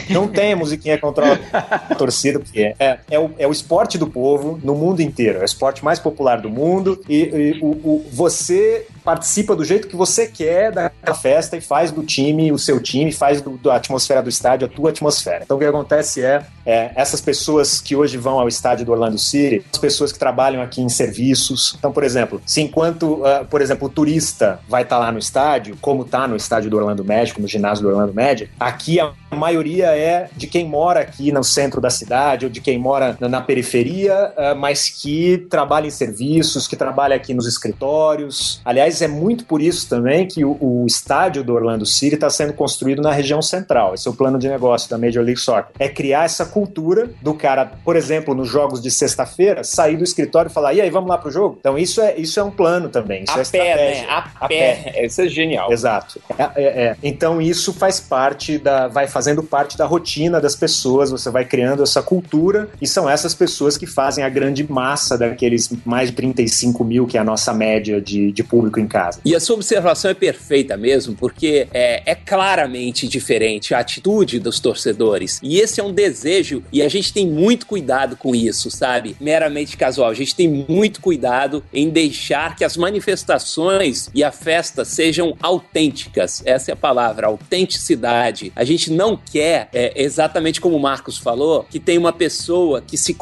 Não 0.10 0.28
tem 0.28 0.56
musiquinha 0.56 0.96
que 0.96 1.02
controla 1.02 1.40
a 1.52 1.96
torcida, 1.96 2.40
porque 2.40 2.74
é, 2.80 3.00
é, 3.10 3.20
o, 3.20 3.32
é 3.38 3.48
o 3.48 3.52
esporte 3.52 3.98
do 3.98 4.08
povo 4.08 4.60
no 4.64 4.76
mundo 4.76 5.02
inteiro. 5.02 5.40
É 5.40 5.42
o 5.42 5.46
esporte 5.46 5.84
mais 5.84 6.00
popular 6.00 6.40
do 6.42 6.50
mundo. 6.50 7.02
E, 7.10 7.45
o, 7.62 7.68
o, 7.68 8.06
você 8.12 8.88
participa 9.06 9.56
do 9.56 9.64
jeito 9.64 9.88
que 9.88 9.96
você 9.96 10.26
quer 10.28 10.72
da 10.72 10.92
festa 11.14 11.56
e 11.56 11.62
faz 11.62 11.92
do 11.92 12.04
time 12.04 12.52
o 12.52 12.58
seu 12.58 12.82
time, 12.82 13.12
faz 13.12 13.40
do, 13.40 13.58
da 13.58 13.76
atmosfera 13.76 14.22
do 14.22 14.30
estádio 14.30 14.66
a 14.66 14.70
tua 14.70 14.90
atmosfera. 14.90 15.44
Então 15.44 15.58
o 15.58 15.60
que 15.60 15.66
acontece 15.66 16.24
é, 16.24 16.44
é 16.66 16.92
essas 16.96 17.22
pessoas 17.22 17.80
que 17.80 17.96
hoje 17.96 18.18
vão 18.18 18.40
ao 18.40 18.48
estádio 18.48 18.86
do 18.86 18.92
Orlando 18.92 19.20
City, 19.20 19.64
as 19.72 19.78
pessoas 19.78 20.12
que 20.12 20.18
trabalham 20.18 20.62
aqui 20.62 20.82
em 20.82 20.90
serviços. 20.90 21.76
Então, 21.78 21.92
por 21.92 22.04
exemplo, 22.04 22.42
se 22.46 22.62
enquanto, 22.62 23.22
uh, 23.22 23.46
por 23.50 23.62
exemplo, 23.62 23.88
o 23.88 23.92
turista 23.92 24.60
vai 24.68 24.82
estar 24.82 24.98
tá 24.98 25.06
lá 25.06 25.12
no 25.12 25.20
estádio, 25.20 25.78
como 25.80 26.02
está 26.02 26.28
no 26.28 26.36
estádio 26.36 26.72
do 26.72 26.78
Orlando 26.78 27.06
Magic, 27.06 27.40
no 27.40 27.48
ginásio 27.48 27.84
do 27.84 27.90
Orlando 27.90 28.14
Magic, 28.14 28.50
aqui 28.60 29.00
a 29.00 29.14
maioria 29.36 29.96
é 29.96 30.30
de 30.36 30.48
quem 30.48 30.68
mora 30.68 31.02
aqui 31.02 31.32
no 31.32 31.44
centro 31.44 31.80
da 31.80 31.90
cidade 31.90 32.46
ou 32.46 32.52
de 32.52 32.60
quem 32.60 32.80
mora 32.80 33.16
na 33.20 33.42
periferia, 33.42 34.34
uh, 34.36 34.56
mas 34.56 34.90
que 34.90 35.46
trabalha 35.50 35.86
em 35.86 35.92
serviços, 35.92 36.68
que 36.68 36.76
trabalha 36.76 37.16
aqui 37.16 37.34
nos 37.34 37.46
escritórios. 37.46 38.62
Aliás, 38.66 38.95
é 39.02 39.08
muito 39.08 39.46
por 39.46 39.62
isso 39.62 39.88
também 39.90 40.28
que 40.28 40.44
o, 40.44 40.58
o 40.60 40.86
estádio 40.86 41.44
do 41.44 41.54
Orlando 41.54 41.86
City 41.86 42.16
está 42.16 42.30
sendo 42.30 42.54
construído 42.54 43.02
na 43.02 43.12
região 43.12 43.42
central. 43.42 43.94
Esse 43.94 44.08
é 44.08 44.12
o 44.12 44.14
plano 44.14 44.38
de 44.38 44.48
negócio 44.48 44.90
da 44.90 44.98
Major 44.98 45.24
League 45.24 45.40
Soccer. 45.40 45.74
É 45.80 45.88
criar 45.88 46.26
essa 46.26 46.46
cultura 46.46 47.10
do 47.22 47.34
cara, 47.34 47.72
por 47.84 47.96
exemplo, 47.96 48.34
nos 48.34 48.48
jogos 48.48 48.82
de 48.82 48.92
sexta-feira, 48.92 49.64
sair 49.64 49.98
do 49.98 50.04
escritório 50.04 50.50
e 50.50 50.54
falar: 50.54 50.74
e 50.74 50.82
aí, 50.82 50.90
vamos 50.90 51.10
lá 51.10 51.18
pro 51.18 51.32
jogo? 51.32 51.58
Então, 51.60 51.78
isso 51.78 52.02
é, 52.02 52.16
isso 52.18 52.40
é 52.40 52.44
um 52.44 52.52
plano 52.52 52.90
também. 52.90 53.24
Isso 53.24 53.38
a 53.38 53.42
é 53.42 53.46
pé, 53.46 53.76
né? 53.76 54.06
A, 54.10 54.30
a 54.42 54.48
pé. 54.48 54.76
pé. 54.76 55.06
Isso 55.06 55.22
é 55.22 55.28
genial. 55.28 55.72
Exato. 55.72 56.20
É, 56.38 56.44
é, 56.44 56.64
é. 56.66 56.98
Então, 57.04 57.42
isso 57.42 57.74
faz 57.74 58.00
parte 58.00 58.58
da. 58.58 58.88
vai 58.88 59.08
fazendo 59.08 59.44
parte 59.44 59.78
da 59.78 59.86
rotina 59.86 60.40
das 60.40 60.56
pessoas, 60.56 61.12
você 61.12 61.30
vai 61.30 61.46
criando 61.46 61.84
essa 61.84 62.02
cultura 62.02 62.70
e 62.82 62.88
são 62.88 63.10
essas 63.10 63.34
pessoas 63.34 63.78
que 63.78 63.86
fazem 63.86 64.24
a 64.24 64.30
grande 64.30 64.70
massa 64.70 65.18
daqueles 65.18 65.70
mais 65.86 66.10
de 66.10 66.16
35 66.16 66.84
mil 66.84 67.06
que 67.06 67.18
é 67.18 67.22
a 67.22 67.24
nossa 67.24 67.54
média 67.54 68.02
de, 68.02 68.32
de 68.32 68.44
público 68.44 68.80
em 68.86 68.88
casa. 68.88 69.20
E 69.26 69.36
a 69.36 69.40
sua 69.40 69.56
observação 69.56 70.12
é 70.12 70.14
perfeita 70.14 70.78
mesmo, 70.78 71.16
porque 71.16 71.68
é, 71.74 72.04
é 72.06 72.16
claramente 72.16 73.08
diferente 73.08 73.74
a 73.74 73.80
atitude 73.80 74.40
dos 74.40 74.60
torcedores. 74.60 75.40
E 75.44 75.60
esse 75.60 75.80
é 75.80 75.84
um 75.84 75.92
desejo, 75.92 76.64
e 76.72 76.82
a 76.82 76.88
gente 76.88 77.12
tem 77.12 77.28
muito 77.28 77.66
cuidado 77.66 78.16
com 78.16 78.34
isso, 78.34 78.72
sabe? 78.72 79.16
Meramente 79.20 79.76
casual. 79.76 80.10
A 80.10 80.14
gente 80.14 80.36
tem 80.36 80.48
muito 80.48 81.02
cuidado 81.02 81.64
em 81.74 81.90
deixar 81.90 82.56
que 82.56 82.64
as 82.64 82.78
manifestações 82.78 84.10
e 84.14 84.24
a 84.24 84.32
festa 84.32 84.86
sejam 84.86 85.36
autênticas. 85.42 86.42
Essa 86.46 86.72
é 86.72 86.74
a 86.74 86.78
palavra, 86.78 87.28
autenticidade. 87.28 88.52
A 88.56 88.64
gente 88.64 88.92
não 88.92 89.18
quer, 89.18 89.70
é, 89.74 89.94
exatamente 89.96 90.62
como 90.62 90.76
o 90.76 90.80
Marcos 90.80 91.18
falou, 91.18 91.66
que 91.70 91.80
tem 91.80 91.98
uma 91.98 92.14
pessoa 92.14 92.82
que 92.82 92.98
se 92.98 93.16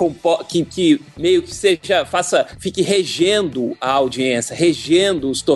que, 0.50 0.66
que 0.66 1.02
meio 1.18 1.42
que 1.42 1.54
seja, 1.54 2.06
faça, 2.06 2.46
fique 2.60 2.82
regendo 2.82 3.76
a 3.80 3.92
audiência, 3.92 4.56
regendo 4.56 5.30
os 5.30 5.42
torcedores, 5.42 5.53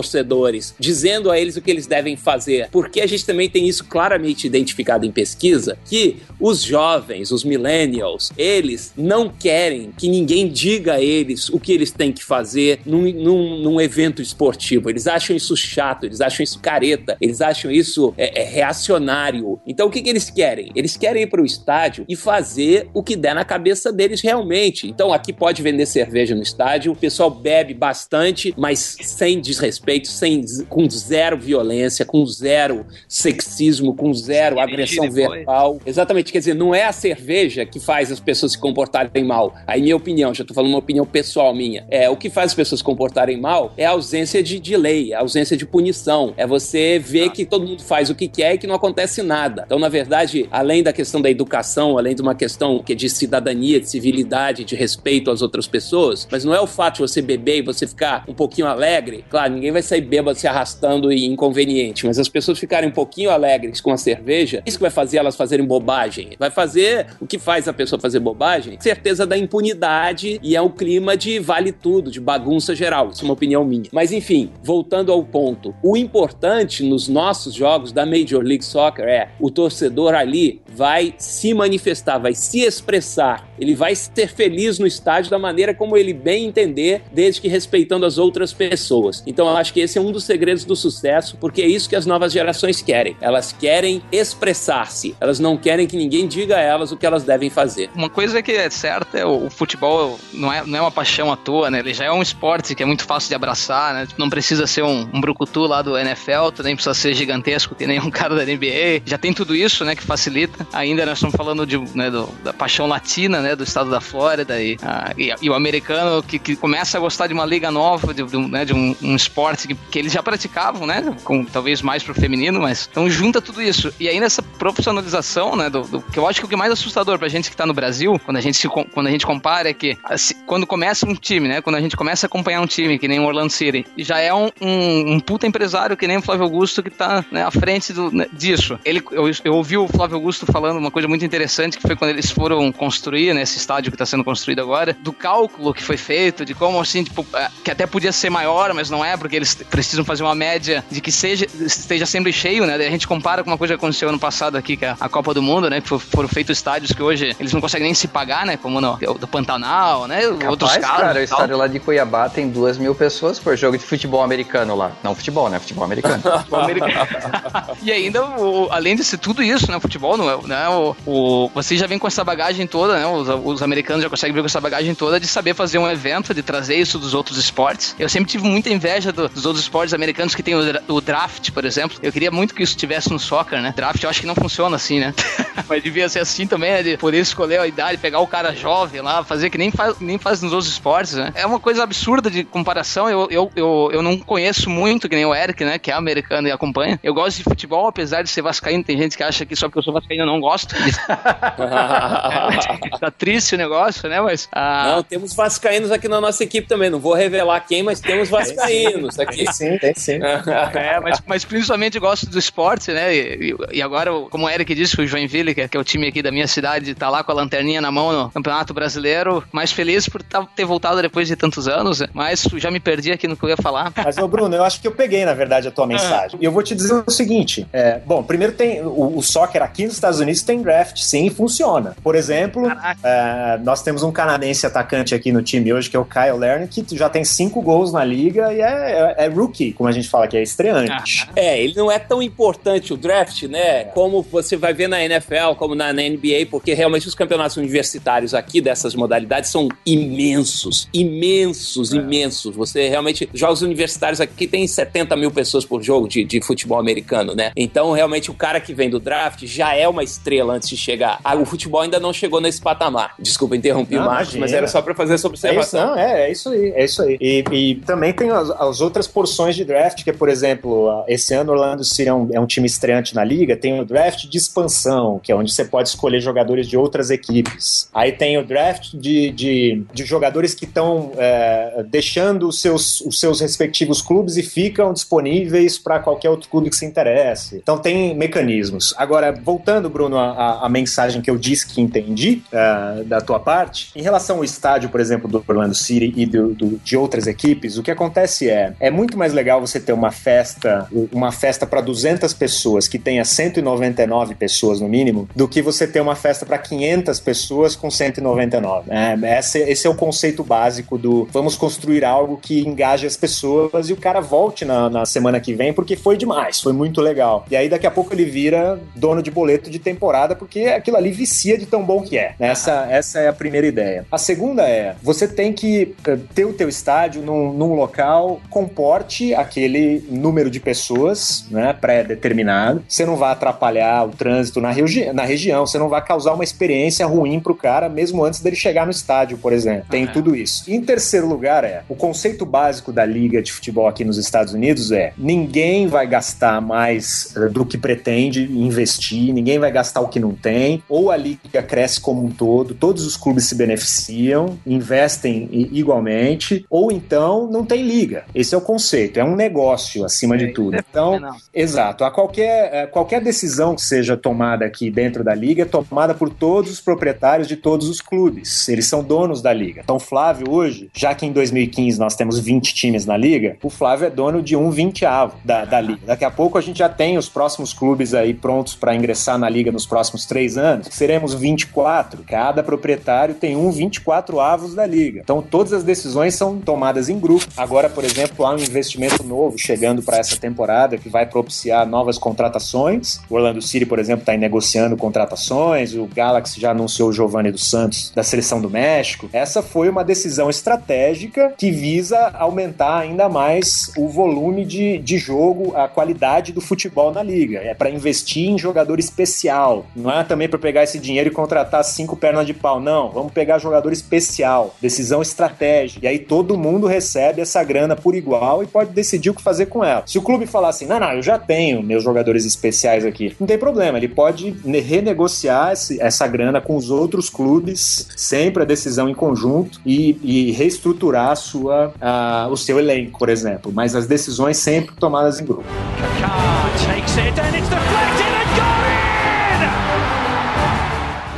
dizendo 0.78 1.30
a 1.30 1.38
eles 1.38 1.56
o 1.56 1.62
que 1.62 1.70
eles 1.70 1.86
devem 1.86 2.16
fazer. 2.16 2.68
Porque 2.70 3.00
a 3.00 3.06
gente 3.06 3.24
também 3.24 3.48
tem 3.48 3.68
isso 3.68 3.84
claramente 3.84 4.46
identificado 4.46 5.04
em 5.04 5.10
pesquisa, 5.10 5.78
que 5.84 6.16
os 6.40 6.62
jovens, 6.62 7.30
os 7.30 7.44
millennials, 7.44 8.30
eles 8.36 8.92
não 8.96 9.28
querem 9.28 9.92
que 9.96 10.08
ninguém 10.08 10.48
diga 10.48 10.94
a 10.94 11.02
eles 11.02 11.48
o 11.48 11.58
que 11.58 11.72
eles 11.72 11.90
têm 11.90 12.12
que 12.12 12.24
fazer 12.24 12.80
num, 12.86 13.12
num, 13.12 13.58
num 13.58 13.80
evento 13.80 14.22
esportivo. 14.22 14.88
Eles 14.88 15.06
acham 15.06 15.34
isso 15.34 15.56
chato, 15.56 16.04
eles 16.04 16.20
acham 16.20 16.44
isso 16.44 16.60
careta, 16.60 17.16
eles 17.20 17.40
acham 17.40 17.70
isso 17.70 18.14
é, 18.16 18.42
é 18.42 18.44
reacionário. 18.44 19.60
Então 19.66 19.88
o 19.88 19.90
que, 19.90 20.02
que 20.02 20.10
eles 20.10 20.30
querem? 20.30 20.70
Eles 20.74 20.96
querem 20.96 21.22
ir 21.22 21.26
para 21.26 21.42
o 21.42 21.46
estádio 21.46 22.04
e 22.08 22.14
fazer 22.14 22.88
o 22.94 23.02
que 23.02 23.16
der 23.16 23.34
na 23.34 23.44
cabeça 23.44 23.92
deles 23.92 24.20
realmente. 24.20 24.86
Então 24.88 25.12
aqui 25.12 25.32
pode 25.32 25.62
vender 25.62 25.86
cerveja 25.86 26.34
no 26.34 26.42
estádio, 26.42 26.92
o 26.92 26.96
pessoal 26.96 27.30
bebe 27.30 27.74
bastante, 27.74 28.54
mas 28.56 28.96
sem 29.00 29.40
desrespeito, 29.40 29.87
sem, 30.04 30.44
com 30.68 30.88
zero 30.88 31.38
violência, 31.38 32.04
com 32.04 32.24
zero 32.26 32.86
sexismo, 33.08 33.94
com 33.94 34.12
zero 34.12 34.60
agressão 34.60 35.10
verbal. 35.10 35.80
Exatamente, 35.84 36.32
quer 36.32 36.38
dizer, 36.38 36.54
não 36.54 36.74
é 36.74 36.84
a 36.84 36.92
cerveja 36.92 37.64
que 37.64 37.80
faz 37.80 38.12
as 38.12 38.20
pessoas 38.20 38.52
se 38.52 38.58
comportarem 38.58 39.24
mal. 39.24 39.54
Aí 39.66 39.80
minha 39.82 39.96
opinião, 39.96 40.34
já 40.34 40.44
tô 40.44 40.54
falando 40.54 40.70
uma 40.70 40.78
opinião 40.78 41.06
pessoal 41.06 41.54
minha, 41.54 41.86
é 41.90 42.08
o 42.08 42.16
que 42.16 42.30
faz 42.30 42.52
as 42.52 42.54
pessoas 42.54 42.80
se 42.80 42.84
comportarem 42.84 43.38
mal 43.38 43.72
é 43.76 43.84
a 43.84 43.90
ausência 43.90 44.42
de, 44.42 44.58
de 44.58 44.76
lei, 44.76 45.12
a 45.12 45.20
ausência 45.20 45.56
de 45.56 45.66
punição. 45.66 46.34
É 46.36 46.46
você 46.46 46.98
ver 46.98 47.26
ah. 47.26 47.30
que 47.30 47.44
todo 47.44 47.66
mundo 47.66 47.82
faz 47.82 48.10
o 48.10 48.14
que 48.14 48.28
quer 48.28 48.54
e 48.54 48.58
que 48.58 48.66
não 48.66 48.74
acontece 48.74 49.22
nada. 49.22 49.62
Então, 49.66 49.78
na 49.78 49.88
verdade, 49.88 50.48
além 50.50 50.82
da 50.82 50.92
questão 50.92 51.20
da 51.20 51.30
educação, 51.30 51.98
além 51.98 52.14
de 52.14 52.22
uma 52.22 52.34
questão 52.34 52.82
que 52.82 52.92
é 52.92 52.96
de 52.96 53.08
cidadania, 53.08 53.80
de 53.80 53.88
civilidade, 53.88 54.64
de 54.64 54.74
respeito 54.74 55.30
às 55.30 55.42
outras 55.42 55.66
pessoas, 55.66 56.26
mas 56.30 56.44
não 56.44 56.54
é 56.54 56.60
o 56.60 56.66
fato 56.66 56.94
de 56.94 57.00
você 57.00 57.22
beber 57.22 57.58
e 57.58 57.62
você 57.62 57.86
ficar 57.86 58.24
um 58.28 58.34
pouquinho 58.34 58.66
alegre. 58.66 59.24
Claro, 59.28 59.54
ninguém 59.54 59.72
vai 59.72 59.77
sair 59.82 60.00
bêbado 60.00 60.38
se 60.38 60.46
arrastando 60.46 61.12
e 61.12 61.24
inconveniente, 61.24 62.06
mas 62.06 62.18
as 62.18 62.28
pessoas 62.28 62.58
ficarem 62.58 62.88
um 62.88 62.92
pouquinho 62.92 63.30
alegres 63.30 63.80
com 63.80 63.92
a 63.92 63.96
cerveja, 63.96 64.62
isso 64.66 64.78
que 64.78 64.82
vai 64.82 64.90
fazer 64.90 65.18
elas 65.18 65.36
fazerem 65.36 65.66
bobagem. 65.66 66.30
Vai 66.38 66.50
fazer 66.50 67.06
o 67.20 67.26
que 67.26 67.38
faz 67.38 67.68
a 67.68 67.72
pessoa 67.72 68.00
fazer 68.00 68.20
bobagem? 68.20 68.78
Certeza 68.80 69.26
da 69.26 69.36
impunidade 69.36 70.40
e 70.42 70.56
é 70.56 70.62
um 70.62 70.68
clima 70.68 71.16
de 71.16 71.38
vale 71.38 71.72
tudo, 71.72 72.10
de 72.10 72.20
bagunça 72.20 72.74
geral. 72.74 73.10
Isso 73.10 73.22
é 73.22 73.24
uma 73.24 73.34
opinião 73.34 73.64
minha. 73.64 73.88
Mas 73.92 74.12
enfim, 74.12 74.50
voltando 74.62 75.12
ao 75.12 75.22
ponto, 75.22 75.74
o 75.82 75.96
importante 75.96 76.82
nos 76.82 77.08
nossos 77.08 77.54
jogos 77.54 77.92
da 77.92 78.04
Major 78.04 78.42
League 78.42 78.64
Soccer 78.64 79.06
é 79.06 79.28
o 79.40 79.50
torcedor 79.50 80.14
ali 80.14 80.60
vai 80.78 81.12
se 81.18 81.52
manifestar, 81.52 82.18
vai 82.18 82.34
se 82.34 82.60
expressar, 82.60 83.48
ele 83.58 83.74
vai 83.74 83.96
ser 83.96 84.28
feliz 84.28 84.78
no 84.78 84.86
estádio 84.86 85.28
da 85.28 85.38
maneira 85.38 85.74
como 85.74 85.96
ele 85.96 86.14
bem 86.14 86.46
entender, 86.46 87.02
desde 87.12 87.40
que 87.40 87.48
respeitando 87.48 88.06
as 88.06 88.16
outras 88.16 88.52
pessoas. 88.52 89.24
Então 89.26 89.48
eu 89.48 89.56
acho 89.56 89.72
que 89.72 89.80
esse 89.80 89.98
é 89.98 90.00
um 90.00 90.12
dos 90.12 90.22
segredos 90.22 90.64
do 90.64 90.76
sucesso, 90.76 91.36
porque 91.40 91.62
é 91.62 91.66
isso 91.66 91.88
que 91.88 91.96
as 91.96 92.06
novas 92.06 92.32
gerações 92.32 92.80
querem. 92.80 93.16
Elas 93.20 93.50
querem 93.50 94.00
expressar-se, 94.12 95.16
elas 95.20 95.40
não 95.40 95.56
querem 95.56 95.88
que 95.88 95.96
ninguém 95.96 96.28
diga 96.28 96.56
a 96.56 96.60
elas 96.60 96.92
o 96.92 96.96
que 96.96 97.04
elas 97.04 97.24
devem 97.24 97.50
fazer. 97.50 97.90
Uma 97.96 98.08
coisa 98.08 98.40
que 98.40 98.52
é 98.52 98.70
certa 98.70 99.18
é 99.18 99.26
o, 99.26 99.50
futebol 99.50 100.16
não 100.32 100.52
é, 100.52 100.64
não 100.64 100.78
é 100.78 100.80
uma 100.80 100.92
paixão 100.92 101.32
à 101.32 101.36
toa, 101.36 101.70
né? 101.72 101.80
Ele 101.80 101.92
já 101.92 102.04
é 102.04 102.12
um 102.12 102.22
esporte 102.22 102.76
que 102.76 102.82
é 102.84 102.86
muito 102.86 103.02
fácil 103.04 103.28
de 103.28 103.34
abraçar, 103.34 103.94
né? 103.94 104.06
Não 104.16 104.30
precisa 104.30 104.64
ser 104.64 104.84
um, 104.84 105.08
um 105.12 105.20
brucutu 105.20 105.62
lá 105.62 105.82
do 105.82 105.98
NFL, 105.98 106.50
tu 106.54 106.62
nem 106.62 106.76
precisa 106.76 106.94
ser 106.94 107.14
gigantesco 107.14 107.74
que 107.74 107.84
nem 107.84 107.98
um 107.98 108.10
cara 108.10 108.36
da 108.36 108.44
NBA. 108.44 109.02
Já 109.04 109.18
tem 109.18 109.32
tudo 109.32 109.56
isso, 109.56 109.84
né, 109.84 109.96
que 109.96 110.02
facilita. 110.02 110.64
Ainda 110.72 111.06
nós 111.06 111.18
estamos 111.18 111.34
falando 111.34 111.66
de, 111.66 111.78
né, 111.94 112.10
do, 112.10 112.26
da 112.42 112.52
paixão 112.52 112.86
latina, 112.86 113.40
né, 113.40 113.56
do 113.56 113.64
estado 113.64 113.90
da 113.90 114.00
Flórida 114.00 114.60
e, 114.60 114.76
a, 114.82 115.12
e, 115.16 115.32
e, 115.40 115.50
o 115.50 115.54
americano 115.54 116.22
que, 116.22 116.38
que 116.38 116.56
começa 116.56 116.98
a 116.98 117.00
gostar 117.00 117.26
de 117.26 117.34
uma 117.34 117.46
liga 117.46 117.70
nova, 117.70 118.12
de, 118.12 118.22
de, 118.22 118.36
né, 118.36 118.64
de 118.64 118.74
um, 118.74 118.94
um, 119.02 119.16
esporte 119.16 119.68
que, 119.68 119.74
que, 119.74 119.98
eles 119.98 120.12
já 120.12 120.22
praticavam, 120.22 120.86
né, 120.86 121.14
com, 121.24 121.44
talvez 121.44 121.82
mais 121.82 122.02
pro 122.02 122.14
feminino, 122.14 122.60
mas 122.60 122.88
então 122.90 123.08
junta 123.08 123.40
tudo 123.40 123.62
isso. 123.62 123.92
E 123.98 124.08
ainda 124.08 124.26
essa 124.26 124.42
profissionalização, 124.42 125.56
né, 125.56 125.70
do, 125.70 125.82
do 125.82 126.00
que 126.02 126.18
eu 126.18 126.28
acho 126.28 126.40
que 126.40 126.46
o 126.46 126.48
que 126.48 126.54
é 126.54 126.58
mais 126.58 126.72
assustador 126.72 127.18
pra 127.18 127.28
gente 127.28 127.50
que 127.50 127.56
tá 127.56 127.66
no 127.66 127.74
Brasil, 127.74 128.20
quando 128.24 128.36
a 128.36 128.40
gente 128.40 128.58
se, 128.58 128.68
quando 128.68 129.06
a 129.06 129.10
gente 129.10 129.24
compara 129.24 129.70
é 129.70 129.74
que 129.74 129.96
assim, 130.04 130.34
quando 130.46 130.66
começa 130.66 131.06
um 131.06 131.14
time, 131.14 131.48
né, 131.48 131.60
quando 131.60 131.76
a 131.76 131.80
gente 131.80 131.96
começa 131.96 132.26
a 132.26 132.28
acompanhar 132.28 132.60
um 132.60 132.66
time 132.66 132.98
que 132.98 133.08
nem 133.08 133.20
o 133.20 133.24
Orlando 133.24 133.50
City, 133.50 133.86
já 133.96 134.18
é 134.18 134.32
um, 134.34 134.50
um, 134.60 135.14
um 135.14 135.20
puta 135.20 135.46
empresário 135.46 135.96
que 135.96 136.06
nem 136.06 136.18
o 136.18 136.22
Flávio 136.22 136.44
Augusto 136.44 136.82
que 136.82 136.90
tá 136.90 137.24
né, 137.30 137.42
à 137.42 137.50
frente 137.50 137.92
do, 137.92 138.10
né, 138.12 138.26
disso. 138.32 138.78
Ele, 138.84 139.02
eu, 139.12 139.30
eu 139.44 139.54
ouvi 139.54 139.76
o 139.76 139.88
Flávio 139.88 140.16
Augusto 140.16 140.46
falando 140.46 140.57
uma 140.58 140.90
coisa 140.90 141.08
muito 141.08 141.24
interessante 141.24 141.76
que 141.76 141.86
foi 141.86 141.96
quando 141.96 142.10
eles 142.10 142.30
foram 142.30 142.70
construir 142.72 143.34
nesse 143.34 143.54
né, 143.54 143.60
estádio 143.60 143.90
que 143.90 143.94
está 143.94 144.06
sendo 144.06 144.24
construído 144.24 144.60
agora, 144.60 144.96
do 145.00 145.12
cálculo 145.12 145.74
que 145.74 145.82
foi 145.82 145.96
feito, 145.96 146.44
de 146.44 146.54
como 146.54 146.80
assim, 146.80 147.04
tipo, 147.04 147.26
é, 147.34 147.48
que 147.64 147.70
até 147.70 147.86
podia 147.86 148.12
ser 148.12 148.30
maior, 148.30 148.72
mas 148.74 148.90
não 148.90 149.04
é, 149.04 149.16
porque 149.16 149.36
eles 149.36 149.54
precisam 149.54 150.04
fazer 150.04 150.22
uma 150.22 150.34
média 150.34 150.84
de 150.90 151.00
que 151.00 151.12
seja, 151.12 151.46
esteja 151.60 152.06
sempre 152.06 152.32
cheio, 152.32 152.66
né? 152.66 152.74
A 152.74 152.90
gente 152.90 153.06
compara 153.06 153.42
com 153.42 153.50
uma 153.50 153.58
coisa 153.58 153.74
que 153.74 153.78
aconteceu 153.78 154.08
ano 154.08 154.18
passado 154.18 154.56
aqui, 154.56 154.76
que 154.76 154.84
é 154.84 154.94
a 154.98 155.08
Copa 155.08 155.34
do 155.34 155.42
Mundo, 155.42 155.68
né? 155.68 155.80
Que 155.80 155.98
foram 155.98 156.28
feitos 156.28 156.56
estádios 156.56 156.92
que 156.92 157.02
hoje 157.02 157.34
eles 157.38 157.52
não 157.52 157.60
conseguem 157.60 157.86
nem 157.86 157.94
se 157.94 158.08
pagar, 158.08 158.46
né? 158.46 158.56
Como 158.56 158.80
no 158.80 158.98
do 159.18 159.26
Pantanal, 159.26 160.06
né? 160.06 160.22
Capaz, 160.22 160.50
Outros 160.50 160.76
casos. 160.76 161.00
Cara, 161.00 161.20
o 161.20 161.22
estádio 161.22 161.56
lá 161.56 161.66
de 161.66 161.78
Cuiabá 161.78 162.28
tem 162.28 162.48
duas 162.48 162.78
mil 162.78 162.94
pessoas 162.94 163.38
por 163.38 163.56
jogo 163.56 163.76
de 163.78 163.84
futebol 163.84 164.22
americano 164.22 164.74
lá. 164.74 164.92
Não 165.02 165.14
futebol, 165.14 165.48
né? 165.48 165.58
Futebol 165.58 165.84
americano. 165.84 166.22
futebol 166.38 166.60
americano. 166.60 166.92
e 167.82 167.92
ainda, 167.92 168.24
o, 168.24 168.68
além 168.70 168.96
de 168.96 169.04
ser 169.04 169.18
tudo 169.18 169.42
isso, 169.42 169.70
né? 169.70 169.78
Futebol, 169.80 170.16
não 170.16 170.30
é, 170.30 170.37
né? 170.46 170.68
O, 170.68 170.96
o, 171.06 171.50
você 171.54 171.76
já 171.76 171.86
vem 171.86 171.98
com 171.98 172.06
essa 172.06 172.22
bagagem 172.24 172.66
toda, 172.66 172.98
né? 172.98 173.06
Os, 173.06 173.28
os 173.28 173.62
americanos 173.62 174.02
já 174.02 174.10
conseguem 174.10 174.34
vir 174.34 174.40
com 174.40 174.46
essa 174.46 174.60
bagagem 174.60 174.94
toda 174.94 175.18
de 175.18 175.26
saber 175.26 175.54
fazer 175.54 175.78
um 175.78 175.88
evento, 175.88 176.34
de 176.34 176.42
trazer 176.42 176.76
isso 176.76 176.98
dos 176.98 177.14
outros 177.14 177.38
esportes. 177.38 177.94
Eu 177.98 178.08
sempre 178.08 178.30
tive 178.30 178.44
muita 178.44 178.70
inveja 178.70 179.12
do, 179.12 179.28
dos 179.28 179.46
outros 179.46 179.64
esportes 179.64 179.94
americanos 179.94 180.34
que 180.34 180.42
tem 180.42 180.54
o, 180.54 180.60
o, 180.88 181.00
draft, 181.00 181.50
por 181.50 181.64
exemplo. 181.64 181.98
Eu 182.02 182.12
queria 182.12 182.30
muito 182.30 182.54
que 182.54 182.62
isso 182.62 182.76
tivesse 182.76 183.10
no 183.10 183.18
soccer, 183.18 183.60
né? 183.60 183.72
Draft 183.76 184.02
eu 184.02 184.10
acho 184.10 184.20
que 184.20 184.26
não 184.26 184.34
funciona 184.34 184.76
assim, 184.76 185.00
né? 185.00 185.14
Mas 185.68 185.82
devia 185.82 186.08
ser 186.08 186.20
assim 186.20 186.46
também, 186.46 186.70
né? 186.70 186.82
De 186.82 186.96
poder 186.96 187.18
escolher 187.18 187.60
a 187.60 187.66
idade, 187.66 187.98
pegar 187.98 188.20
o 188.20 188.26
cara 188.26 188.54
jovem 188.54 189.00
lá, 189.00 189.24
fazer 189.24 189.50
que 189.50 189.58
nem 189.58 189.70
faz, 189.70 189.98
nem 190.00 190.18
faz 190.18 190.42
nos 190.42 190.52
outros 190.52 190.70
esportes, 190.70 191.14
né? 191.14 191.32
É 191.34 191.46
uma 191.46 191.58
coisa 191.58 191.82
absurda 191.82 192.30
de 192.30 192.44
comparação. 192.44 193.08
Eu, 193.08 193.28
eu, 193.30 193.50
eu, 193.54 193.90
eu 193.92 194.02
não 194.02 194.18
conheço 194.18 194.70
muito, 194.70 195.08
que 195.08 195.16
nem 195.16 195.24
o 195.24 195.34
Eric, 195.34 195.64
né? 195.64 195.78
Que 195.78 195.90
é 195.90 195.94
americano 195.94 196.48
e 196.48 196.50
acompanha. 196.50 196.98
Eu 197.02 197.14
gosto 197.14 197.38
de 197.38 197.44
futebol, 197.44 197.86
apesar 197.86 198.22
de 198.22 198.28
ser 198.28 198.42
vascaíno. 198.42 198.84
Tem 198.84 198.96
gente 198.96 199.16
que 199.16 199.22
acha 199.22 199.44
que 199.44 199.56
só 199.56 199.66
porque 199.66 199.78
eu 199.78 199.82
sou 199.82 199.92
vascaíno 199.92 200.24
não 200.28 200.40
gosto. 200.40 200.74
tá 203.00 203.10
triste 203.10 203.54
o 203.54 203.58
negócio, 203.58 204.08
né? 204.08 204.20
Mas. 204.20 204.48
Ah... 204.52 204.96
Não, 204.96 205.02
temos 205.02 205.34
vascaínos 205.34 205.90
aqui 205.90 206.08
na 206.08 206.20
nossa 206.20 206.44
equipe 206.44 206.68
também. 206.68 206.90
Não 206.90 206.98
vou 206.98 207.14
revelar 207.14 207.60
quem, 207.60 207.82
mas 207.82 208.00
temos 208.00 208.28
vascaínos 208.28 209.18
aqui. 209.18 209.44
Tem 209.44 209.52
sim, 209.52 209.78
tem 209.78 209.94
sim. 209.94 210.18
é, 210.74 211.00
mas, 211.00 211.22
mas 211.26 211.44
principalmente 211.44 211.98
gosto 211.98 212.28
do 212.28 212.38
esporte, 212.38 212.92
né? 212.92 213.14
E, 213.14 213.56
e, 213.72 213.82
agora, 213.82 214.10
como 214.30 214.46
o 214.46 214.50
Eric 214.50 214.74
disse, 214.74 215.00
o 215.00 215.06
Joinville, 215.06 215.54
que 215.54 215.62
é, 215.62 215.68
que 215.68 215.76
é 215.76 215.80
o 215.80 215.84
time 215.84 216.08
aqui 216.08 216.22
da 216.22 216.30
minha 216.30 216.46
cidade, 216.46 216.94
tá 216.94 217.08
lá 217.08 217.24
com 217.24 217.32
a 217.32 217.34
lanterninha 217.34 217.80
na 217.80 217.90
mão 217.90 218.12
no 218.12 218.30
Campeonato 218.30 218.74
Brasileiro. 218.74 219.42
Mais 219.52 219.72
feliz 219.72 220.08
por 220.08 220.22
tá, 220.22 220.46
ter 220.54 220.64
voltado 220.64 221.00
depois 221.00 221.28
de 221.28 221.36
tantos 221.36 221.66
anos, 221.66 222.00
né? 222.00 222.08
mas 222.12 222.42
já 222.56 222.70
me 222.70 222.80
perdi 222.80 223.12
aqui 223.12 223.26
no 223.26 223.36
que 223.36 223.44
eu 223.44 223.48
ia 223.48 223.56
falar. 223.56 223.92
Mas, 223.96 224.18
ô 224.18 224.28
Bruno, 224.28 224.54
eu 224.54 224.64
acho 224.64 224.80
que 224.80 224.88
eu 224.88 224.92
peguei, 224.92 225.24
na 225.24 225.34
verdade, 225.34 225.68
a 225.68 225.70
tua 225.70 225.84
ah. 225.84 225.88
mensagem. 225.88 226.38
E 226.40 226.44
eu 226.44 226.52
vou 226.52 226.62
te 226.62 226.74
dizer 226.74 227.02
o 227.06 227.10
seguinte: 227.10 227.66
é, 227.72 228.00
bom, 228.04 228.22
primeiro 228.22 228.52
tem 228.52 228.82
o, 228.82 229.16
o 229.16 229.22
soccer 229.22 229.62
aqui 229.62 229.84
nos 229.84 229.94
Estados 229.94 230.17
Unidos 230.20 230.42
tem 230.42 230.62
draft, 230.62 230.98
sim, 230.98 231.30
funciona. 231.30 231.96
Por 232.02 232.14
exemplo, 232.14 232.70
é, 233.02 233.58
nós 233.62 233.82
temos 233.82 234.02
um 234.02 234.12
canadense 234.12 234.66
atacante 234.66 235.14
aqui 235.14 235.32
no 235.32 235.42
time 235.42 235.72
hoje, 235.72 235.88
que 235.90 235.96
é 235.96 235.98
o 235.98 236.04
Kyle 236.04 236.38
Lerner, 236.38 236.68
que 236.68 236.84
já 236.96 237.08
tem 237.08 237.24
cinco 237.24 237.60
gols 237.60 237.92
na 237.92 238.04
liga 238.04 238.52
e 238.52 238.60
é, 238.60 239.14
é, 239.18 239.24
é 239.24 239.28
rookie, 239.28 239.72
como 239.72 239.88
a 239.88 239.92
gente 239.92 240.08
fala 240.08 240.26
que 240.26 240.36
é 240.36 240.42
estreante. 240.42 241.28
É, 241.34 241.62
ele 241.62 241.74
não 241.76 241.90
é 241.90 241.98
tão 241.98 242.22
importante 242.22 242.92
o 242.92 242.96
draft, 242.96 243.44
né? 243.44 243.84
Como 243.84 244.22
você 244.22 244.56
vai 244.56 244.72
ver 244.72 244.88
na 244.88 245.02
NFL, 245.04 245.54
como 245.56 245.74
na, 245.74 245.92
na 245.92 246.02
NBA, 246.02 246.46
porque 246.50 246.74
realmente 246.74 247.06
os 247.06 247.14
campeonatos 247.14 247.56
universitários 247.56 248.34
aqui 248.34 248.60
dessas 248.60 248.94
modalidades 248.94 249.50
são 249.50 249.68
imensos, 249.84 250.88
imensos, 250.92 251.92
é. 251.92 251.96
imensos. 251.96 252.54
Você 252.56 252.88
realmente, 252.88 253.28
jogos 253.34 253.62
universitários 253.62 254.20
aqui 254.20 254.46
tem 254.46 254.66
70 254.66 255.16
mil 255.16 255.30
pessoas 255.30 255.64
por 255.64 255.82
jogo 255.82 256.08
de, 256.08 256.24
de 256.24 256.40
futebol 256.40 256.78
americano, 256.78 257.34
né? 257.34 257.52
Então, 257.56 257.92
realmente, 257.92 258.30
o 258.30 258.34
cara 258.34 258.60
que 258.60 258.74
vem 258.74 258.90
do 258.90 259.00
draft 259.00 259.44
já 259.44 259.74
é 259.74 259.88
uma 259.88 260.02
estrela 260.08 260.54
antes 260.54 260.68
de 260.68 260.76
chegar. 260.76 261.20
Ah, 261.22 261.36
o 261.36 261.44
futebol 261.44 261.80
ainda 261.80 262.00
não 262.00 262.12
chegou 262.12 262.40
nesse 262.40 262.60
patamar. 262.60 263.14
Desculpa 263.18 263.56
interromper 263.56 263.98
o 263.98 264.04
Marcos, 264.04 264.34
mas 264.36 264.52
era 264.52 264.66
só 264.66 264.82
para 264.82 264.94
fazer 264.94 265.14
essa 265.14 265.26
observação. 265.26 265.80
É 265.80 265.92
isso, 265.92 265.96
não, 265.96 265.98
é, 265.98 266.22
é 266.22 266.32
isso 266.32 266.48
aí, 266.48 266.72
é 266.74 266.84
isso 266.84 267.02
aí. 267.02 267.18
E, 267.20 267.44
e 267.52 267.74
também 267.76 268.12
tem 268.12 268.30
as, 268.30 268.50
as, 268.50 268.80
outras 268.80 269.06
porções 269.06 269.54
de 269.54 269.64
draft, 269.64 270.02
que 270.02 270.10
é, 270.10 270.12
por 270.12 270.28
exemplo, 270.28 271.04
esse 271.06 271.34
ano 271.34 271.52
Orlando 271.52 271.84
City 271.84 272.08
é 272.08 272.14
um, 272.14 272.28
é 272.32 272.40
um 272.40 272.46
time 272.46 272.66
estreante 272.66 273.14
na 273.14 273.24
liga, 273.24 273.56
tem 273.56 273.80
o 273.80 273.84
draft 273.84 274.26
de 274.26 274.38
expansão, 274.38 275.20
que 275.22 275.32
é 275.32 275.34
onde 275.34 275.52
você 275.52 275.64
pode 275.64 275.88
escolher 275.88 276.20
jogadores 276.20 276.68
de 276.68 276.76
outras 276.76 277.10
equipes. 277.10 277.88
Aí 277.92 278.12
tem 278.12 278.38
o 278.38 278.44
draft 278.44 278.94
de, 278.94 279.30
de, 279.30 279.82
de 279.92 280.04
jogadores 280.04 280.54
que 280.54 280.64
estão 280.64 281.12
é, 281.16 281.84
deixando 281.88 282.48
os 282.48 282.60
seus, 282.60 283.00
os 283.00 283.18
seus 283.18 283.40
respectivos 283.40 284.00
clubes 284.00 284.36
e 284.36 284.42
ficam 284.42 284.92
disponíveis 284.92 285.78
para 285.78 285.98
qualquer 285.98 286.30
outro 286.30 286.48
clube 286.48 286.70
que 286.70 286.76
se 286.76 286.86
interesse. 286.86 287.56
Então 287.56 287.78
tem 287.78 288.14
mecanismos. 288.16 288.94
Agora, 288.96 289.32
voltando, 289.32 289.90
Bruno, 289.98 290.16
à, 290.16 290.64
à 290.64 290.68
mensagem 290.68 291.20
que 291.20 291.28
eu 291.28 291.36
disse 291.36 291.66
que 291.66 291.80
entendi 291.80 292.42
uh, 292.52 293.02
da 293.04 293.20
tua 293.20 293.40
parte, 293.40 293.90
em 293.96 294.00
relação 294.00 294.36
ao 294.36 294.44
estádio, 294.44 294.88
por 294.90 295.00
exemplo, 295.00 295.28
do 295.28 295.44
Orlando 295.46 295.74
City 295.74 296.12
e 296.16 296.24
do, 296.24 296.54
do, 296.54 296.80
de 296.84 296.96
outras 296.96 297.26
equipes, 297.26 297.76
o 297.76 297.82
que 297.82 297.90
acontece 297.90 298.48
é, 298.48 298.74
é 298.78 298.90
muito 298.92 299.18
mais 299.18 299.32
legal 299.32 299.60
você 299.60 299.80
ter 299.80 299.92
uma 299.92 300.12
festa, 300.12 300.86
uma 301.10 301.32
festa 301.32 301.66
para 301.66 301.80
200 301.80 302.32
pessoas 302.32 302.86
que 302.86 302.96
tenha 302.96 303.24
199 303.24 304.36
pessoas 304.36 304.80
no 304.80 304.88
mínimo, 304.88 305.28
do 305.34 305.48
que 305.48 305.60
você 305.60 305.84
ter 305.84 306.00
uma 306.00 306.14
festa 306.14 306.46
para 306.46 306.58
500 306.58 307.18
pessoas 307.18 307.74
com 307.74 307.90
199. 307.90 308.90
É, 308.90 309.38
esse, 309.38 309.58
esse 309.58 309.86
é 309.88 309.90
o 309.90 309.94
conceito 309.96 310.44
básico 310.44 310.96
do 310.96 311.26
vamos 311.32 311.56
construir 311.56 312.04
algo 312.04 312.38
que 312.40 312.60
engaje 312.60 313.04
as 313.04 313.16
pessoas 313.16 313.90
e 313.90 313.92
o 313.92 313.96
cara 313.96 314.20
volte 314.20 314.64
na, 314.64 314.88
na 314.88 315.04
semana 315.04 315.40
que 315.40 315.54
vem 315.54 315.72
porque 315.72 315.96
foi 315.96 316.16
demais, 316.16 316.60
foi 316.60 316.72
muito 316.72 317.00
legal. 317.00 317.44
E 317.50 317.56
aí 317.56 317.68
daqui 317.68 317.86
a 317.86 317.90
pouco 317.90 318.14
ele 318.14 318.24
vira 318.24 318.80
dono 318.94 319.20
de 319.20 319.30
boleto 319.30 319.68
de 319.68 319.80
temporada 319.88 320.34
porque 320.34 320.64
aquilo 320.64 320.96
ali 320.96 321.10
vicia 321.10 321.56
de 321.56 321.66
tão 321.66 321.82
bom 321.82 322.02
que 322.02 322.18
é. 322.18 322.34
Essa, 322.38 322.86
essa 322.90 323.20
é 323.20 323.28
a 323.28 323.32
primeira 323.32 323.66
ideia. 323.66 324.06
A 324.12 324.18
segunda 324.18 324.68
é, 324.68 324.94
você 325.02 325.26
tem 325.26 325.52
que 325.52 325.94
eh, 326.06 326.18
ter 326.34 326.44
o 326.44 326.52
teu 326.52 326.68
estádio 326.68 327.22
num, 327.22 327.52
num 327.52 327.74
local 327.74 328.40
comporte 328.50 329.34
aquele 329.34 330.04
número 330.10 330.50
de 330.50 330.60
pessoas, 330.60 331.46
né, 331.50 331.72
pré-determinado. 331.72 332.84
Você 332.86 333.06
não 333.06 333.16
vai 333.16 333.32
atrapalhar 333.32 334.06
o 334.06 334.10
trânsito 334.10 334.60
na, 334.60 334.70
regi 334.70 335.12
na 335.12 335.24
região, 335.24 335.66
você 335.66 335.78
não 335.78 335.88
vai 335.88 336.04
causar 336.04 336.34
uma 336.34 336.44
experiência 336.44 337.06
ruim 337.06 337.40
pro 337.40 337.54
cara 337.54 337.88
mesmo 337.88 338.24
antes 338.24 338.40
dele 338.40 338.56
chegar 338.56 338.84
no 338.84 338.90
estádio, 338.90 339.38
por 339.38 339.52
exemplo. 339.52 339.86
Tem 339.90 340.04
uhum. 340.04 340.12
tudo 340.12 340.36
isso. 340.36 340.70
Em 340.70 340.80
terceiro 340.82 341.26
lugar 341.26 341.64
é, 341.64 341.82
o 341.88 341.94
conceito 341.94 342.44
básico 342.44 342.92
da 342.92 343.04
liga 343.04 343.40
de 343.42 343.52
futebol 343.52 343.88
aqui 343.88 344.04
nos 344.04 344.18
Estados 344.18 344.52
Unidos 344.52 344.92
é, 344.92 345.12
ninguém 345.16 345.86
vai 345.86 346.06
gastar 346.06 346.60
mais 346.60 347.32
uh, 347.36 347.48
do 347.50 347.64
que 347.64 347.78
pretende 347.78 348.42
investir, 348.44 349.32
ninguém 349.32 349.58
vai 349.58 349.70
gastar 349.78 350.00
o 350.00 350.08
que 350.08 350.18
não 350.18 350.32
tem, 350.32 350.82
ou 350.88 351.10
a 351.10 351.16
liga 351.16 351.62
cresce 351.62 352.00
como 352.00 352.24
um 352.24 352.30
todo, 352.30 352.74
todos 352.74 353.06
os 353.06 353.16
clubes 353.16 353.44
se 353.44 353.54
beneficiam, 353.54 354.58
investem 354.66 355.48
igualmente, 355.52 356.66
ou 356.68 356.90
então 356.90 357.48
não 357.50 357.64
tem 357.64 357.82
liga. 357.82 358.24
Esse 358.34 358.54
é 358.54 358.58
o 358.58 358.60
conceito, 358.60 359.20
é 359.20 359.24
um 359.24 359.36
negócio 359.36 360.04
acima 360.04 360.34
é, 360.34 360.38
de 360.38 360.48
tudo. 360.48 360.74
É 360.74 360.80
então, 360.90 361.20
exato, 361.54 362.04
a 362.04 362.10
qualquer, 362.10 362.70
eh, 362.72 362.86
qualquer 362.86 363.22
decisão 363.22 363.76
que 363.76 363.82
seja 363.82 364.16
tomada 364.16 364.64
aqui 364.64 364.90
dentro 364.90 365.22
da 365.22 365.34
liga 365.34 365.62
é 365.62 365.64
tomada 365.64 366.12
por 366.12 366.28
todos 366.28 366.72
os 366.72 366.80
proprietários 366.80 367.46
de 367.46 367.56
todos 367.56 367.88
os 367.88 368.00
clubes. 368.00 368.68
Eles 368.68 368.86
são 368.86 369.02
donos 369.02 369.40
da 369.40 369.52
liga. 369.52 369.82
Então, 369.84 370.00
Flávio 370.00 370.50
hoje, 370.50 370.90
já 370.92 371.14
que 371.14 371.24
em 371.24 371.32
2015 371.32 371.98
nós 372.00 372.16
temos 372.16 372.38
20 372.38 372.74
times 372.74 373.06
na 373.06 373.16
liga, 373.16 373.56
o 373.62 373.70
Flávio 373.70 374.06
é 374.06 374.10
dono 374.10 374.42
de 374.42 374.56
um 374.56 374.70
vinteavo 374.70 375.36
da, 375.44 375.64
da 375.64 375.80
liga. 375.80 376.00
Daqui 376.04 376.24
a 376.24 376.30
pouco 376.30 376.58
a 376.58 376.60
gente 376.60 376.78
já 376.78 376.88
tem 376.88 377.16
os 377.16 377.28
próximos 377.28 377.72
clubes 377.72 378.12
aí 378.12 378.34
prontos 378.34 378.74
para 378.74 378.94
ingressar 378.94 379.38
na 379.38 379.48
liga 379.48 379.67
nos 379.72 379.86
próximos 379.86 380.26
três 380.26 380.56
anos. 380.56 380.88
Seremos 380.90 381.34
24. 381.34 382.22
Cada 382.26 382.62
proprietário 382.62 383.34
tem 383.34 383.56
um 383.56 383.70
24 383.70 384.40
avos 384.40 384.74
da 384.74 384.86
liga. 384.86 385.20
Então 385.22 385.42
todas 385.42 385.72
as 385.72 385.84
decisões 385.84 386.34
são 386.34 386.58
tomadas 386.58 387.08
em 387.08 387.18
grupo. 387.18 387.46
Agora, 387.56 387.88
por 387.88 388.04
exemplo, 388.04 388.44
há 388.44 388.52
um 388.52 388.58
investimento 388.58 389.22
novo 389.22 389.58
chegando 389.58 390.02
para 390.02 390.18
essa 390.18 390.36
temporada 390.36 390.98
que 390.98 391.08
vai 391.08 391.26
propiciar 391.26 391.86
novas 391.86 392.18
contratações. 392.18 393.20
O 393.28 393.34
Orlando 393.34 393.62
City, 393.62 393.86
por 393.86 393.98
exemplo, 393.98 394.22
está 394.22 394.36
negociando 394.36 394.96
contratações. 394.96 395.94
O 395.94 396.06
Galaxy 396.06 396.60
já 396.60 396.70
anunciou 396.70 397.08
o 397.08 397.12
Giovanni 397.12 397.50
dos 397.50 397.68
Santos 397.68 398.12
da 398.14 398.22
seleção 398.22 398.60
do 398.60 398.70
México. 398.70 399.28
Essa 399.32 399.62
foi 399.62 399.88
uma 399.88 400.04
decisão 400.04 400.50
estratégica 400.50 401.52
que 401.56 401.70
visa 401.70 402.28
aumentar 402.34 402.98
ainda 402.98 403.28
mais 403.28 403.92
o 403.96 404.08
volume 404.08 404.64
de, 404.64 404.98
de 404.98 405.18
jogo, 405.18 405.76
a 405.76 405.88
qualidade 405.88 406.52
do 406.52 406.60
futebol 406.60 407.12
na 407.12 407.22
liga. 407.22 407.58
É 407.58 407.74
para 407.74 407.90
investir 407.90 408.48
em 408.48 408.58
jogador 408.58 408.98
especial. 408.98 409.47
Não 409.94 410.10
é 410.10 410.24
também 410.24 410.48
para 410.48 410.58
pegar 410.58 410.82
esse 410.82 410.98
dinheiro 410.98 411.28
e 411.28 411.32
contratar 411.32 411.84
cinco 411.84 412.16
pernas 412.16 412.46
de 412.46 412.54
pau. 412.54 412.80
Não, 412.80 413.10
vamos 413.10 413.32
pegar 413.32 413.58
jogador 413.58 413.92
especial. 413.92 414.74
Decisão 414.80 415.22
estratégica. 415.22 416.04
E 416.04 416.08
aí 416.08 416.18
todo 416.18 416.56
mundo 416.56 416.86
recebe 416.86 417.40
essa 417.40 417.62
grana 417.62 417.96
por 417.96 418.14
igual 418.14 418.62
e 418.62 418.66
pode 418.66 418.90
decidir 418.90 419.30
o 419.30 419.34
que 419.34 419.42
fazer 419.42 419.66
com 419.66 419.84
ela. 419.84 420.02
Se 420.06 420.18
o 420.18 420.22
clube 420.22 420.46
falar 420.46 420.68
assim, 420.68 420.86
não, 420.86 421.00
não, 421.00 421.12
eu 421.12 421.22
já 421.22 421.38
tenho 421.38 421.82
meus 421.82 422.02
jogadores 422.02 422.44
especiais 422.44 423.04
aqui, 423.04 423.34
não 423.38 423.46
tem 423.46 423.58
problema. 423.58 423.98
Ele 423.98 424.08
pode 424.08 424.50
renegociar 424.64 425.72
esse, 425.72 426.00
essa 426.00 426.26
grana 426.26 426.60
com 426.60 426.76
os 426.76 426.90
outros 426.90 427.30
clubes, 427.30 428.08
sempre 428.16 428.62
a 428.62 428.66
decisão 428.66 429.08
em 429.08 429.14
conjunto 429.14 429.80
e, 429.84 430.18
e 430.22 430.52
reestruturar 430.52 431.30
a 431.30 431.36
sua, 431.36 431.92
a, 432.00 432.48
o 432.50 432.56
seu 432.56 432.78
elenco, 432.78 433.18
por 433.18 433.28
exemplo. 433.28 433.72
Mas 433.74 433.94
as 433.94 434.06
decisões 434.06 434.56
sempre 434.56 434.94
tomadas 434.96 435.40
em 435.40 435.44
grupo. 435.44 435.64
Kaká 435.98 436.58
takes 436.86 437.16
it 437.18 437.38
and 437.38 437.54
it's 437.56 437.68
deflected 437.68 438.17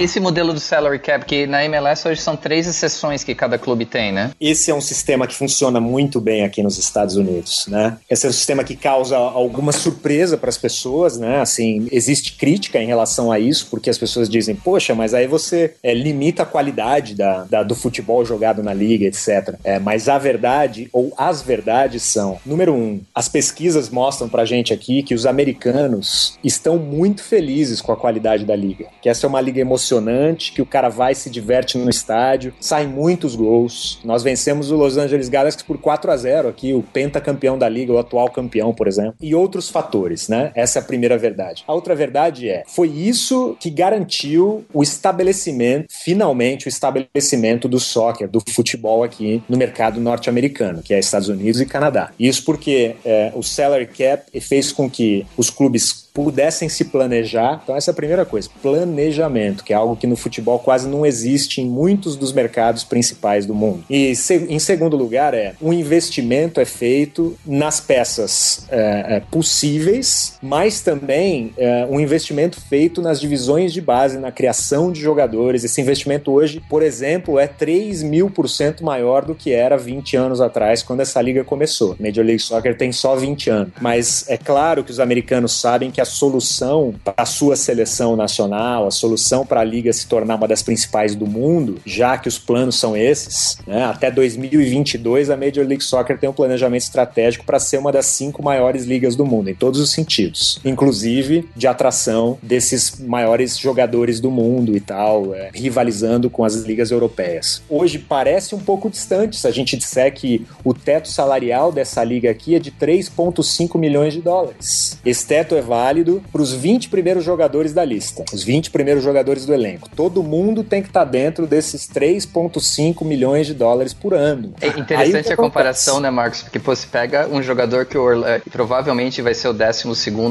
esse 0.01 0.19
modelo 0.19 0.55
do 0.55 0.61
salary 0.61 0.99
cap, 0.99 1.27
que 1.27 1.47
na 1.47 1.63
MLS 1.67 2.09
hoje 2.09 2.23
são 2.23 2.35
três 2.35 2.67
exceções 2.67 3.23
que 3.23 3.35
cada 3.35 3.59
clube 3.59 3.85
tem, 3.85 4.11
né? 4.11 4.31
Esse 4.41 4.71
é 4.71 4.75
um 4.75 4.81
sistema 4.81 5.27
que 5.27 5.35
funciona 5.35 5.79
muito 5.79 6.19
bem 6.21 6.43
aqui 6.43 6.63
nos 6.63 6.79
Estados 6.79 7.17
Unidos, 7.17 7.67
né? 7.69 7.99
Esse 8.09 8.27
é 8.27 8.31
um 8.31 8.33
sistema 8.33 8.65
que 8.65 8.75
causa 8.75 9.17
alguma 9.17 9.73
surpresa 9.73 10.39
para 10.39 10.49
as 10.49 10.57
pessoas, 10.57 11.19
né? 11.19 11.43
Assim, 11.43 11.87
existe 11.93 12.33
crítica 12.33 12.79
em 12.79 12.87
relação 12.87 13.31
a 13.31 13.39
isso, 13.39 13.67
porque 13.71 13.91
as 13.91 13.99
pessoas 13.99 14.29
dizem, 14.29 14.55
poxa, 14.57 14.95
mas 14.95 15.13
aí 15.13 15.27
você 15.27 15.75
é, 15.83 15.93
limita 15.93 16.45
a 16.45 16.47
qualidade 16.47 17.15
da, 17.15 17.45
da, 17.45 17.63
do 17.63 17.75
futebol 17.75 18.25
jogado 18.25 18.63
na 18.63 18.73
liga, 18.73 19.05
etc. 19.05 19.55
É, 19.63 19.79
mas 19.79 20.09
a 20.09 20.17
verdade, 20.17 20.89
ou 20.95 21.13
as 21.19 21.43
verdades 21.43 22.03
são, 22.05 22.39
número 22.47 22.73
um, 22.73 23.01
as 23.15 23.29
pesquisas 23.29 23.91
mostram 23.91 24.31
pra 24.31 24.47
gente 24.47 24.73
aqui 24.73 25.03
que 25.03 25.15
os 25.15 25.27
americanos 25.27 26.39
estão 26.43 26.79
muito 26.79 27.23
felizes 27.23 27.83
com 27.83 27.93
a 27.93 27.97
qualidade 27.97 28.47
da 28.47 28.57
liga, 28.57 28.87
que 29.03 29.09
essa 29.09 29.27
é 29.27 29.29
uma 29.29 29.41
liga 29.43 29.61
emocionante 29.61 29.90
emocionante, 29.91 30.53
que 30.53 30.63
o 30.63 30.67
cara 30.67 30.89
vai 30.89 31.15
se 31.15 31.29
diverte 31.29 31.77
no 31.77 31.91
estádio, 31.91 32.55
saem 32.61 32.89
muitos 32.89 33.35
gols. 33.35 33.99
Nós 34.05 34.23
vencemos 34.23 34.71
o 34.71 34.77
Los 34.77 34.97
Angeles 34.97 35.29
Galaxy 35.29 35.65
por 35.65 35.79
4 35.79 36.11
a 36.11 36.17
0 36.17 36.49
aqui, 36.49 36.73
o 36.73 36.83
pentacampeão 36.83 37.59
da 37.59 37.69
liga, 37.69 37.93
o 37.93 37.99
atual 37.99 38.31
campeão, 38.31 38.73
por 38.73 38.87
exemplo. 38.87 39.15
E 39.21 39.35
outros 39.35 39.69
fatores, 39.69 40.29
né? 40.29 40.53
Essa 40.55 40.79
é 40.79 40.83
a 40.83 40.85
primeira 40.85 41.19
verdade. 41.19 41.65
A 41.67 41.75
outra 41.75 41.95
verdade 41.95 42.49
é, 42.49 42.63
foi 42.67 42.89
isso 42.89 43.57
que 43.59 43.71
garantiu 43.71 44.65
o 44.73 44.83
estabelecimento, 44.83 45.87
finalmente 45.91 46.67
o 46.67 46.69
estabelecimento 46.69 47.69
do 47.69 47.81
soccer, 47.81 48.29
do 48.29 48.41
futebol 48.49 49.03
aqui 49.03 49.43
no 49.49 49.57
mercado 49.57 50.01
norte-americano, 50.01 50.83
que 50.83 50.95
é 50.95 50.99
Estados 50.99 51.29
Unidos 51.29 51.61
e 51.61 51.67
Canadá. 51.67 52.13
Isso 52.19 52.45
porque 52.45 52.97
é, 53.05 53.33
o 53.35 53.43
salary 53.43 53.87
cap 53.87 54.41
fez 54.41 54.73
com 54.73 54.89
que 54.89 55.27
os 55.37 55.51
clubes 55.51 56.10
pudessem 56.13 56.69
se 56.69 56.85
planejar. 56.85 57.61
Então, 57.63 57.77
essa 57.77 57.91
é 57.91 57.93
a 57.93 57.95
primeira 57.95 58.25
coisa: 58.25 58.49
planejamento, 58.63 59.65
que 59.65 59.73
é 59.73 59.77
algo 59.77 59.97
que 59.97 60.07
no 60.07 60.17
futebol 60.17 60.59
quase 60.59 60.89
não 60.89 61.05
existe 61.05 61.61
em 61.61 61.67
muitos 61.67 62.17
dos 62.17 62.33
mercados 62.33 62.85
principais 62.85 63.47
do 63.47 63.55
mundo. 63.55 63.85
E 63.89 64.13
em 64.49 64.59
segundo 64.59 64.97
lugar, 64.97 65.35
é 65.35 65.55
um 65.61 65.73
investimento 65.73 66.61
é 66.61 66.65
feito 66.65 67.37
nas 67.47 67.81
peças 67.81 68.67
é, 68.71 69.17
é, 69.17 69.21
possíveis, 69.21 70.39
mas 70.43 70.81
também 70.81 71.53
é, 71.57 71.87
um 71.89 72.01
investimento 72.01 72.61
feito 72.61 73.01
nas 73.01 73.21
divisões 73.21 73.73
de 73.73 73.81
base, 73.81 74.19
na 74.19 74.31
criação 74.31 74.93
de 74.93 75.01
jogadores. 75.01 75.65
Esse 75.65 75.81
investimento 75.81 76.31
hoje, 76.31 76.63
por 76.69 76.83
exemplo, 76.83 77.39
é 77.39 77.47
3 77.47 78.03
mil 78.03 78.31
por 78.31 78.49
cento 78.49 78.85
maior 78.85 79.25
do 79.25 79.35
que 79.35 79.53
era 79.53 79.77
20 79.77 80.17
anos 80.17 80.41
atrás, 80.41 80.83
quando 80.83 81.01
essa 81.01 81.21
liga 81.21 81.45
começou. 81.45 81.97
Major 81.99 82.25
League 82.25 82.43
Soccer 82.43 82.77
tem 82.77 82.93
só 82.93 83.17
20 83.17 83.51
anos. 83.51 83.73
Mas 83.81 84.25
é 84.29 84.37
claro 84.37 84.83
que 84.85 84.91
os 84.91 85.01
americanos 85.01 85.61
sabem 85.61 85.91
que 85.91 86.00
a 86.01 86.05
solução 86.05 86.95
para 87.05 87.15
a 87.17 87.27
sua 87.27 87.57
seleção 87.57 88.17
nacional, 88.17 88.87
a 88.87 88.91
solução 88.91 89.45
para 89.45 89.61
a 89.61 89.65
liga 89.65 89.93
se 89.93 90.07
tornar 90.07 90.37
uma 90.37 90.49
das 90.49 90.63
principais 90.63 91.15
do 91.15 91.27
mundo, 91.27 91.81
já 91.85 92.17
que 92.19 92.29
os 92.29 92.39
planos 92.39 92.79
são 92.79 92.97
esses, 92.97 93.59
né? 93.67 93.85
até 93.85 94.11
2022 94.11 95.31
a 95.31 95.37
Major 95.37 95.67
League 95.67 95.85
Soccer 95.85 96.19
tem 96.19 96.29
um 96.29 96.33
planejamento 96.33 96.83
estratégico 96.83 97.45
para 97.45 97.59
ser 97.59 97.79
uma 97.79 97.93
das 97.93 98.07
cinco 98.07 98.43
maiores 98.43 98.85
ligas 98.85 99.17
do 99.17 99.25
mundo, 99.25 99.51
em 99.51 99.55
todos 99.55 99.81
os 99.81 99.91
sentidos, 99.91 100.59
inclusive 100.65 101.49
de 101.57 101.67
atração 101.67 102.39
desses 102.43 102.99
maiores 102.99 103.59
jogadores 103.59 104.21
do 104.21 104.31
mundo 104.31 104.77
e 104.77 104.81
tal, 104.81 105.35
é, 105.35 105.51
rivalizando 105.55 106.31
com 106.31 106.45
as 106.45 106.55
ligas 106.55 106.91
europeias. 106.91 107.63
Hoje 107.69 107.99
parece 107.99 108.55
um 108.55 108.59
pouco 108.59 108.91
distante 108.91 109.37
se 109.37 109.47
a 109.47 109.51
gente 109.51 109.77
disser 109.77 110.13
que 110.13 110.47
o 110.65 110.73
teto 110.73 111.09
salarial 111.09 111.73
dessa 111.73 112.03
liga 112.03 112.31
aqui 112.31 112.55
é 112.55 112.59
de 112.59 112.71
3,5 112.71 113.79
milhões 113.79 114.13
de 114.13 114.21
dólares. 114.21 114.99
Esse 115.05 115.27
teto 115.27 115.55
é 115.55 115.61
válido 115.61 115.90
válido 115.91 116.23
para 116.31 116.41
os 116.41 116.53
20 116.53 116.89
primeiros 116.89 117.25
jogadores 117.25 117.73
da 117.73 117.85
lista, 117.85 118.25
os 118.33 118.45
20 118.45 118.71
primeiros 118.71 119.03
jogadores 119.03 119.45
do 119.45 119.53
elenco. 119.53 119.89
Todo 119.95 120.23
mundo 120.23 120.63
tem 120.63 120.81
que 120.81 120.89
estar 120.89 121.05
tá 121.05 121.11
dentro 121.11 121.47
desses 121.47 121.89
3,5 121.89 123.05
milhões 123.05 123.47
de 123.47 123.55
dólares 123.55 123.93
por 123.93 124.15
ano. 124.15 124.55
É 124.61 124.69
interessante 124.69 125.27
Aí, 125.27 125.33
a 125.33 125.37
comparação, 125.37 125.99
né, 125.99 126.11
Marcos? 126.11 126.43
Porque 126.43 126.61
você 126.61 126.87
pega 126.87 127.29
um 127.29 127.43
jogador 127.43 127.87
que 127.87 127.99
o 127.99 128.25
é, 128.25 128.41
provavelmente 128.51 129.21
vai 129.21 129.35
ser 129.35 129.49
o 129.49 129.53
12, 129.53 129.85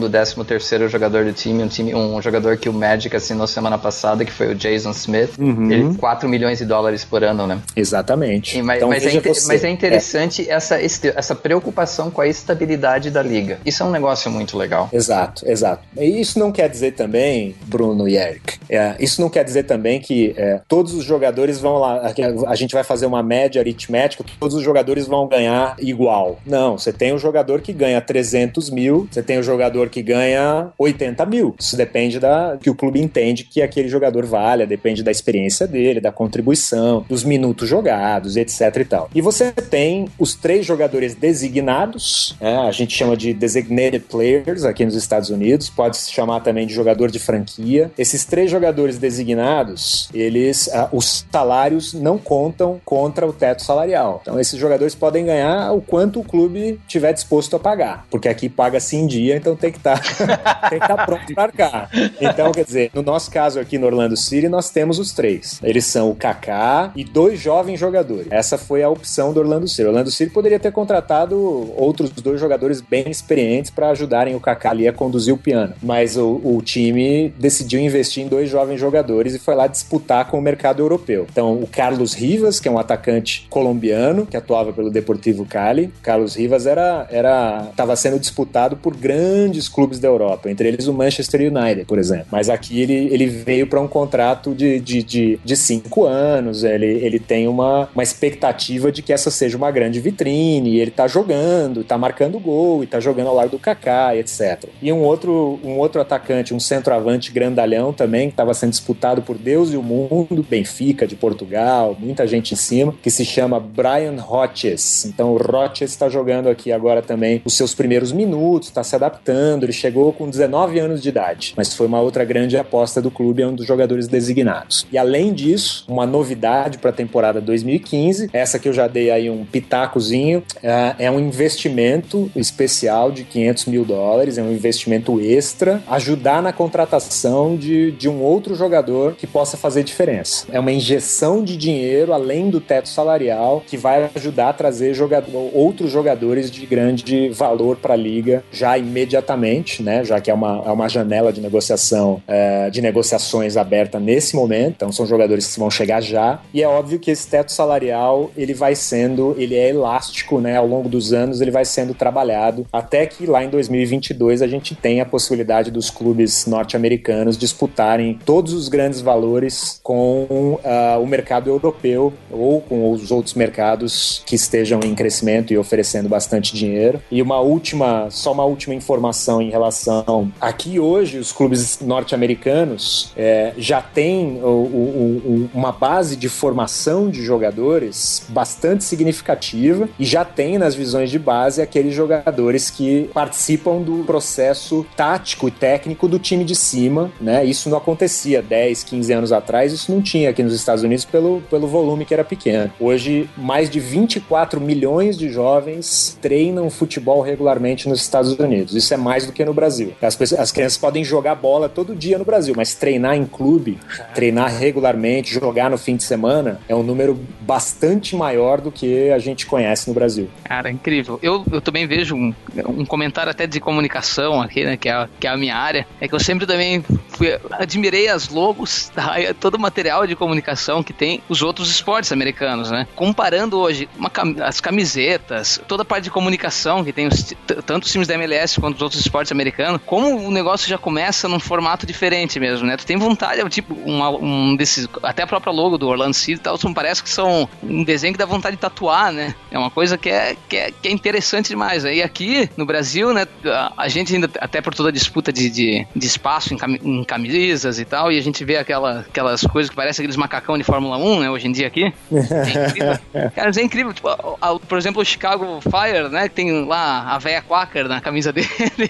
13 0.09 0.45
terceiro 0.45 0.87
jogador 0.87 1.25
do 1.25 1.33
time, 1.33 1.63
um, 1.63 1.67
time, 1.67 1.93
um 1.93 2.21
jogador 2.21 2.57
que 2.57 2.69
o 2.69 2.73
Magic 2.73 3.13
assinou 3.13 3.45
semana 3.45 3.77
passada, 3.77 4.23
que 4.23 4.31
foi 4.31 4.51
o 4.51 4.55
Jason 4.55 4.91
Smith. 4.91 5.37
Uhum. 5.37 5.71
Ele, 5.71 5.95
4 5.95 6.29
milhões 6.29 6.59
de 6.59 6.65
dólares 6.65 7.03
por 7.03 7.23
ano, 7.23 7.45
né? 7.45 7.59
Exatamente. 7.75 8.57
E, 8.57 8.61
mas, 8.61 8.77
então, 8.77 8.89
mas, 8.89 9.05
é, 9.05 9.21
mas, 9.47 9.63
é, 9.63 9.69
interessante 9.69 10.49
é. 10.49 10.53
Essa, 10.53 10.79
essa 10.81 11.35
preocupação 11.35 12.09
com 12.09 12.21
a 12.21 12.27
estabilidade 12.27 13.11
da 13.11 13.21
liga. 13.21 13.59
Isso 13.65 13.83
é 13.83 13.85
um 13.85 13.91
negócio 13.91 14.29
muito 14.31 14.57
legal. 14.57 14.89
Exato, 14.91 15.48
exato. 15.51 15.83
E 15.97 16.19
isso 16.19 16.39
não 16.39 16.51
quer 16.51 16.69
dizer 16.69 16.93
também, 16.93 17.55
Bruno 17.65 18.07
e 18.07 18.17
Eric, 18.17 18.59
é, 18.69 18.95
isso 18.99 19.21
não 19.21 19.29
quer 19.29 19.43
dizer 19.43 19.63
também 19.63 19.99
que 19.99 20.33
é, 20.37 20.61
todos 20.67 20.93
os 20.93 21.03
jogadores 21.03 21.59
vão 21.59 21.77
lá, 21.77 22.13
a, 22.47 22.55
gente 22.55 22.73
vai 22.73 22.83
fazer 22.83 23.05
uma 23.05 23.23
média 23.23 23.61
aritmética, 23.61 24.23
todos 24.39 24.55
os 24.55 24.63
jogadores 24.63 25.07
vão 25.07 25.27
ganhar 25.27 25.75
igual. 25.79 26.39
Não, 26.45 26.77
você 26.77 26.93
tem 26.93 27.13
um 27.13 27.17
jogador 27.17 27.61
que 27.61 27.73
ganha 27.73 27.99
300 27.99 28.69
mil, 28.69 29.07
você 29.09 29.23
tem 29.23 29.39
um 29.39 29.43
jogador 29.43 29.89
que 29.89 30.01
ganha 30.01 30.69
80 30.77 31.25
mil. 31.25 31.55
Isso 31.59 31.75
depende 31.75 32.19
da 32.19 32.57
que 32.61 32.69
o 32.69 32.75
clube 32.75 33.01
entende 33.01 33.43
que 33.43 33.61
aquele 33.61 33.87
jogador 33.87 34.25
valha, 34.25 34.67
depende 34.67 35.03
da 35.03 35.11
experiência 35.11 35.65
dele, 35.65 35.99
da 35.99 36.11
contribuição, 36.11 37.05
dos 37.09 37.23
minutos 37.23 37.67
jogados, 37.67 38.37
etc 38.37 38.75
e 38.77 38.85
tal. 38.85 39.09
E 39.15 39.21
você 39.21 39.51
tem 39.51 40.07
os 40.17 40.35
três 40.35 40.65
jogadores 40.65 41.15
designados, 41.15 42.35
é, 42.39 42.55
a 42.55 42.71
gente 42.71 42.95
chama 42.95 43.17
de 43.17 43.33
designated 43.33 44.05
players 44.09 44.63
aqui 44.63 44.85
nos 44.85 44.95
Estados 44.95 45.29
Unidos, 45.29 45.38
pode 45.69 45.97
se 45.97 46.11
chamar 46.11 46.41
também 46.41 46.65
de 46.65 46.73
jogador 46.73 47.11
de 47.11 47.19
franquia. 47.19 47.91
Esses 47.97 48.25
três 48.25 48.49
jogadores 48.49 48.97
designados, 48.97 50.09
eles, 50.13 50.67
uh, 50.67 50.89
os 50.91 51.25
salários 51.31 51.93
não 51.93 52.17
contam 52.17 52.79
contra 52.83 53.27
o 53.27 53.33
teto 53.33 53.63
salarial. 53.63 54.19
Então 54.21 54.39
esses 54.39 54.59
jogadores 54.59 54.95
podem 54.95 55.25
ganhar 55.25 55.71
o 55.71 55.81
quanto 55.81 56.19
o 56.19 56.23
clube 56.23 56.79
tiver 56.87 57.13
disposto 57.13 57.55
a 57.55 57.59
pagar, 57.59 58.05
porque 58.09 58.27
aqui 58.27 58.49
paga-se 58.49 58.95
em 58.95 59.07
dia, 59.07 59.35
então 59.35 59.55
tem 59.55 59.71
que 59.71 59.77
estar 59.77 59.99
tá, 59.99 60.79
tá 60.87 61.05
pronto 61.05 61.33
para 61.33 61.51
cá. 61.51 61.89
Então, 62.19 62.51
quer 62.51 62.65
dizer, 62.65 62.91
no 62.93 63.01
nosso 63.01 63.31
caso 63.31 63.59
aqui 63.59 63.77
no 63.77 63.85
Orlando 63.85 64.15
City, 64.17 64.49
nós 64.49 64.69
temos 64.69 64.99
os 64.99 65.11
três. 65.11 65.59
Eles 65.63 65.85
são 65.85 66.09
o 66.09 66.15
Kaká 66.15 66.91
e 66.95 67.03
dois 67.03 67.39
jovens 67.39 67.79
jogadores. 67.79 68.27
Essa 68.29 68.57
foi 68.57 68.83
a 68.83 68.89
opção 68.89 69.33
do 69.33 69.39
Orlando 69.39 69.67
City. 69.67 69.83
O 69.83 69.87
Orlando 69.87 70.11
City 70.11 70.31
poderia 70.31 70.59
ter 70.59 70.71
contratado 70.71 71.37
outros 71.77 72.09
dois 72.09 72.39
jogadores 72.39 72.81
bem 72.81 73.09
experientes 73.09 73.71
para 73.71 73.89
ajudarem 73.89 74.35
o 74.35 74.39
Kaká 74.39 74.71
ali 74.71 74.87
a 74.87 74.93
conduzir 74.93 75.28
o 75.31 75.37
piano, 75.37 75.73
mas 75.81 76.17
o, 76.17 76.39
o 76.43 76.61
time 76.61 77.33
decidiu 77.37 77.79
investir 77.79 78.23
em 78.23 78.27
dois 78.27 78.49
jovens 78.49 78.79
jogadores 78.79 79.33
e 79.33 79.39
foi 79.39 79.55
lá 79.55 79.67
disputar 79.67 80.29
com 80.29 80.37
o 80.37 80.41
mercado 80.41 80.81
europeu. 80.81 81.27
Então, 81.31 81.53
o 81.53 81.67
Carlos 81.67 82.13
Rivas, 82.13 82.59
que 82.59 82.67
é 82.67 82.71
um 82.71 82.79
atacante 82.79 83.47
colombiano 83.49 84.25
que 84.25 84.37
atuava 84.37 84.71
pelo 84.71 84.89
Deportivo 84.89 85.45
Cali. 85.45 85.91
Carlos 86.01 86.35
Rivas 86.35 86.65
era 86.65 87.07
era 87.09 87.67
estava 87.69 87.95
sendo 87.95 88.19
disputado 88.19 88.77
por 88.77 88.95
grandes 88.95 89.67
clubes 89.67 89.99
da 89.99 90.07
Europa, 90.07 90.49
entre 90.49 90.67
eles 90.67 90.87
o 90.87 90.93
Manchester 90.93 91.41
United, 91.41 91.85
por 91.85 91.97
exemplo. 91.97 92.27
Mas 92.31 92.49
aqui 92.49 92.81
ele, 92.81 93.13
ele 93.13 93.25
veio 93.27 93.67
para 93.67 93.79
um 93.79 93.87
contrato 93.87 94.53
de, 94.53 94.79
de, 94.79 95.03
de, 95.03 95.39
de, 95.43 95.55
cinco 95.55 96.05
anos, 96.05 96.63
ele, 96.63 96.85
ele 96.85 97.19
tem 97.19 97.47
uma, 97.47 97.89
uma 97.93 98.03
expectativa 98.03 98.91
de 98.91 99.01
que 99.01 99.11
essa 99.11 99.31
seja 99.31 99.57
uma 99.57 99.71
grande 99.71 99.99
vitrine, 99.99 100.79
ele 100.79 100.91
tá 100.91 101.07
jogando, 101.07 101.83
tá 101.83 101.97
marcando 101.97 102.39
gol, 102.39 102.83
e 102.83 102.87
tá 102.87 102.99
jogando 102.99 103.27
ao 103.27 103.35
lado 103.35 103.51
do 103.51 103.59
Kaká, 103.59 104.15
etc. 104.15 104.65
E 104.81 104.91
um 104.91 105.01
outro, 105.01 105.18
um 105.27 105.77
outro 105.77 105.99
atacante, 105.99 106.53
um 106.53 106.59
centroavante 106.59 107.31
grandalhão 107.31 107.91
também, 107.91 108.27
que 108.27 108.33
estava 108.33 108.53
sendo 108.53 108.71
disputado 108.71 109.21
por 109.21 109.37
Deus 109.37 109.73
e 109.73 109.77
o 109.77 109.83
mundo, 109.83 110.45
Benfica 110.47 111.07
de 111.07 111.15
Portugal, 111.15 111.95
muita 111.99 112.27
gente 112.27 112.53
em 112.53 112.57
cima, 112.57 112.93
que 113.01 113.09
se 113.09 113.25
chama 113.25 113.59
Brian 113.59 114.15
Roches. 114.19 115.05
Então 115.05 115.33
o 115.33 115.37
Roches 115.37 115.91
está 115.91 116.09
jogando 116.09 116.47
aqui 116.47 116.71
agora 116.71 117.01
também 117.01 117.41
os 117.43 117.53
seus 117.53 117.73
primeiros 117.73 118.11
minutos, 118.11 118.69
está 118.69 118.83
se 118.83 118.95
adaptando, 118.95 119.63
ele 119.63 119.73
chegou 119.73 120.13
com 120.13 120.29
19 120.29 120.79
anos 120.79 121.01
de 121.01 121.09
idade, 121.09 121.53
mas 121.57 121.73
foi 121.73 121.87
uma 121.87 121.99
outra 121.99 122.23
grande 122.23 122.57
aposta 122.57 123.01
do 123.01 123.09
clube, 123.09 123.41
é 123.41 123.47
um 123.47 123.55
dos 123.55 123.65
jogadores 123.65 124.07
designados. 124.07 124.85
E 124.91 124.97
além 124.97 125.33
disso, 125.33 125.85
uma 125.87 126.05
novidade 126.05 126.77
para 126.77 126.89
a 126.89 126.93
temporada 126.93 127.41
2015, 127.41 128.29
essa 128.33 128.59
que 128.59 128.67
eu 128.67 128.73
já 128.73 128.87
dei 128.87 129.11
aí 129.11 129.29
um 129.29 129.45
pitacozinho, 129.45 130.43
é, 130.61 130.95
é 130.99 131.11
um 131.11 131.19
investimento 131.19 132.31
especial 132.35 133.11
de 133.11 133.23
500 133.23 133.65
mil 133.65 133.85
dólares, 133.85 134.37
é 134.37 134.43
um 134.43 134.51
investimento 134.51 135.08
extra, 135.17 135.81
ajudar 135.87 136.43
na 136.43 136.51
contratação 136.51 137.55
de, 137.55 137.93
de 137.93 138.09
um 138.09 138.21
outro 138.21 138.53
jogador 138.53 139.13
que 139.13 139.25
possa 139.25 139.55
fazer 139.55 139.83
diferença. 139.83 140.45
É 140.51 140.59
uma 140.59 140.73
injeção 140.73 141.41
de 141.41 141.55
dinheiro 141.55 142.11
além 142.11 142.49
do 142.49 142.59
teto 142.59 142.89
salarial 142.89 143.63
que 143.65 143.77
vai 143.77 144.09
ajudar 144.13 144.49
a 144.49 144.53
trazer 144.53 144.93
jogador, 144.93 145.49
outros 145.53 145.89
jogadores 145.89 146.51
de 146.51 146.65
grande 146.65 147.29
valor 147.29 147.77
para 147.77 147.93
a 147.93 147.97
liga 147.97 148.43
já 148.51 148.77
imediatamente, 148.77 149.81
né? 149.81 150.03
Já 150.03 150.19
que 150.19 150.29
é 150.29 150.33
uma, 150.33 150.63
é 150.65 150.71
uma 150.71 150.89
janela 150.89 151.31
de 151.31 151.39
negociação, 151.39 152.21
é, 152.27 152.69
de 152.69 152.81
negociações 152.81 153.55
aberta 153.55 153.99
nesse 153.99 154.35
momento. 154.35 154.75
Então 154.75 154.91
são 154.91 155.05
jogadores 155.05 155.53
que 155.53 155.59
vão 155.59 155.71
chegar 155.71 156.01
já. 156.01 156.41
E 156.53 156.61
é 156.61 156.67
óbvio 156.67 156.99
que 156.99 157.11
esse 157.11 157.27
teto 157.27 157.51
salarial 157.51 158.31
ele 158.35 158.53
vai 158.53 158.75
sendo, 158.75 159.35
ele 159.37 159.55
é 159.55 159.69
elástico, 159.69 160.41
né? 160.41 160.57
Ao 160.57 160.67
longo 160.67 160.89
dos 160.89 161.13
anos 161.13 161.39
ele 161.39 161.51
vai 161.51 161.63
sendo 161.63 161.93
trabalhado 161.93 162.65
até 162.71 163.05
que 163.05 163.25
lá 163.25 163.43
em 163.43 163.49
2022 163.49 164.41
a 164.41 164.47
gente 164.47 164.75
tenha 164.75 164.98
a 165.01 165.05
possibilidade 165.05 165.71
dos 165.71 165.89
clubes 165.89 166.45
norte-americanos 166.45 167.37
disputarem 167.37 168.19
todos 168.25 168.53
os 168.53 168.67
grandes 168.67 169.01
valores 169.01 169.79
com 169.83 170.27
uh, 170.29 171.01
o 171.01 171.07
mercado 171.07 171.49
europeu 171.49 172.13
ou 172.29 172.61
com 172.61 172.91
os 172.91 173.11
outros 173.11 173.33
mercados 173.33 174.23
que 174.25 174.35
estejam 174.35 174.79
em 174.83 174.95
crescimento 174.95 175.53
e 175.53 175.57
oferecendo 175.57 176.09
bastante 176.09 176.55
dinheiro. 176.55 177.01
E 177.11 177.21
uma 177.21 177.39
última, 177.39 178.07
só 178.09 178.31
uma 178.31 178.45
última 178.45 178.75
informação 178.75 179.41
em 179.41 179.49
relação 179.49 180.31
aqui 180.39 180.79
hoje 180.79 181.17
os 181.17 181.31
clubes 181.31 181.79
norte-americanos 181.81 183.11
é, 183.15 183.53
já 183.57 183.81
têm 183.81 184.39
o, 184.41 184.47
o, 184.47 185.21
o, 185.25 185.49
uma 185.53 185.71
base 185.71 186.15
de 186.15 186.29
formação 186.29 187.09
de 187.09 187.23
jogadores 187.23 188.25
bastante 188.29 188.83
significativa 188.83 189.89
e 189.97 190.05
já 190.05 190.23
tem 190.25 190.57
nas 190.57 190.75
visões 190.75 191.09
de 191.09 191.19
base 191.19 191.61
aqueles 191.61 191.93
jogadores 191.93 192.69
que 192.69 193.09
participam 193.13 193.81
do 193.81 194.03
processo 194.05 194.78
tático 194.95 195.47
e 195.47 195.51
técnico 195.51 196.07
do 196.07 196.19
time 196.19 196.43
de 196.43 196.55
cima, 196.55 197.11
né? 197.19 197.43
Isso 197.45 197.69
não 197.69 197.77
acontecia 197.77 198.41
10, 198.41 198.83
15 198.83 199.13
anos 199.13 199.31
atrás, 199.31 199.73
isso 199.73 199.91
não 199.91 200.01
tinha 200.01 200.29
aqui 200.29 200.43
nos 200.43 200.53
Estados 200.53 200.83
Unidos 200.83 201.05
pelo, 201.05 201.41
pelo 201.49 201.67
volume 201.67 202.05
que 202.05 202.13
era 202.13 202.23
pequeno. 202.23 202.71
Hoje, 202.79 203.29
mais 203.37 203.69
de 203.69 203.79
24 203.79 204.59
milhões 204.59 205.17
de 205.17 205.29
jovens 205.29 206.17
treinam 206.21 206.69
futebol 206.69 207.21
regularmente 207.21 207.87
nos 207.87 208.01
Estados 208.01 208.37
Unidos. 208.37 208.75
Isso 208.75 208.93
é 208.93 208.97
mais 208.97 209.25
do 209.25 209.33
que 209.33 209.43
no 209.43 209.53
Brasil. 209.53 209.93
As, 210.01 210.15
pessoas, 210.15 210.41
as 210.41 210.51
crianças 210.51 210.77
podem 210.77 211.03
jogar 211.03 211.35
bola 211.35 211.69
todo 211.69 211.95
dia 211.95 212.17
no 212.17 212.25
Brasil, 212.25 212.53
mas 212.55 212.73
treinar 212.73 213.15
em 213.15 213.25
clube, 213.25 213.77
treinar 214.13 214.55
regularmente, 214.55 215.33
jogar 215.33 215.69
no 215.69 215.77
fim 215.77 215.95
de 215.95 216.03
semana, 216.03 216.59
é 216.67 216.75
um 216.75 216.83
número 216.83 217.19
bastante 217.41 218.15
maior 218.15 218.61
do 218.61 218.71
que 218.71 219.09
a 219.11 219.19
gente 219.19 219.45
conhece 219.45 219.87
no 219.87 219.93
Brasil. 219.93 220.29
Cara, 220.43 220.69
incrível. 220.69 221.19
Eu, 221.21 221.43
eu 221.51 221.61
também 221.61 221.87
vejo 221.87 222.15
um, 222.15 222.33
um 222.67 222.85
comentário 222.85 223.31
até 223.31 223.47
de 223.47 223.59
comunicação 223.59 224.41
aqui, 224.41 224.63
né, 224.69 224.77
que 224.77 224.87
é, 224.87 225.09
que 225.19 225.27
é 225.27 225.29
a 225.29 225.37
minha 225.37 225.55
área, 225.55 225.87
é 225.99 226.07
que 226.07 226.13
eu 226.13 226.19
sempre 226.19 226.45
também 226.45 226.83
fui, 227.09 227.39
admirei 227.51 228.07
as 228.07 228.29
logos, 228.29 228.89
tá, 228.89 229.15
todo 229.39 229.55
o 229.55 229.59
material 229.59 230.05
de 230.05 230.15
comunicação 230.15 230.83
que 230.83 230.93
tem 230.93 231.21
os 231.27 231.41
outros 231.41 231.69
esportes 231.69 232.11
americanos, 232.11 232.69
né? 232.71 232.87
Comparando 232.95 233.57
hoje 233.57 233.89
uma, 233.97 234.11
as 234.43 234.61
camisetas, 234.61 235.61
toda 235.67 235.83
a 235.83 235.85
parte 235.85 236.05
de 236.05 236.11
comunicação 236.11 236.83
que 236.83 236.93
tem 236.93 237.07
os, 237.07 237.33
tanto 237.65 237.83
os 237.83 237.91
times 237.91 238.07
da 238.07 238.13
MLS 238.15 238.59
quanto 238.59 238.75
os 238.75 238.81
outros 238.81 239.01
esportes 239.01 239.31
americanos, 239.31 239.81
como 239.85 240.27
o 240.27 240.31
negócio 240.31 240.69
já 240.69 240.77
começa 240.77 241.27
num 241.27 241.39
formato 241.39 241.85
diferente 241.85 242.39
mesmo, 242.39 242.67
né? 242.67 242.77
Tu 242.77 242.85
tem 242.85 242.97
vontade, 242.97 243.41
é 243.41 243.49
tipo, 243.49 243.73
uma, 243.73 244.09
um 244.09 244.55
desses, 244.55 244.87
até 245.03 245.23
a 245.23 245.27
própria 245.27 245.51
logo 245.51 245.77
do 245.77 245.87
Orlando 245.87 246.13
City 246.13 246.33
e 246.33 246.37
tal, 246.37 246.57
parece 246.73 247.01
que 247.01 247.09
são 247.09 247.49
um 247.63 247.83
desenho 247.83 248.13
que 248.13 248.19
dá 248.19 248.25
vontade 248.25 248.55
de 248.55 248.61
tatuar, 248.61 249.11
né? 249.11 249.35
É 249.51 249.57
uma 249.57 249.71
coisa 249.71 249.97
que 249.97 250.09
é, 250.09 250.35
que 250.47 250.55
é, 250.55 250.71
que 250.71 250.87
é 250.87 250.91
interessante 250.91 251.49
demais. 251.49 251.83
E 251.83 252.01
aqui 252.01 252.49
no 252.55 252.65
Brasil, 252.65 253.13
né, 253.13 253.27
a, 253.75 253.87
gente 253.87 254.13
ainda, 254.13 254.29
até 254.39 254.58
por 254.61 254.73
toda 254.73 254.89
a 254.89 254.91
disputa 254.91 255.31
de, 255.31 255.49
de, 255.49 255.87
de 255.95 256.07
espaço 256.07 256.53
em, 256.53 256.57
cam, 256.57 256.75
em, 256.75 257.03
camisas 257.03 257.79
e 257.79 257.85
tal, 257.85 258.11
e 258.11 258.17
a 258.17 258.21
gente 258.21 258.43
vê 258.43 258.57
aquela, 258.57 258.99
aquelas 259.01 259.41
coisas 259.41 259.69
que 259.69 259.75
parecem 259.75 260.03
aqueles 260.03 260.17
macacão 260.17 260.57
de 260.57 260.63
Fórmula 260.63 260.97
1, 260.97 261.19
né, 261.19 261.29
hoje 261.29 261.47
em 261.47 261.51
dia 261.51 261.67
aqui. 261.67 261.93
É 262.49 262.67
incrível. 262.67 262.99
Cara, 263.35 263.51
é 263.55 263.61
incrível. 263.61 263.93
Tipo, 263.93 264.09
a, 264.09 264.37
a, 264.41 264.59
por 264.59 264.77
exemplo, 264.77 265.01
o 265.01 265.05
Chicago 265.05 265.59
Fire, 265.61 266.09
né, 266.09 266.27
que 266.29 266.35
tem 266.35 266.65
lá 266.65 267.13
a 267.13 267.17
véia 267.17 267.41
Quaker 267.41 267.87
na 267.87 268.01
camisa 268.01 268.31
dele. 268.31 268.47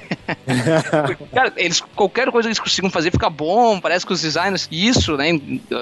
Cara, 1.34 1.54
eles, 1.58 1.82
qualquer 1.96 2.30
coisa 2.32 2.48
que 2.48 2.52
eles 2.52 2.60
consigam 2.60 2.90
fazer 2.90 3.12
fica 3.12 3.30
bom, 3.30 3.80
parece 3.80 4.06
que 4.06 4.14
os 4.14 4.22
designers. 4.22 4.68
Isso, 4.72 5.16
né, 5.16 5.40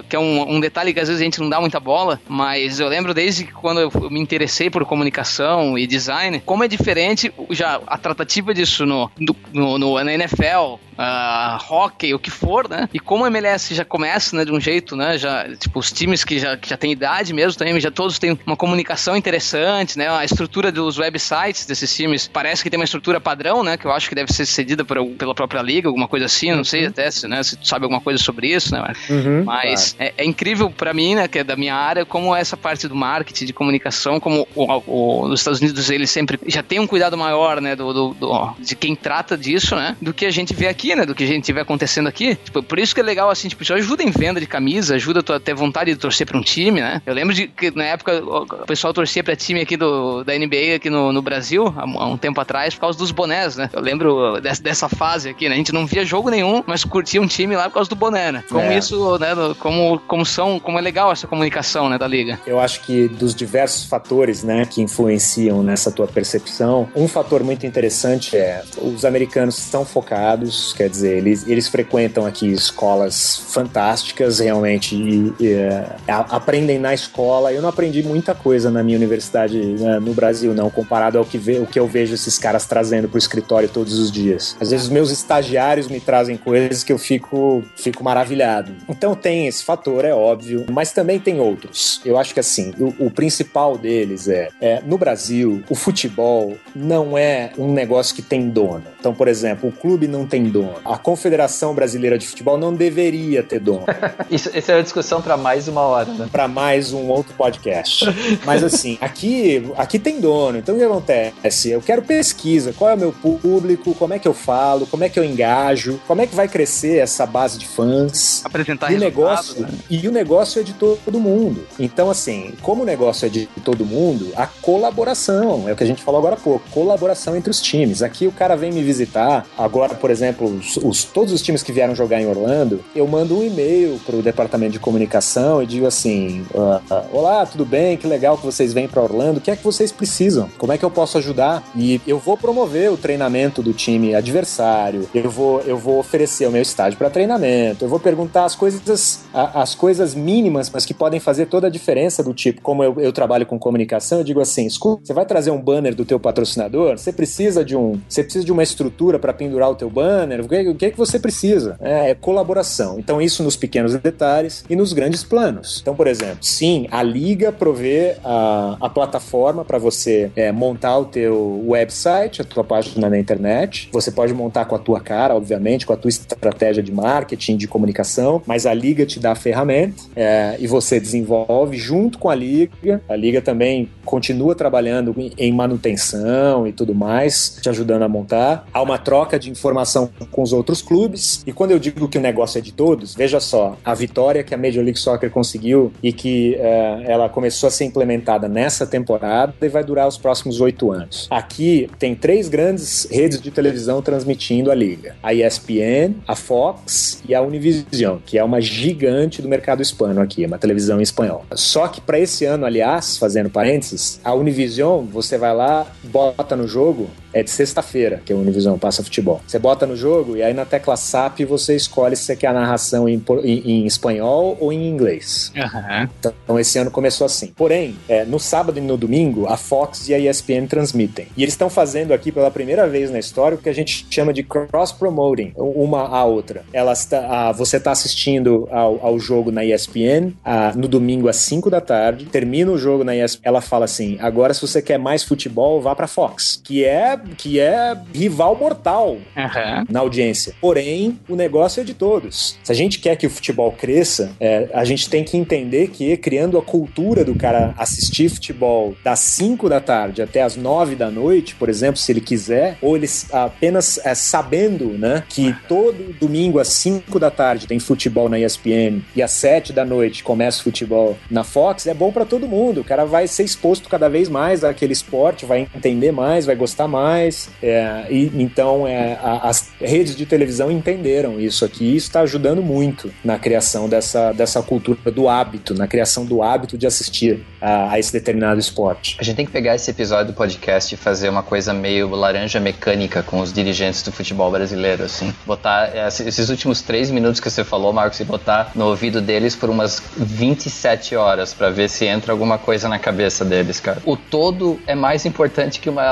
que 0.08 0.16
é 0.16 0.20
um, 0.20 0.56
um 0.56 0.60
detalhe 0.60 0.94
que 0.94 1.00
às 1.00 1.08
vezes 1.08 1.22
a 1.22 1.24
gente 1.24 1.40
não 1.40 1.50
dá 1.50 1.60
muita 1.60 1.80
bola, 1.80 2.20
mas 2.28 2.80
eu 2.80 2.88
lembro 2.88 3.14
desde 3.14 3.46
que 3.46 3.54
quando 3.54 3.82
eu 3.82 3.92
me 4.10 4.20
interessei 4.20 4.70
por 4.70 4.86
comunicação 4.86 5.78
e 5.78 5.88
design, 5.88 6.42
como 6.46 6.64
é 6.64 6.68
diferente 6.68 7.34
já 7.50 7.80
a 7.88 7.98
tratativa 7.98 8.54
disso 8.54 8.86
no, 8.86 9.12
no, 9.54 9.77
no, 9.78 9.88
no, 9.88 10.04
na 10.04 10.14
NFL, 10.14 10.78
uh, 10.98 11.58
hockey, 11.70 12.14
o 12.14 12.20
que 12.20 12.30
for, 12.30 12.68
né? 12.70 12.90
E 12.94 13.00
como 13.00 13.24
a 13.26 13.28
MLS 13.28 13.74
já 13.74 13.86
começa, 13.86 14.36
né, 14.36 14.46
de 14.46 14.52
um 14.52 14.60
jeito, 14.60 14.96
né? 14.96 15.18
Já, 15.18 15.48
tipo, 15.56 15.80
os 15.80 15.92
times 15.92 16.24
que 16.24 16.40
já, 16.40 16.58
que 16.58 16.70
já 16.70 16.78
têm 16.78 16.92
idade 16.92 17.34
mesmo 17.34 17.58
também, 17.58 17.80
já 17.80 17.92
todos 17.92 18.20
têm 18.20 18.38
uma 18.46 18.56
comunicação 18.56 19.16
interessante, 19.16 19.98
né? 19.98 20.10
A 20.10 20.26
estrutura 20.26 20.72
dos 20.72 20.98
websites 20.98 21.66
desses 21.66 21.96
times 21.96 22.28
parece 22.28 22.64
que 22.64 22.70
tem 22.70 22.80
uma 22.80 22.86
estrutura 22.86 23.20
padrão, 23.20 23.64
né? 23.64 23.78
Que 23.78 23.86
eu 23.86 23.92
acho 23.92 24.10
que 24.10 24.16
deve 24.16 24.32
ser 24.34 24.46
cedida 24.46 24.84
por, 24.84 25.06
pela 25.18 25.36
própria 25.36 25.62
liga, 25.62 25.88
alguma 25.88 26.08
coisa 26.08 26.26
assim, 26.26 26.52
não 26.52 26.64
sei 26.64 26.84
uhum. 26.84 26.90
até 26.90 27.12
se, 27.12 27.28
né, 27.28 27.44
se 27.44 27.58
tu 27.58 27.68
sabe 27.68 27.84
alguma 27.86 28.02
coisa 28.02 28.22
sobre 28.22 28.48
isso, 28.48 28.74
né? 28.74 28.94
Uhum, 29.10 29.44
Mas 29.44 29.94
claro. 29.94 30.14
é, 30.18 30.24
é, 30.24 30.26
incrível 30.26 30.70
para 30.70 30.94
mim, 30.94 31.16
né, 31.16 31.28
que 31.28 31.40
é 31.40 31.44
da 31.44 31.56
minha 31.56 31.76
área, 31.76 32.06
como 32.06 32.36
essa 32.36 32.58
parte 32.58 32.88
do 32.88 32.96
marketing, 32.96 33.46
de 33.46 33.54
comunicação, 33.54 34.20
como 34.20 34.48
o, 34.56 34.66
o, 34.86 35.22
os 35.28 35.40
Estados 35.40 35.60
Unidos 35.60 35.90
eles 35.90 36.10
sempre 36.10 36.40
já 36.48 36.64
tem 36.64 36.80
um 36.80 36.88
cuidado 36.88 37.18
maior, 37.18 37.62
né, 37.62 37.76
do, 37.76 37.94
do, 37.94 38.14
do, 38.14 38.56
de 38.60 38.76
quem 38.76 38.96
trata 38.96 39.38
disso, 39.38 39.66
né, 39.76 39.95
do 40.01 40.13
que 40.13 40.26
a 40.26 40.32
gente 40.32 40.53
vê 40.53 40.68
aqui, 40.68 40.95
né, 40.95 41.05
do 41.05 41.15
que 41.15 41.24
a 41.24 41.28
gente 41.28 41.51
vê 41.51 41.61
acontecendo 41.61 42.07
aqui. 42.07 42.36
Tipo, 42.36 42.63
por 42.63 42.80
isso 42.80 42.93
que 42.93 43.01
é 43.01 43.03
legal, 43.03 43.30
assim, 43.30 43.47
tipo, 43.47 43.63
isso 43.63 43.74
ajuda 43.74 44.03
em 44.03 44.11
venda 44.11 44.39
de 44.39 44.47
camisa, 44.47 44.95
ajuda 44.95 45.24
a 45.36 45.39
ter 45.39 45.53
vontade 45.53 45.91
de 45.91 45.97
torcer 45.97 46.26
para 46.26 46.38
um 46.38 46.41
time, 46.41 46.82
né. 46.82 47.01
Eu 47.05 47.13
lembro 47.13 47.34
de 47.34 47.47
que 47.47 47.72
na 47.72 47.86
época 47.86 48.24
o 48.24 48.65
pessoal 48.65 48.93
torcia 48.93 49.24
para 49.24 49.36
time 49.36 49.61
aqui 49.61 49.78
do, 49.78 50.24
da 50.24 50.34
NBA 50.38 50.76
aqui 50.76 50.89
no, 50.89 51.11
no 51.11 51.22
Brasil, 51.22 51.74
há, 51.76 51.82
há, 51.82 52.07
um 52.07 52.18
tempo 52.18 52.39
atrás, 52.39 52.74
por 52.76 52.82
causa 52.82 52.97
dos 52.97 53.11
bonés, 53.11 53.55
né. 53.55 53.70
Eu 53.74 53.82
lembro 53.82 54.39
dessa, 54.41 54.61
dessa 54.61 54.89
fase 54.89 55.30
aqui, 55.30 55.47
né, 55.47 55.55
a 55.55 55.57
gente 55.57 55.74
não 55.74 55.86
via 55.86 56.05
jogo 56.05 56.30
nenhum, 56.30 56.63
mas 56.65 56.84
curtia 56.84 57.22
um 57.22 57.28
time 57.28 57.55
lá 57.55 57.70
por 57.70 57.76
causa 57.76 57.89
do 57.89 57.95
boné, 57.95 58.32
né. 58.32 58.43
Como 58.49 58.61
é. 58.61 58.78
isso, 58.78 59.18
né, 59.20 59.30
como, 59.59 59.99
como 59.99 60.26
são, 60.26 60.59
como 60.59 60.78
é 60.80 60.82
legal 60.82 61.11
essa 61.11 61.28
comunicação, 61.28 61.89
né, 61.89 61.97
da 61.97 62.07
liga. 62.07 62.39
Eu 62.45 62.59
acho 62.59 62.82
que 62.82 63.07
dos 63.07 63.34
diversos 63.36 63.86
fatores, 63.86 64.43
né, 64.43 64.65
que 64.65 64.82
influenciam 64.82 65.63
nessa 65.63 65.91
tua 65.91 66.07
percepção, 66.07 66.89
um 66.95 67.07
fator 67.07 67.43
muito 67.43 67.65
interessante 67.65 68.36
é 68.36 68.63
os 68.78 69.05
americanos 69.05 69.57
estão 69.60 69.86
focados, 69.86 70.74
quer 70.74 70.89
dizer, 70.89 71.18
eles, 71.18 71.47
eles 71.47 71.68
frequentam 71.68 72.26
aqui 72.26 72.51
escolas 72.51 73.38
fantásticas, 73.49 74.39
realmente, 74.39 74.95
e, 74.95 75.34
e, 75.39 75.53
é, 75.53 75.88
aprendem 76.08 76.80
na 76.80 76.93
escola. 76.93 77.51
Eu 77.51 77.62
não 77.62 77.70
aprendi 77.70 78.03
muita 78.03 78.34
coisa 78.36 78.70
na 78.70 78.84
minha 78.84 78.97
universidade 78.97 79.60
né, 79.60 79.99
no 79.99 80.14
Brasil, 80.14 80.53
não, 80.53 80.70
comparado 80.70 81.18
ao 81.18 81.26
que, 81.26 81.38
ve, 81.38 81.60
o 81.60 81.66
que 81.66 81.80
eu 81.80 81.88
vejo 81.88 82.14
esses 82.14 82.38
caras 82.38 82.66
trazendo 82.66 83.08
pro 83.08 83.18
escritório 83.18 83.70
todos 83.70 83.97
os 83.99 84.12
dias. 84.12 84.55
Às 84.60 84.72
vezes 84.72 84.86
os 84.86 84.91
meus 84.91 85.12
estagiários 85.12 85.88
me 85.88 85.99
trazem 85.99 86.38
coisas 86.38 86.84
que 86.84 86.91
eu 86.91 86.97
fico, 86.97 87.64
fico 87.76 88.03
maravilhado. 88.03 88.72
Então 88.88 89.16
tem 89.16 89.47
esse 89.47 89.64
fator, 89.64 90.05
é 90.05 90.14
óbvio, 90.14 90.66
mas 90.72 90.91
também 90.91 91.20
tem 91.20 91.39
outros. 91.39 92.01
Eu 92.05 92.18
acho 92.18 92.34
que 92.34 92.39
assim, 92.39 92.74
o, 92.80 93.08
o 93.08 93.12
principal 93.12 93.78
deles 93.78 94.28
é, 94.28 94.49
é 94.62 94.82
no 94.86 94.97
Brasil, 94.97 95.64
o 95.70 95.76
futebol 95.76 96.58
não 96.76 97.18
é 97.18 97.51
um 97.58 97.72
negócio 97.72 98.16
que 98.16 98.22
tem 98.22 98.49
dono. 98.49 98.84
Então, 98.99 99.14
por 99.14 99.28
exemplo, 99.28 99.47
o 99.62 99.72
clube 99.72 100.08
não 100.08 100.26
tem 100.26 100.45
dono. 100.45 100.76
A 100.86 100.98
Confederação 100.98 101.74
Brasileira 101.74 102.18
de 102.18 102.28
Futebol 102.28 102.58
não 102.58 102.74
deveria 102.74 103.43
ter 103.43 103.60
dono. 103.60 103.86
isso, 104.30 104.50
isso 104.56 104.72
é 104.72 104.76
uma 104.76 104.84
discussão 104.84 105.22
para 105.22 105.38
mais 105.38 105.68
uma 105.68 105.82
hora, 105.82 106.12
né? 106.14 106.28
Para 106.32 106.48
mais 106.48 106.93
um 106.93 107.08
outro 107.08 107.34
podcast. 107.36 108.06
Mas 108.45 108.64
assim, 108.64 108.98
aqui, 109.02 109.72
aqui 109.78 110.00
tem 110.00 110.20
dono. 110.20 110.58
Então 110.58 110.76
o 110.76 110.78
que 110.78 110.84
acontece? 110.84 111.70
Eu 111.70 111.82
quero 111.82 112.02
pesquisa. 112.02 112.74
Qual 112.74 112.89
é 112.89 112.93
o 112.93 112.98
meu 112.98 113.12
público? 113.12 113.93
Como 113.95 114.14
é 114.14 114.20
que 114.20 114.28
eu 114.28 114.34
falo? 114.34 114.86
Como 114.88 115.04
é 115.04 115.10
que 115.10 115.20
eu 115.20 115.24
engajo? 115.24 116.00
Como 116.08 116.22
é 116.22 116.28
que 116.28 116.36
vai 116.36 116.48
crescer 116.48 116.98
essa 116.98 117.26
base 117.26 117.58
de 117.58 117.68
fãs? 117.68 118.41
Apresentar 118.45 118.91
e 118.91 118.95
o 118.95 119.00
negócio 119.00 119.58
né? 119.60 119.70
E 119.89 120.08
o 120.08 120.12
negócio 120.12 120.60
é 120.60 120.64
de 120.64 120.74
todo 120.74 121.20
mundo. 121.20 121.66
Então, 121.80 122.10
assim, 122.10 122.54
como 122.62 122.84
o 122.84 122.86
negócio 122.86 123.26
é 123.26 123.30
de 123.30 123.48
todo 123.64 123.86
mundo, 123.86 124.32
a 124.36 124.48
colaboração, 124.48 125.68
é 125.68 125.74
o 125.74 125.76
que 125.76 125.84
a 125.84 125.88
gente 125.88 126.04
falou 126.04 126.20
agora 126.20 126.36
há 126.36 126.39
pouco, 126.39 126.68
colaboração 126.70 127.36
entre 127.36 127.50
os 127.50 127.62
times. 127.62 128.02
Aqui 128.02 128.28
o 128.28 128.32
cara 128.32 128.56
vem 128.56 128.72
me 128.72 128.84
visitar, 128.84 129.37
agora, 129.58 129.96
por 129.96 130.10
exemplo, 130.10 130.48
os, 130.48 130.78
os 130.78 131.04
todos 131.04 131.34
os 131.34 131.42
times 131.42 131.64
que 131.64 131.72
vieram 131.72 131.96
jogar 131.96 132.22
em 132.22 132.28
Orlando, 132.28 132.84
eu 132.96 133.08
mando 133.08 133.38
um 133.38 133.44
e-mail 133.44 134.00
pro 134.06 134.22
departamento 134.22 134.74
de 134.74 134.80
comunicação 134.80 135.62
e 135.62 135.66
digo 135.66 135.86
assim: 135.86 136.46
uh, 136.54 136.82
uh, 136.94 137.06
Olá, 137.12 137.46
tudo 137.46 137.66
bem? 137.66 137.98
Que 137.98 138.08
legal 138.08 138.38
que 138.38 138.46
vocês 138.46 138.74
vêm 138.74 138.88
para 138.88 139.02
Orlando. 139.02 139.40
O 139.40 139.42
que 139.42 139.52
é 139.52 139.56
que 139.56 139.64
vocês 139.64 139.92
precisam? 139.92 140.50
Como 140.58 140.72
é 140.72 140.78
que 140.78 140.86
eu 140.86 140.92
posso 140.92 141.18
ajudar? 141.18 141.64
E 141.76 142.02
eu 142.08 142.20
vou 142.20 142.38
promover 142.38 142.92
o 142.92 142.98
treinamento 142.98 143.62
do 143.62 143.74
time 143.74 144.16
adversário, 144.16 145.08
eu 145.14 145.30
vou, 145.30 145.62
eu 145.62 145.78
vou 145.78 146.00
oferecer 146.00 146.48
o 146.48 146.52
meu 146.52 146.62
estádio 146.62 146.98
para 146.98 147.10
treinamento, 147.10 147.86
eu 147.86 147.90
vou 147.90 148.00
perguntar 148.00 148.46
as 148.46 148.56
coisas, 148.56 149.26
as 149.34 149.76
coisas 149.76 150.14
mínimas, 150.14 150.70
mas 150.70 150.86
que 150.86 150.94
podem 150.94 151.20
fazer 151.20 151.48
toda 151.48 151.68
a 151.68 151.70
diferença 151.70 152.24
do 152.24 152.34
tipo, 152.34 152.62
como 152.62 152.84
eu, 152.84 152.96
eu 153.00 153.12
trabalho 153.12 153.46
com 153.46 153.58
comunicação, 153.60 154.20
eu 154.20 154.24
digo 154.24 154.40
assim: 154.40 154.66
escuta, 154.66 155.06
você 155.06 155.14
vai 155.14 155.26
trazer 155.26 155.52
um 155.52 155.62
banner 155.62 155.96
do 155.96 156.06
teu 156.06 156.20
patrocinador? 156.20 156.98
Você 156.98 157.12
precisa 157.12 157.64
de 157.64 157.76
um, 157.76 158.00
você 158.08 158.24
precisa 158.24 158.46
de 158.46 158.52
uma 158.52 158.64
estrutura 158.64 159.16
para 159.20 159.34
pendurar 159.34 159.70
o 159.70 159.76
teu 159.76 159.89
banner? 159.89 160.41
O 160.41 160.47
que, 160.47 160.70
o 160.70 160.76
que 160.76 160.86
é 160.86 160.91
que 160.91 160.97
você 160.97 161.20
precisa? 161.20 161.78
É, 161.80 162.11
é, 162.11 162.15
colaboração. 162.15 162.99
Então 162.99 163.22
isso 163.22 163.43
nos 163.43 163.55
pequenos 163.55 163.93
detalhes 163.95 164.63
e 164.70 164.76
nos 164.76 164.93
grandes 164.93 165.24
planos. 165.24 165.80
Então, 165.82 165.95
por 165.95 166.07
exemplo, 166.07 166.39
sim, 166.41 166.88
a 166.91 167.01
liga 167.03 167.51
provê 167.51 168.15
a, 168.24 168.78
a 168.80 168.89
plataforma 168.89 169.65
para 169.65 169.78
você 169.78 170.32
é, 170.36 170.51
montar 170.51 170.97
o 170.97 171.05
teu 171.05 171.63
website, 171.68 172.41
a 172.41 172.45
tua 172.45 172.63
página 172.63 173.09
na 173.09 173.18
internet. 173.18 173.89
Você 173.91 174.11
pode 174.11 174.34
montar 174.34 174.65
com 174.65 174.76
a 174.76 174.80
tua 174.80 174.99
cara, 174.99 175.36
obviamente, 175.36 175.86
com 175.86 175.93
a 175.93 175.97
tua 175.97 176.09
estratégia 176.09 176.84
de 176.84 176.91
marketing, 176.91 177.57
de 177.57 177.68
comunicação, 177.68 178.41
mas 178.45 178.65
a 178.65 178.74
liga 178.74 179.05
te 179.05 179.20
dá 179.20 179.32
a 179.32 179.36
ferramenta 179.36 180.03
é, 180.15 180.55
e 180.59 180.68
você 180.68 180.99
desenvolve 180.99 181.78
junto 181.78 182.18
com 182.18 182.30
a 182.30 182.36
liga. 182.36 183.01
A 183.07 183.15
liga 183.15 183.41
também 183.41 183.89
continua 184.05 184.55
trabalhando 184.55 185.15
em 185.38 185.51
manutenção 185.51 186.68
e 186.68 186.72
tudo 186.72 186.95
mais, 186.95 187.59
te 187.61 187.70
ajudando 187.70 188.03
a 188.03 188.07
montar. 188.07 188.65
Há 188.74 188.82
uma 188.82 188.97
troca 189.08 189.39
de 189.39 189.49
informação 189.49 190.10
com 190.30 190.41
os 190.41 190.51
outros 190.51 190.82
clubes. 190.82 191.41
E 191.47 191.53
quando 191.53 191.72
eu 191.72 191.80
digo 191.80 192.10
que 192.10 192.18
o 192.18 192.22
negócio 192.22 192.60
é 192.60 192.62
de 192.62 192.74
todos, 192.74 193.16
veja 193.16 193.39
só, 193.39 193.78
a 193.86 193.93
vitória 193.93 194.43
que 194.43 194.53
a 194.53 194.58
Major 194.58 194.84
League 194.84 194.99
Soccer 194.99 195.32
conseguiu 195.32 195.93
e 196.03 196.12
que 196.12 196.58
uh, 196.60 197.03
ela 197.10 197.30
começou 197.30 197.68
a 197.68 197.72
ser 197.72 197.86
implementada 197.86 198.49
nessa 198.49 198.86
temporada 198.86 199.53
e 199.62 199.70
vai 199.70 199.82
durar 199.82 200.10
os 200.10 200.18
próximos 200.18 200.60
oito 200.60 200.91
anos. 200.91 201.26
Aqui 201.32 201.89
tem 201.97 202.16
três 202.16 202.49
grandes 202.49 203.08
redes 203.10 203.39
de 203.39 203.49
televisão 203.49 204.01
transmitindo 204.01 204.72
a 204.72 204.76
liga: 204.76 205.16
a 205.24 205.34
ESPN, 205.34 206.16
a 206.28 206.36
Fox 206.36 207.24
e 207.26 207.34
a 207.34 207.41
Univision, 207.41 208.18
que 208.26 208.38
é 208.38 208.43
uma 208.43 208.60
gigante 208.60 209.41
do 209.41 209.47
mercado 209.47 209.82
hispano 209.82 210.20
aqui, 210.20 210.45
uma 210.45 210.58
televisão 210.58 210.99
em 210.99 211.03
espanhol. 211.03 211.45
Só 211.53 211.88
que 211.88 212.01
para 212.01 212.20
esse 212.20 212.43
ano, 212.43 212.66
aliás, 212.66 213.18
fazendo 213.18 213.49
parênteses, 213.49 214.20
a 214.22 214.34
Univision, 214.34 215.05
você 215.05 215.38
vai 215.38 215.55
lá, 215.55 215.88
bota 216.03 216.58
no 216.58 216.68
jogo 216.68 217.08
é 217.34 217.44
de 217.44 217.50
sexta-feira 217.50 218.22
que 218.26 218.34
a 218.34 218.36
Univisão 218.36 218.78
passa 218.78 219.04
futebol. 219.04 219.42
Você 219.48 219.60
bota 219.60 219.86
no 219.86 219.96
jogo 219.96 220.38
e 220.38 220.44
aí 220.44 220.54
na 220.54 220.66
tecla 220.66 220.96
SAP 220.96 221.42
você 221.42 221.76
escolhe 221.76 222.16
se 222.16 222.24
você 222.24 222.36
quer 222.36 222.48
a 222.48 222.54
narração 222.54 223.08
em, 223.08 223.24
em, 223.44 223.72
em 223.72 223.86
espanhol 223.86 224.58
ou 224.60 224.72
em 224.72 224.88
inglês. 224.88 225.52
Uhum. 225.56 226.10
Então 226.44 226.60
esse 226.60 226.78
ano 226.78 226.92
começou 226.92 227.26
assim. 227.26 227.54
Porém, 227.56 227.96
é, 228.08 228.26
no 228.26 228.40
sábado 228.40 228.78
e 228.78 228.82
no 228.82 228.98
domingo, 228.98 229.48
a 229.48 229.58
Fox 229.58 230.08
e 230.10 230.14
a 230.14 230.20
ESPN 230.20 230.68
transmitem. 230.68 231.28
E 231.36 231.44
eles 231.44 231.54
estão 231.54 231.70
fazendo 231.70 232.14
aqui 232.14 232.32
pela 232.32 232.52
primeira 232.52 232.88
vez 232.88 233.12
na 233.12 233.20
história 233.20 233.56
o 233.56 233.62
que 233.62 233.70
a 233.70 233.74
gente 233.74 234.06
chama 234.10 234.34
de 234.34 234.44
cross-promoting, 234.44 235.54
uma 235.56 236.08
a 236.08 236.24
outra. 236.26 236.64
Elas 236.72 237.06
tá, 237.06 237.50
a, 237.50 237.52
você 237.52 237.78
está 237.78 237.92
assistindo 237.92 238.68
ao, 238.72 239.06
ao, 239.06 239.20
jogo 239.20 239.52
na 239.52 239.66
ESPN 239.66 240.34
a, 240.44 240.74
no 240.74 240.88
domingo 240.88 241.28
às 241.28 241.38
5 241.38 241.70
da 241.70 241.82
tarde, 241.82 242.26
termina 242.26 242.72
o 242.72 242.78
jogo 242.78 243.04
na 243.04 243.16
ESPN, 243.16 243.42
ela 243.44 243.62
fala 243.62 243.86
assim: 243.86 244.18
agora 244.20 244.54
se 244.54 244.62
você 244.62 244.82
quer 244.82 244.98
mais 244.98 245.24
futebol, 245.24 245.82
vá 245.82 245.96
para 245.96 246.08
Fox, 246.08 246.62
que 246.64 246.86
é 246.86 247.16
que 247.38 247.59
é 247.59 247.95
rival 248.13 248.55
mortal 248.55 249.18
uhum. 249.36 249.86
na 249.89 249.99
audiência. 249.99 250.53
Porém, 250.59 251.20
o 251.28 251.36
negócio 251.36 251.82
é 251.82 251.84
de 251.84 251.93
todos. 251.93 252.57
Se 252.63 252.72
a 252.72 252.76
gente 252.76 252.99
quer 252.99 253.15
que 253.15 253.28
o 253.28 253.30
futebol 253.30 253.72
cresça, 253.72 254.32
é, 254.39 254.70
a 254.74 254.84
gente 254.84 255.09
tem 255.09 255.24
que 255.24 255.38
entender 255.38 255.89
que 255.89 256.15
criando 256.18 256.57
a 256.57 256.61
cultura 256.61 257.24
do 257.24 257.36
cara 257.36 257.74
assistir 257.78 258.30
futebol 258.30 258.95
das 259.03 259.20
5 259.20 259.70
da 259.70 259.80
tarde 259.80 260.22
até 260.22 260.41
as 260.41 260.55
9 260.55 260.95
da 260.95 261.09
noite, 261.09 261.55
por 261.55 261.70
exemplo, 261.70 261.97
se 261.97 262.11
ele 262.11 262.22
quiser, 262.22 262.78
ou 262.82 262.95
ele 262.95 263.07
apenas 263.32 263.99
é, 264.05 264.13
sabendo 264.13 264.86
né, 264.97 265.24
que 265.30 265.55
todo 265.68 266.13
domingo 266.20 266.59
às 266.59 266.70
5 266.70 267.20
da 267.20 267.32
tarde 267.32 267.68
tem 267.68 267.80
futebol 267.80 268.30
na 268.30 268.39
ESPN 268.39 269.01
e 269.15 269.22
às 269.22 269.32
7 269.32 269.74
da 269.74 269.86
noite 269.86 270.24
começa 270.24 270.59
o 270.59 270.63
futebol 270.63 271.18
na 271.30 271.43
Fox, 271.43 271.88
é 271.88 271.93
bom 271.93 272.11
para 272.11 272.26
todo 272.26 272.47
mundo. 272.47 272.82
O 272.82 272.84
cara 272.84 273.05
vai 273.05 273.28
ser 273.28 273.43
exposto 273.43 273.89
cada 273.89 274.09
vez 274.09 274.30
mais 274.30 274.63
àquele 274.63 274.93
esporte, 274.93 275.45
vai 275.45 275.68
entender 275.76 276.11
mais, 276.11 276.45
vai 276.45 276.55
gostar 276.55 276.88
mais 276.88 277.07
mais. 277.08 277.49
É, 277.62 278.05
e, 278.10 278.32
então, 278.36 278.88
é, 278.88 279.14
a, 279.22 279.49
as 279.49 279.70
redes 279.80 280.16
de 280.16 280.26
televisão 280.26 280.70
entenderam 280.72 281.39
isso 281.39 281.64
aqui 281.64 281.86
e 281.86 281.95
isso 281.95 282.08
está 282.08 282.22
ajudando 282.22 282.62
muito 282.62 283.12
na 283.24 283.39
criação 283.39 283.88
dessa, 283.88 284.34
dessa 284.34 284.62
cultura 284.62 285.12
do 285.12 285.30
hábito, 285.30 285.74
na 285.74 285.88
criação 285.88 286.26
do 286.26 286.43
hábito 286.43 286.78
de 286.78 286.86
assistir 286.86 287.45
a, 287.62 287.91
a 287.91 287.99
esse 287.99 288.12
determinado 288.12 288.60
esporte. 288.60 289.18
A 289.20 289.24
gente 289.24 289.36
tem 289.36 289.45
que 289.45 289.51
pegar 289.51 289.76
esse 289.76 289.89
episódio 289.89 290.34
do 290.34 290.34
podcast 290.34 290.93
e 290.93 290.97
fazer 290.97 291.30
uma 291.30 291.43
coisa 291.43 291.74
meio 291.74 292.10
laranja 292.10 292.60
mecânica 292.60 293.24
com 293.24 293.39
os 293.39 293.53
dirigentes 293.53 294.01
do 294.03 294.12
futebol 294.12 294.51
brasileiro, 294.51 295.03
assim. 295.03 295.34
Botar 295.45 295.91
esses 296.08 296.49
últimos 296.49 296.82
três 296.82 297.10
minutos 297.10 297.39
que 297.39 297.49
você 297.49 297.64
falou, 297.64 297.93
Marcos, 297.93 298.20
e 298.20 298.26
botar 298.26 298.72
no 298.76 298.88
ouvido 298.88 299.22
deles 299.22 299.55
por 299.55 299.70
umas 299.70 300.01
27 300.18 301.16
horas 301.16 301.53
para 301.53 301.70
ver 301.70 301.89
se 301.89 302.05
entra 302.05 302.32
alguma 302.32 302.58
coisa 302.58 302.89
na 302.89 302.99
cabeça 302.99 303.45
deles, 303.45 303.80
cara. 303.80 304.01
O 304.05 304.18
todo 304.18 304.80
é 304.86 304.95
mais 304.95 305.26
importante 305.26 305.80
que 305.80 305.89
uma. 305.89 306.03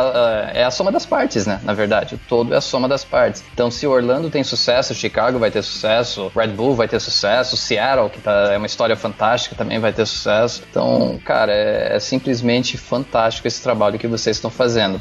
É 0.53 0.63
a 0.63 0.71
das 0.91 1.05
partes, 1.05 1.45
né? 1.45 1.59
Na 1.63 1.73
verdade, 1.73 2.15
o 2.15 2.17
todo 2.17 2.53
é 2.53 2.57
a 2.57 2.61
soma 2.61 2.87
das 2.87 3.03
partes. 3.03 3.43
Então, 3.53 3.69
se 3.69 3.85
Orlando 3.85 4.29
tem 4.29 4.43
sucesso, 4.43 4.93
Chicago 4.93 5.39
vai 5.39 5.51
ter 5.51 5.61
sucesso, 5.61 6.31
Red 6.35 6.49
Bull 6.49 6.75
vai 6.75 6.87
ter 6.87 6.99
sucesso, 6.99 7.57
Seattle, 7.57 8.09
que 8.09 8.19
tá, 8.19 8.53
é 8.53 8.57
uma 8.57 8.67
história 8.67 8.95
fantástica, 8.95 9.55
também 9.55 9.79
vai 9.79 9.93
ter 9.93 10.05
sucesso. 10.05 10.63
Então, 10.69 11.19
cara, 11.23 11.51
é, 11.51 11.95
é 11.95 11.99
simplesmente 11.99 12.77
fantástico 12.77 13.47
esse 13.47 13.61
trabalho 13.61 13.99
que 13.99 14.07
vocês 14.07 14.37
estão 14.37 14.49
fazendo. 14.49 14.99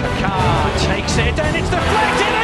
Kaká 0.00 0.60
takes 0.86 1.18
it 1.18 1.38
and 1.38 1.56
it's 1.56 2.39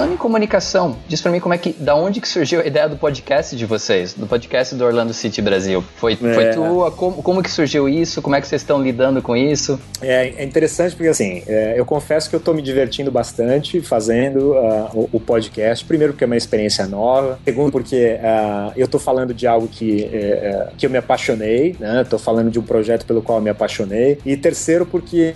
Falando 0.00 0.14
em 0.14 0.16
comunicação, 0.16 0.96
diz 1.06 1.20
para 1.20 1.30
mim 1.30 1.40
como 1.40 1.52
é 1.52 1.58
que, 1.58 1.74
da 1.74 1.94
onde 1.94 2.22
que 2.22 2.28
surgiu 2.28 2.62
a 2.62 2.66
ideia 2.66 2.88
do 2.88 2.96
podcast 2.96 3.54
de 3.54 3.66
vocês, 3.66 4.14
do 4.14 4.26
podcast 4.26 4.74
do 4.74 4.82
Orlando 4.82 5.12
City 5.12 5.42
Brasil? 5.42 5.84
Foi, 5.96 6.14
é. 6.14 6.16
foi 6.16 6.50
tua? 6.54 6.90
Como, 6.90 7.22
como 7.22 7.42
que 7.42 7.50
surgiu 7.50 7.86
isso? 7.86 8.22
Como 8.22 8.34
é 8.34 8.40
que 8.40 8.48
vocês 8.48 8.62
estão 8.62 8.82
lidando 8.82 9.20
com 9.20 9.36
isso? 9.36 9.78
É, 10.00 10.28
é 10.38 10.42
interessante 10.42 10.96
porque 10.96 11.10
assim, 11.10 11.42
é, 11.46 11.74
eu 11.76 11.84
confesso 11.84 12.30
que 12.30 12.34
eu 12.34 12.38
estou 12.38 12.54
me 12.54 12.62
divertindo 12.62 13.10
bastante 13.10 13.82
fazendo 13.82 14.52
uh, 14.52 14.88
o, 14.94 15.10
o, 15.12 15.20
podcast. 15.20 15.84
Primeiro 15.84 16.14
porque 16.14 16.24
é 16.24 16.26
uma 16.26 16.36
experiência 16.36 16.86
nova. 16.86 17.38
Segundo 17.44 17.70
porque 17.70 18.18
uh, 18.22 18.72
eu 18.76 18.86
estou 18.86 18.98
falando 18.98 19.34
de 19.34 19.46
algo 19.46 19.68
que, 19.68 20.04
uh, 20.04 20.74
que 20.78 20.86
eu 20.86 20.90
me 20.90 20.96
apaixonei, 20.96 21.76
né? 21.78 22.00
Estou 22.00 22.18
falando 22.18 22.50
de 22.50 22.58
um 22.58 22.62
projeto 22.62 23.04
pelo 23.04 23.20
qual 23.20 23.36
eu 23.36 23.42
me 23.42 23.50
apaixonei. 23.50 24.18
E 24.24 24.34
terceiro 24.34 24.86
porque 24.86 25.34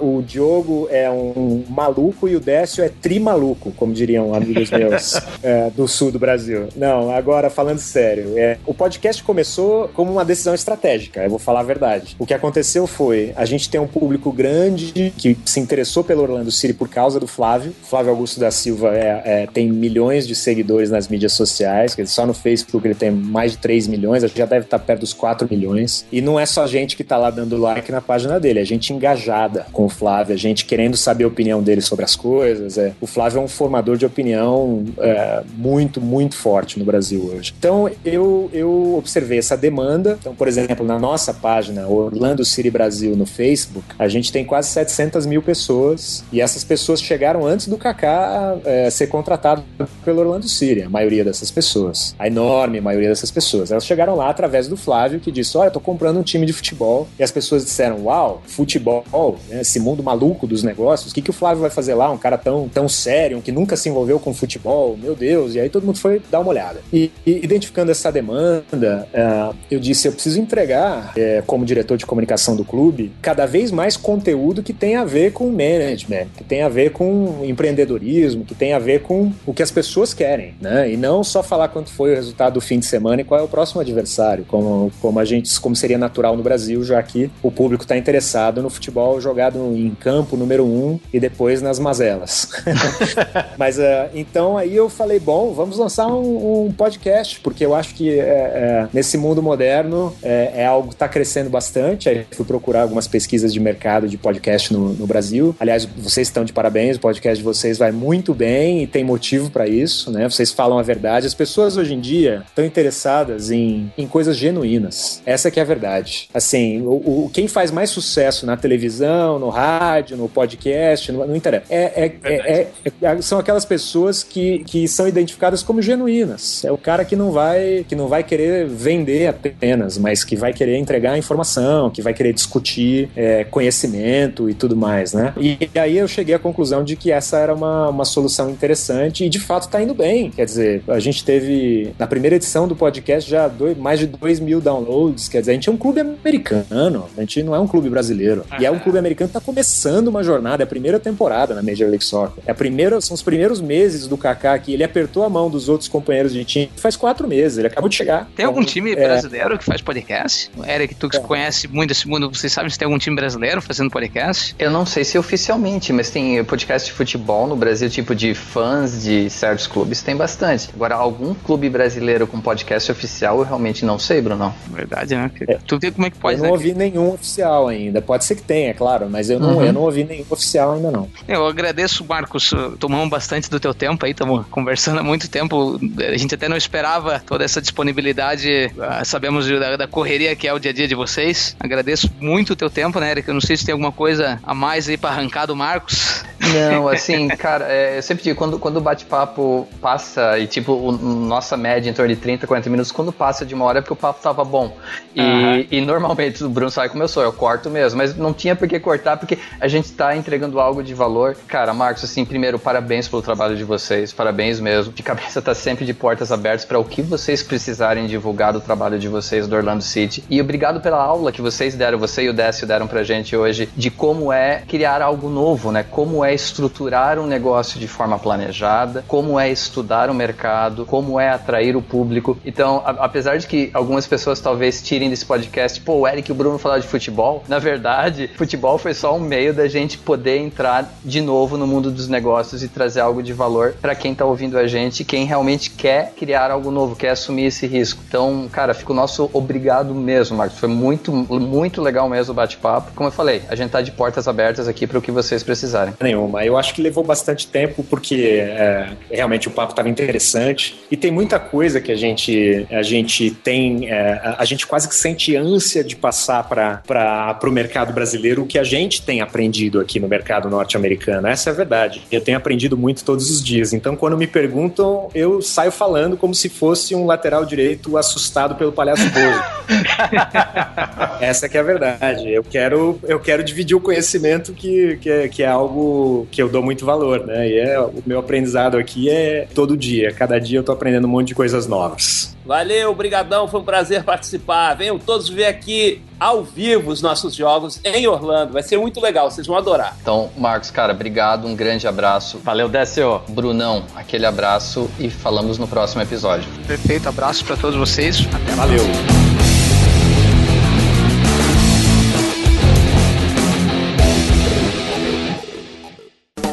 o 0.00 0.20
Diogo 0.20 0.88
é 0.90 1.08
um 1.08 1.62
maluco 1.68 2.28
e 2.28 2.34
o 2.34 2.40
Décio 2.40 2.82
é 2.82 2.88
tri 2.88 3.20
maluco 3.20 3.70
como 3.84 3.92
diriam 3.92 4.34
amigos 4.34 4.70
meus 4.70 5.20
é, 5.44 5.68
do 5.68 5.86
sul 5.86 6.10
do 6.10 6.18
Brasil. 6.18 6.68
Não, 6.74 7.14
agora 7.14 7.50
falando 7.50 7.78
sério, 7.78 8.32
é, 8.38 8.56
o 8.64 8.72
podcast 8.72 9.22
começou 9.22 9.88
como 9.88 10.10
uma 10.10 10.24
decisão 10.24 10.54
estratégica, 10.54 11.22
eu 11.22 11.28
vou 11.28 11.38
falar 11.38 11.60
a 11.60 11.64
verdade. 11.64 12.16
O 12.18 12.24
que 12.24 12.32
aconteceu 12.32 12.86
foi, 12.86 13.34
a 13.36 13.44
gente 13.44 13.68
tem 13.68 13.78
um 13.78 13.86
público 13.86 14.32
grande 14.32 15.12
que 15.18 15.36
se 15.44 15.60
interessou 15.60 16.02
pelo 16.02 16.22
Orlando 16.22 16.50
City 16.50 16.72
por 16.72 16.88
causa 16.88 17.20
do 17.20 17.26
Flávio. 17.26 17.74
Flávio 17.82 18.10
Augusto 18.10 18.40
da 18.40 18.50
Silva 18.50 18.96
é, 18.96 19.22
é, 19.24 19.46
tem 19.52 19.70
milhões 19.70 20.26
de 20.26 20.34
seguidores 20.34 20.90
nas 20.90 21.06
mídias 21.06 21.34
sociais, 21.34 21.94
só 22.06 22.24
no 22.24 22.32
Facebook 22.32 22.86
ele 22.86 22.94
tem 22.94 23.10
mais 23.10 23.52
de 23.52 23.58
3 23.58 23.86
milhões, 23.86 24.24
a 24.24 24.28
gente 24.28 24.38
já 24.38 24.46
deve 24.46 24.64
estar 24.64 24.78
perto 24.78 25.00
dos 25.00 25.12
4 25.12 25.46
milhões. 25.50 26.06
E 26.10 26.22
não 26.22 26.40
é 26.40 26.46
só 26.46 26.66
gente 26.66 26.96
que 26.96 27.02
está 27.02 27.18
lá 27.18 27.28
dando 27.28 27.58
like 27.58 27.92
na 27.92 28.00
página 28.00 28.40
dele, 28.40 28.60
é 28.60 28.64
gente 28.64 28.94
engajada 28.94 29.66
com 29.72 29.84
o 29.84 29.90
Flávio, 29.90 30.34
a 30.34 30.38
gente 30.38 30.64
querendo 30.64 30.96
saber 30.96 31.24
a 31.24 31.28
opinião 31.28 31.62
dele 31.62 31.82
sobre 31.82 32.04
as 32.04 32.16
coisas. 32.16 32.78
É. 32.78 32.94
O 32.98 33.06
Flávio 33.06 33.40
é 33.40 33.42
um 33.42 33.48
formador 33.48 33.73
de 33.82 34.06
opinião 34.06 34.84
é, 34.98 35.42
muito, 35.56 36.00
muito 36.00 36.36
forte 36.36 36.78
no 36.78 36.84
Brasil 36.84 37.30
hoje. 37.32 37.54
Então 37.58 37.90
eu, 38.04 38.48
eu 38.52 38.96
observei 38.96 39.38
essa 39.38 39.56
demanda. 39.56 40.16
Então, 40.20 40.34
por 40.34 40.48
exemplo, 40.48 40.84
na 40.86 40.98
nossa 40.98 41.32
página 41.32 41.86
Orlando 41.86 42.44
City 42.44 42.70
Brasil 42.70 43.16
no 43.16 43.26
Facebook, 43.26 43.86
a 43.98 44.08
gente 44.08 44.32
tem 44.32 44.44
quase 44.44 44.68
700 44.70 45.26
mil 45.26 45.42
pessoas 45.42 46.24
e 46.32 46.40
essas 46.40 46.64
pessoas 46.64 47.00
chegaram 47.00 47.46
antes 47.46 47.66
do 47.66 47.76
Kaká 47.76 48.56
é, 48.64 48.90
ser 48.90 49.08
contratado 49.08 49.62
pelo 50.04 50.20
Orlando 50.20 50.48
City, 50.48 50.82
a 50.82 50.90
maioria 50.90 51.24
dessas 51.24 51.50
pessoas. 51.50 52.14
A 52.18 52.26
enorme 52.26 52.80
maioria 52.80 53.08
dessas 53.08 53.30
pessoas. 53.30 53.70
Elas 53.70 53.84
chegaram 53.84 54.14
lá 54.14 54.28
através 54.30 54.68
do 54.68 54.76
Flávio 54.76 55.20
que 55.20 55.32
disse: 55.32 55.56
Olha, 55.56 55.70
tô 55.70 55.80
comprando 55.80 56.18
um 56.18 56.22
time 56.22 56.46
de 56.46 56.52
futebol. 56.52 57.08
E 57.18 57.22
as 57.22 57.30
pessoas 57.30 57.64
disseram: 57.64 58.04
Uau, 58.04 58.42
futebol, 58.46 59.04
né, 59.48 59.60
esse 59.60 59.80
mundo 59.80 60.02
maluco 60.02 60.46
dos 60.46 60.62
negócios, 60.62 61.10
o 61.10 61.14
que, 61.14 61.22
que 61.22 61.30
o 61.30 61.32
Flávio 61.32 61.60
vai 61.60 61.70
fazer 61.70 61.94
lá? 61.94 62.10
Um 62.10 62.18
cara 62.18 62.38
tão, 62.38 62.68
tão 62.68 62.88
sério, 62.88 63.40
que 63.42 63.52
nunca 63.54 63.76
se 63.76 63.88
envolveu 63.88 64.18
com 64.18 64.34
futebol, 64.34 64.96
meu 65.00 65.14
Deus. 65.14 65.54
E 65.54 65.60
aí 65.60 65.68
todo 65.68 65.86
mundo 65.86 65.98
foi 65.98 66.20
dar 66.30 66.40
uma 66.40 66.50
olhada. 66.50 66.80
E, 66.92 67.10
e 67.24 67.44
identificando 67.44 67.90
essa 67.90 68.10
demanda, 68.10 69.08
uh, 69.14 69.56
eu 69.70 69.80
disse: 69.80 70.08
eu 70.08 70.12
preciso 70.12 70.40
entregar, 70.40 71.12
é, 71.16 71.42
como 71.46 71.64
diretor 71.64 71.96
de 71.96 72.06
comunicação 72.06 72.56
do 72.56 72.64
clube, 72.64 73.12
cada 73.22 73.46
vez 73.46 73.70
mais 73.70 73.96
conteúdo 73.96 74.62
que 74.62 74.72
tem 74.72 74.96
a 74.96 75.04
ver 75.04 75.32
com 75.32 75.48
management, 75.50 76.26
que 76.36 76.44
tem 76.44 76.62
a 76.62 76.68
ver 76.68 76.90
com 76.90 77.40
empreendedorismo, 77.44 78.44
que 78.44 78.54
tem 78.54 78.72
a 78.72 78.78
ver 78.78 79.02
com 79.02 79.32
o 79.46 79.54
que 79.54 79.62
as 79.62 79.70
pessoas 79.70 80.12
querem, 80.12 80.54
né? 80.60 80.90
E 80.90 80.96
não 80.96 81.22
só 81.22 81.42
falar 81.42 81.68
quanto 81.68 81.90
foi 81.90 82.12
o 82.12 82.14
resultado 82.14 82.54
do 82.54 82.60
fim 82.60 82.78
de 82.78 82.86
semana 82.86 83.22
e 83.22 83.24
qual 83.24 83.40
é 83.40 83.42
o 83.42 83.48
próximo 83.48 83.80
adversário, 83.80 84.44
como, 84.46 84.90
como 85.00 85.18
a 85.18 85.24
gente, 85.24 85.60
como 85.60 85.76
seria 85.76 85.98
natural 85.98 86.36
no 86.36 86.42
Brasil, 86.42 86.82
já 86.82 87.02
que 87.02 87.30
o 87.42 87.50
público 87.50 87.84
está 87.84 87.96
interessado 87.96 88.62
no 88.62 88.70
futebol 88.70 89.20
jogado 89.20 89.58
em 89.76 89.90
campo 89.94 90.36
número 90.36 90.64
um 90.64 90.98
e 91.12 91.20
depois 91.20 91.62
nas 91.62 91.78
mazelas. 91.78 92.48
Mas 93.58 93.78
uh, 93.78 93.82
então 94.14 94.56
aí 94.56 94.74
eu 94.74 94.88
falei, 94.88 95.18
bom, 95.18 95.52
vamos 95.52 95.78
lançar 95.78 96.06
um, 96.06 96.66
um 96.66 96.72
podcast, 96.72 97.40
porque 97.40 97.64
eu 97.64 97.74
acho 97.74 97.94
que 97.94 98.10
é, 98.10 98.22
é, 98.22 98.88
nesse 98.92 99.16
mundo 99.16 99.42
moderno 99.42 100.14
é, 100.22 100.52
é 100.56 100.66
algo 100.66 100.88
que 100.88 100.94
está 100.94 101.08
crescendo 101.08 101.50
bastante. 101.50 102.08
Aí 102.08 102.26
fui 102.30 102.44
procurar 102.44 102.82
algumas 102.82 103.06
pesquisas 103.06 103.52
de 103.52 103.60
mercado 103.60 104.08
de 104.08 104.16
podcast 104.16 104.72
no, 104.72 104.90
no, 104.90 105.06
Brasil. 105.06 105.54
Aliás, 105.58 105.84
vocês 105.84 106.28
estão 106.28 106.44
de 106.44 106.52
parabéns, 106.52 106.96
o 106.96 107.00
podcast 107.00 107.38
de 107.38 107.44
vocês 107.44 107.78
vai 107.78 107.92
muito 107.92 108.34
bem 108.34 108.82
e 108.82 108.86
tem 108.86 109.04
motivo 109.04 109.50
para 109.50 109.66
isso, 109.66 110.10
né? 110.10 110.28
Vocês 110.28 110.50
falam 110.50 110.78
a 110.78 110.82
verdade. 110.82 111.26
As 111.26 111.34
pessoas 111.34 111.76
hoje 111.76 111.94
em 111.94 112.00
dia 112.00 112.42
estão 112.46 112.64
interessadas 112.64 113.50
em, 113.50 113.92
em 113.96 114.06
coisas 114.06 114.36
genuínas. 114.36 115.22
Essa 115.26 115.50
que 115.50 115.58
é 115.58 115.62
a 115.62 115.66
verdade. 115.66 116.28
Assim, 116.32 116.82
o, 116.82 117.24
o, 117.24 117.30
quem 117.32 117.48
faz 117.48 117.70
mais 117.70 117.90
sucesso 117.90 118.46
na 118.46 118.56
televisão, 118.56 119.38
no 119.38 119.48
rádio, 119.48 120.16
no 120.16 120.28
podcast, 120.28 121.10
não, 121.12 121.26
não 121.26 121.36
interessa. 121.36 121.66
É, 121.70 121.82
é, 122.04 122.12
é, 122.24 122.68
é, 123.02 123.22
são 123.34 123.40
aquelas 123.40 123.64
pessoas 123.64 124.22
que, 124.22 124.60
que 124.60 124.86
são 124.86 125.08
identificadas 125.08 125.60
como 125.60 125.82
genuínas. 125.82 126.64
É 126.64 126.70
o 126.70 126.78
cara 126.78 127.04
que 127.04 127.16
não 127.16 127.32
vai 127.32 127.84
que 127.88 127.96
não 127.96 128.06
vai 128.06 128.22
querer 128.22 128.68
vender 128.68 129.26
apenas, 129.26 129.98
mas 129.98 130.22
que 130.22 130.36
vai 130.36 130.52
querer 130.52 130.76
entregar 130.78 131.18
informação, 131.18 131.90
que 131.90 132.00
vai 132.00 132.14
querer 132.14 132.32
discutir 132.32 133.10
é, 133.16 133.42
conhecimento 133.42 134.48
e 134.48 134.54
tudo 134.54 134.76
mais, 134.76 135.12
né? 135.12 135.32
E, 135.36 135.68
e 135.74 135.78
aí 135.78 135.98
eu 135.98 136.06
cheguei 136.06 136.32
à 136.32 136.38
conclusão 136.38 136.84
de 136.84 136.94
que 136.94 137.10
essa 137.10 137.36
era 137.38 137.52
uma, 137.52 137.88
uma 137.88 138.04
solução 138.04 138.50
interessante 138.50 139.24
e 139.24 139.28
de 139.28 139.40
fato 139.40 139.62
está 139.62 139.82
indo 139.82 139.94
bem. 139.94 140.30
Quer 140.30 140.44
dizer, 140.44 140.84
a 140.86 141.00
gente 141.00 141.24
teve 141.24 141.92
na 141.98 142.06
primeira 142.06 142.36
edição 142.36 142.68
do 142.68 142.76
podcast 142.76 143.28
já 143.28 143.48
dois, 143.48 143.76
mais 143.76 143.98
de 143.98 144.06
2 144.06 144.38
mil 144.38 144.60
downloads. 144.60 145.28
Quer 145.28 145.40
dizer, 145.40 145.50
a 145.50 145.54
gente 145.54 145.68
é 145.68 145.72
um 145.72 145.76
clube 145.76 145.98
americano, 145.98 147.06
a 147.16 147.20
gente 147.20 147.42
não 147.42 147.52
é 147.52 147.58
um 147.58 147.66
clube 147.66 147.90
brasileiro. 147.90 148.44
E 148.60 148.64
é 148.64 148.70
um 148.70 148.78
clube 148.78 148.96
americano 148.96 149.28
que 149.28 149.36
está 149.36 149.44
começando 149.44 150.06
uma 150.06 150.22
jornada, 150.22 150.62
é 150.62 150.64
a 150.64 150.68
primeira 150.68 151.00
temporada 151.00 151.52
na 151.52 151.62
Major 151.62 151.88
League 151.88 152.04
Soccer. 152.04 152.44
É 152.46 152.52
a 152.52 152.54
primeira, 152.54 153.00
são 153.00 153.16
os 153.16 153.23
primeiros 153.24 153.60
meses 153.60 154.06
do 154.06 154.16
Kaká 154.16 154.54
aqui. 154.54 154.72
Ele 154.72 154.84
apertou 154.84 155.24
a 155.24 155.28
mão 155.28 155.50
dos 155.50 155.68
outros 155.68 155.88
companheiros 155.88 156.32
de 156.32 156.44
time 156.44 156.70
faz 156.76 156.96
quatro 156.96 157.26
meses. 157.26 157.58
Ele 157.58 157.66
acabou 157.66 157.88
de 157.88 157.96
chegar. 157.96 158.28
Tem 158.36 158.44
algum 158.44 158.60
então, 158.60 158.72
time 158.72 158.92
é... 158.92 158.96
brasileiro 158.96 159.58
que 159.58 159.64
faz 159.64 159.80
podcast? 159.80 160.50
Eric, 160.66 160.94
tu 160.94 161.08
que 161.08 161.16
é. 161.16 161.20
conhece 161.20 161.66
muito 161.68 161.92
esse 161.92 162.06
mundo, 162.06 162.28
vocês 162.28 162.52
sabem 162.52 162.70
se 162.70 162.78
tem 162.78 162.86
algum 162.86 162.98
time 162.98 163.16
brasileiro 163.16 163.62
fazendo 163.62 163.90
podcast? 163.90 164.54
Eu 164.58 164.70
não 164.70 164.84
sei 164.84 165.04
se 165.04 165.16
oficialmente, 165.18 165.92
mas 165.92 166.10
tem 166.10 166.42
podcast 166.44 166.88
de 166.88 166.92
futebol 166.94 167.46
no 167.46 167.56
Brasil, 167.56 167.88
tipo 167.88 168.14
de 168.14 168.34
fãs 168.34 169.02
de 169.02 169.30
certos 169.30 169.66
clubes, 169.66 170.02
tem 170.02 170.14
bastante. 170.14 170.68
Agora, 170.74 170.94
algum 170.94 171.34
clube 171.34 171.68
brasileiro 171.70 172.26
com 172.26 172.40
podcast 172.40 172.90
oficial, 172.92 173.38
eu 173.38 173.44
realmente 173.44 173.84
não 173.84 173.98
sei, 173.98 174.20
Bruno. 174.20 174.54
Verdade, 174.68 175.14
né? 175.14 175.30
É. 175.48 175.58
Tu 175.66 175.78
vê 175.78 175.90
como 175.90 176.06
é 176.06 176.10
que 176.10 176.18
pode. 176.18 176.36
Eu 176.36 176.42
não 176.42 176.50
né? 176.50 176.52
ouvi 176.52 176.74
nenhum 176.74 177.14
oficial 177.14 177.68
ainda. 177.68 178.02
Pode 178.02 178.24
ser 178.24 178.34
que 178.34 178.42
tenha, 178.42 178.70
é 178.70 178.74
claro, 178.74 179.08
mas 179.08 179.30
eu 179.30 179.40
não, 179.40 179.56
uhum. 179.56 179.64
eu 179.64 179.72
não 179.72 179.82
ouvi 179.82 180.04
nenhum 180.04 180.26
oficial 180.28 180.74
ainda 180.74 180.90
não. 180.90 181.08
Eu 181.26 181.46
agradeço, 181.46 182.04
Marcos. 182.04 182.52
Tomamos 182.78 183.08
bastante 183.14 183.48
do 183.48 183.60
teu 183.60 183.72
tempo 183.72 184.04
aí, 184.04 184.10
estamos 184.10 184.44
conversando 184.50 184.98
há 184.98 185.02
muito 185.02 185.28
tempo. 185.28 185.78
A 185.98 186.16
gente 186.16 186.34
até 186.34 186.48
não 186.48 186.56
esperava 186.56 187.22
toda 187.24 187.44
essa 187.44 187.60
disponibilidade. 187.60 188.72
Ah, 188.80 189.04
sabemos 189.04 189.46
da, 189.46 189.76
da, 189.76 189.86
correria 189.86 190.34
que 190.34 190.48
é 190.48 190.52
o 190.52 190.58
dia 190.58 190.72
a 190.72 190.74
dia 190.74 190.88
de 190.88 190.96
vocês. 190.96 191.56
Agradeço 191.60 192.10
muito 192.20 192.54
o 192.54 192.56
teu 192.56 192.68
tempo, 192.68 192.98
né, 192.98 193.12
Eric? 193.12 193.28
Eu 193.28 193.34
não 193.34 193.40
sei 193.40 193.56
se 193.56 193.64
tem 193.64 193.72
alguma 193.72 193.92
coisa 193.92 194.40
a 194.42 194.52
mais 194.52 194.88
aí 194.88 194.96
para 194.96 195.10
arrancar 195.10 195.46
do 195.46 195.54
Marcos. 195.54 196.24
Não, 196.40 196.88
assim, 196.90 197.28
cara, 197.28 197.66
é, 197.68 197.98
eu 197.98 198.02
sempre 198.02 198.24
digo, 198.24 198.36
quando, 198.36 198.58
quando 198.58 198.78
o 198.78 198.80
bate-papo 198.80 199.68
passa 199.80 200.38
e, 200.38 200.46
tipo, 200.46 200.72
o, 200.72 200.92
nossa 200.92 201.56
média 201.56 201.88
em 201.88 201.92
torno 201.92 202.12
de 202.12 202.20
30, 202.20 202.46
40 202.46 202.70
minutos, 202.70 202.90
quando 202.90 203.12
passa 203.12 203.46
de 203.46 203.54
uma 203.54 203.64
hora 203.64 203.78
é 203.78 203.80
porque 203.80 203.92
o 203.92 203.96
papo 203.96 204.20
tava 204.20 204.44
bom. 204.44 204.76
E, 205.14 205.20
uhum. 205.20 205.66
e 205.70 205.80
normalmente 205.80 206.42
o 206.42 206.48
Bruno 206.48 206.70
sai 206.70 206.88
como 206.88 207.02
eu 207.02 207.08
sou, 207.08 207.22
eu 207.22 207.32
corto 207.32 207.70
mesmo, 207.70 207.98
mas 207.98 208.16
não 208.16 208.32
tinha 208.32 208.56
por 208.56 208.66
que 208.66 208.80
cortar 208.80 209.16
porque 209.16 209.38
a 209.60 209.68
gente 209.68 209.92
tá 209.92 210.16
entregando 210.16 210.58
algo 210.58 210.82
de 210.82 210.94
valor. 210.94 211.36
Cara, 211.46 211.72
Marcos, 211.72 212.04
assim, 212.04 212.24
primeiro, 212.24 212.58
parabéns 212.58 213.03
pelo 213.08 213.22
trabalho 213.22 213.56
de 213.56 213.64
vocês, 213.64 214.12
parabéns 214.12 214.60
mesmo. 214.60 214.92
De 214.92 215.02
cabeça 215.02 215.42
tá 215.42 215.54
sempre 215.54 215.84
de 215.84 215.94
portas 215.94 216.32
abertas 216.32 216.64
para 216.64 216.78
o 216.78 216.84
que 216.84 217.02
vocês 217.02 217.42
precisarem 217.42 218.06
divulgar 218.06 218.52
do 218.52 218.60
trabalho 218.60 218.98
de 218.98 219.08
vocês 219.08 219.46
do 219.46 219.56
Orlando 219.56 219.82
City. 219.82 220.24
E 220.28 220.40
obrigado 220.40 220.80
pela 220.80 221.02
aula 221.02 221.32
que 221.32 221.42
vocês 221.42 221.74
deram, 221.74 221.98
você 221.98 222.24
e 222.24 222.28
o 222.28 222.32
Décio 222.32 222.66
deram 222.66 222.86
pra 222.86 223.02
gente 223.02 223.36
hoje, 223.36 223.68
de 223.76 223.90
como 223.90 224.32
é 224.32 224.62
criar 224.66 225.02
algo 225.02 225.28
novo, 225.28 225.70
né? 225.70 225.84
Como 225.88 226.24
é 226.24 226.34
estruturar 226.34 227.18
um 227.18 227.26
negócio 227.26 227.78
de 227.78 227.88
forma 227.88 228.18
planejada, 228.18 229.04
como 229.06 229.38
é 229.38 229.50
estudar 229.50 230.10
o 230.10 230.14
mercado, 230.14 230.86
como 230.86 231.18
é 231.18 231.30
atrair 231.30 231.76
o 231.76 231.82
público. 231.82 232.36
Então, 232.44 232.82
a, 232.84 232.90
apesar 232.90 233.36
de 233.38 233.46
que 233.46 233.70
algumas 233.72 234.06
pessoas 234.06 234.40
talvez 234.40 234.82
tirem 234.82 235.10
desse 235.10 235.24
podcast, 235.24 235.80
pô, 235.80 235.94
o 235.94 236.08
Eric 236.08 236.30
e 236.30 236.32
o 236.32 236.34
Bruno 236.34 236.58
falaram 236.58 236.82
de 236.82 236.88
futebol, 236.88 237.42
na 237.48 237.58
verdade, 237.58 238.30
futebol 238.36 238.78
foi 238.78 238.94
só 238.94 239.16
um 239.16 239.20
meio 239.20 239.54
da 239.54 239.68
gente 239.68 239.98
poder 239.98 240.38
entrar 240.38 240.92
de 241.04 241.20
novo 241.20 241.56
no 241.56 241.66
mundo 241.66 241.90
dos 241.90 242.08
negócios 242.08 242.62
e 242.62 242.68
trazer 242.68 242.93
algo 243.00 243.22
de 243.22 243.32
valor 243.32 243.74
para 243.80 243.94
quem 243.94 244.12
está 244.12 244.24
ouvindo 244.24 244.58
a 244.58 244.66
gente, 244.66 245.04
quem 245.04 245.24
realmente 245.24 245.70
quer 245.70 246.12
criar 246.16 246.50
algo 246.50 246.70
novo, 246.70 246.96
quer 246.96 247.10
assumir 247.10 247.46
esse 247.46 247.66
risco. 247.66 248.02
Então, 248.06 248.48
cara, 248.50 248.74
fica 248.74 248.92
o 248.92 248.94
nosso 248.94 249.30
obrigado 249.32 249.94
mesmo, 249.94 250.36
Marcos. 250.36 250.58
Foi 250.58 250.68
muito, 250.68 251.12
muito 251.12 251.82
legal 251.82 252.08
mesmo 252.08 252.32
o 252.32 252.34
bate-papo. 252.34 252.92
Como 252.94 253.08
eu 253.08 253.12
falei, 253.12 253.42
a 253.48 253.54
gente 253.54 253.70
tá 253.70 253.80
de 253.80 253.90
portas 253.90 254.28
abertas 254.28 254.68
aqui 254.68 254.86
para 254.86 254.98
o 254.98 255.02
que 255.02 255.10
vocês 255.10 255.42
precisarem. 255.42 255.94
Nenhuma. 256.00 256.44
Eu 256.44 256.56
acho 256.56 256.74
que 256.74 256.82
levou 256.82 257.04
bastante 257.04 257.46
tempo 257.46 257.82
porque 257.84 258.38
é, 258.40 258.90
realmente 259.10 259.48
o 259.48 259.50
papo 259.50 259.72
estava 259.72 259.88
interessante 259.88 260.80
e 260.90 260.96
tem 260.96 261.10
muita 261.10 261.38
coisa 261.38 261.80
que 261.80 261.92
a 261.92 261.96
gente 261.96 262.66
a 262.70 262.82
gente 262.82 263.30
tem 263.30 263.90
é, 263.90 264.34
a 264.38 264.44
gente 264.44 264.66
quase 264.66 264.88
que 264.88 264.94
sente 264.94 265.36
ânsia 265.36 265.84
de 265.84 265.96
passar 265.96 266.44
para 266.44 267.38
o 267.42 267.50
mercado 267.50 267.92
brasileiro 267.92 268.42
o 268.42 268.46
que 268.46 268.58
a 268.58 268.64
gente 268.64 269.02
tem 269.02 269.20
aprendido 269.20 269.80
aqui 269.80 270.00
no 270.00 270.08
mercado 270.08 270.48
norte-americano. 270.48 271.26
Essa 271.26 271.50
é 271.50 271.52
a 271.52 271.56
verdade. 271.56 272.02
Eu 272.10 272.20
tenho 272.20 272.36
aprendido 272.36 272.76
muito 272.84 273.02
todos 273.02 273.30
os 273.30 273.42
dias. 273.42 273.72
Então, 273.72 273.96
quando 273.96 274.14
me 274.14 274.26
perguntam, 274.26 275.08
eu 275.14 275.40
saio 275.40 275.72
falando 275.72 276.18
como 276.18 276.34
se 276.34 276.50
fosse 276.50 276.94
um 276.94 277.06
lateral 277.06 277.46
direito 277.46 277.96
assustado 277.96 278.56
pelo 278.56 278.72
palhaço 278.72 279.04
Bozo. 279.04 279.42
Essa 281.18 281.48
que 281.48 281.56
é 281.56 281.60
a 281.60 281.62
verdade. 281.62 282.30
Eu 282.30 282.44
quero, 282.44 283.00
eu 283.04 283.18
quero 283.18 283.42
dividir 283.42 283.74
o 283.74 283.80
conhecimento 283.80 284.52
que, 284.52 284.98
que, 284.98 285.08
é, 285.08 285.28
que 285.28 285.42
é 285.42 285.46
algo 285.46 286.28
que 286.30 286.42
eu 286.42 286.48
dou 286.50 286.62
muito 286.62 286.84
valor, 286.84 287.26
né? 287.26 287.48
E 287.48 287.58
é, 287.58 287.80
o 287.80 288.02
meu 288.04 288.18
aprendizado 288.18 288.76
aqui 288.76 289.08
é 289.08 289.48
todo 289.54 289.78
dia. 289.78 290.12
Cada 290.12 290.38
dia 290.38 290.58
eu 290.58 290.62
tô 290.62 290.72
aprendendo 290.72 291.06
um 291.06 291.10
monte 291.10 291.28
de 291.28 291.34
coisas 291.34 291.66
novas. 291.66 292.33
Valeu, 292.44 292.94
brigadão, 292.94 293.48
foi 293.48 293.60
um 293.60 293.64
prazer 293.64 294.04
participar. 294.04 294.74
Venham 294.74 294.98
todos 294.98 295.28
ver 295.28 295.46
aqui 295.46 296.02
ao 296.20 296.44
vivo 296.44 296.90
os 296.90 297.00
nossos 297.00 297.34
jogos 297.34 297.80
em 297.82 298.06
Orlando. 298.06 298.52
Vai 298.52 298.62
ser 298.62 298.76
muito 298.76 299.00
legal, 299.00 299.30
vocês 299.30 299.46
vão 299.46 299.56
adorar. 299.56 299.96
Então, 300.00 300.30
Marcos, 300.36 300.70
cara, 300.70 300.92
obrigado, 300.92 301.46
um 301.46 301.56
grande 301.56 301.88
abraço. 301.88 302.38
Valeu, 302.38 302.68
Décio. 302.68 303.22
Brunão, 303.28 303.84
aquele 303.94 304.26
abraço 304.26 304.90
e 304.98 305.08
falamos 305.08 305.58
no 305.58 305.66
próximo 305.66 306.02
episódio. 306.02 306.48
Perfeito, 306.66 307.08
abraço 307.08 307.44
para 307.44 307.56
todos 307.56 307.76
vocês. 307.76 308.20
Até 308.32 308.52
Valeu. 308.52 308.84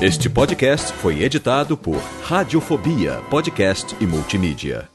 Este 0.02 0.28
podcast 0.28 0.92
foi 0.94 1.22
editado 1.22 1.78
por 1.78 2.02
Radiofobia, 2.24 3.22
podcast 3.30 3.96
e 4.00 4.08
multimídia. 4.08 4.90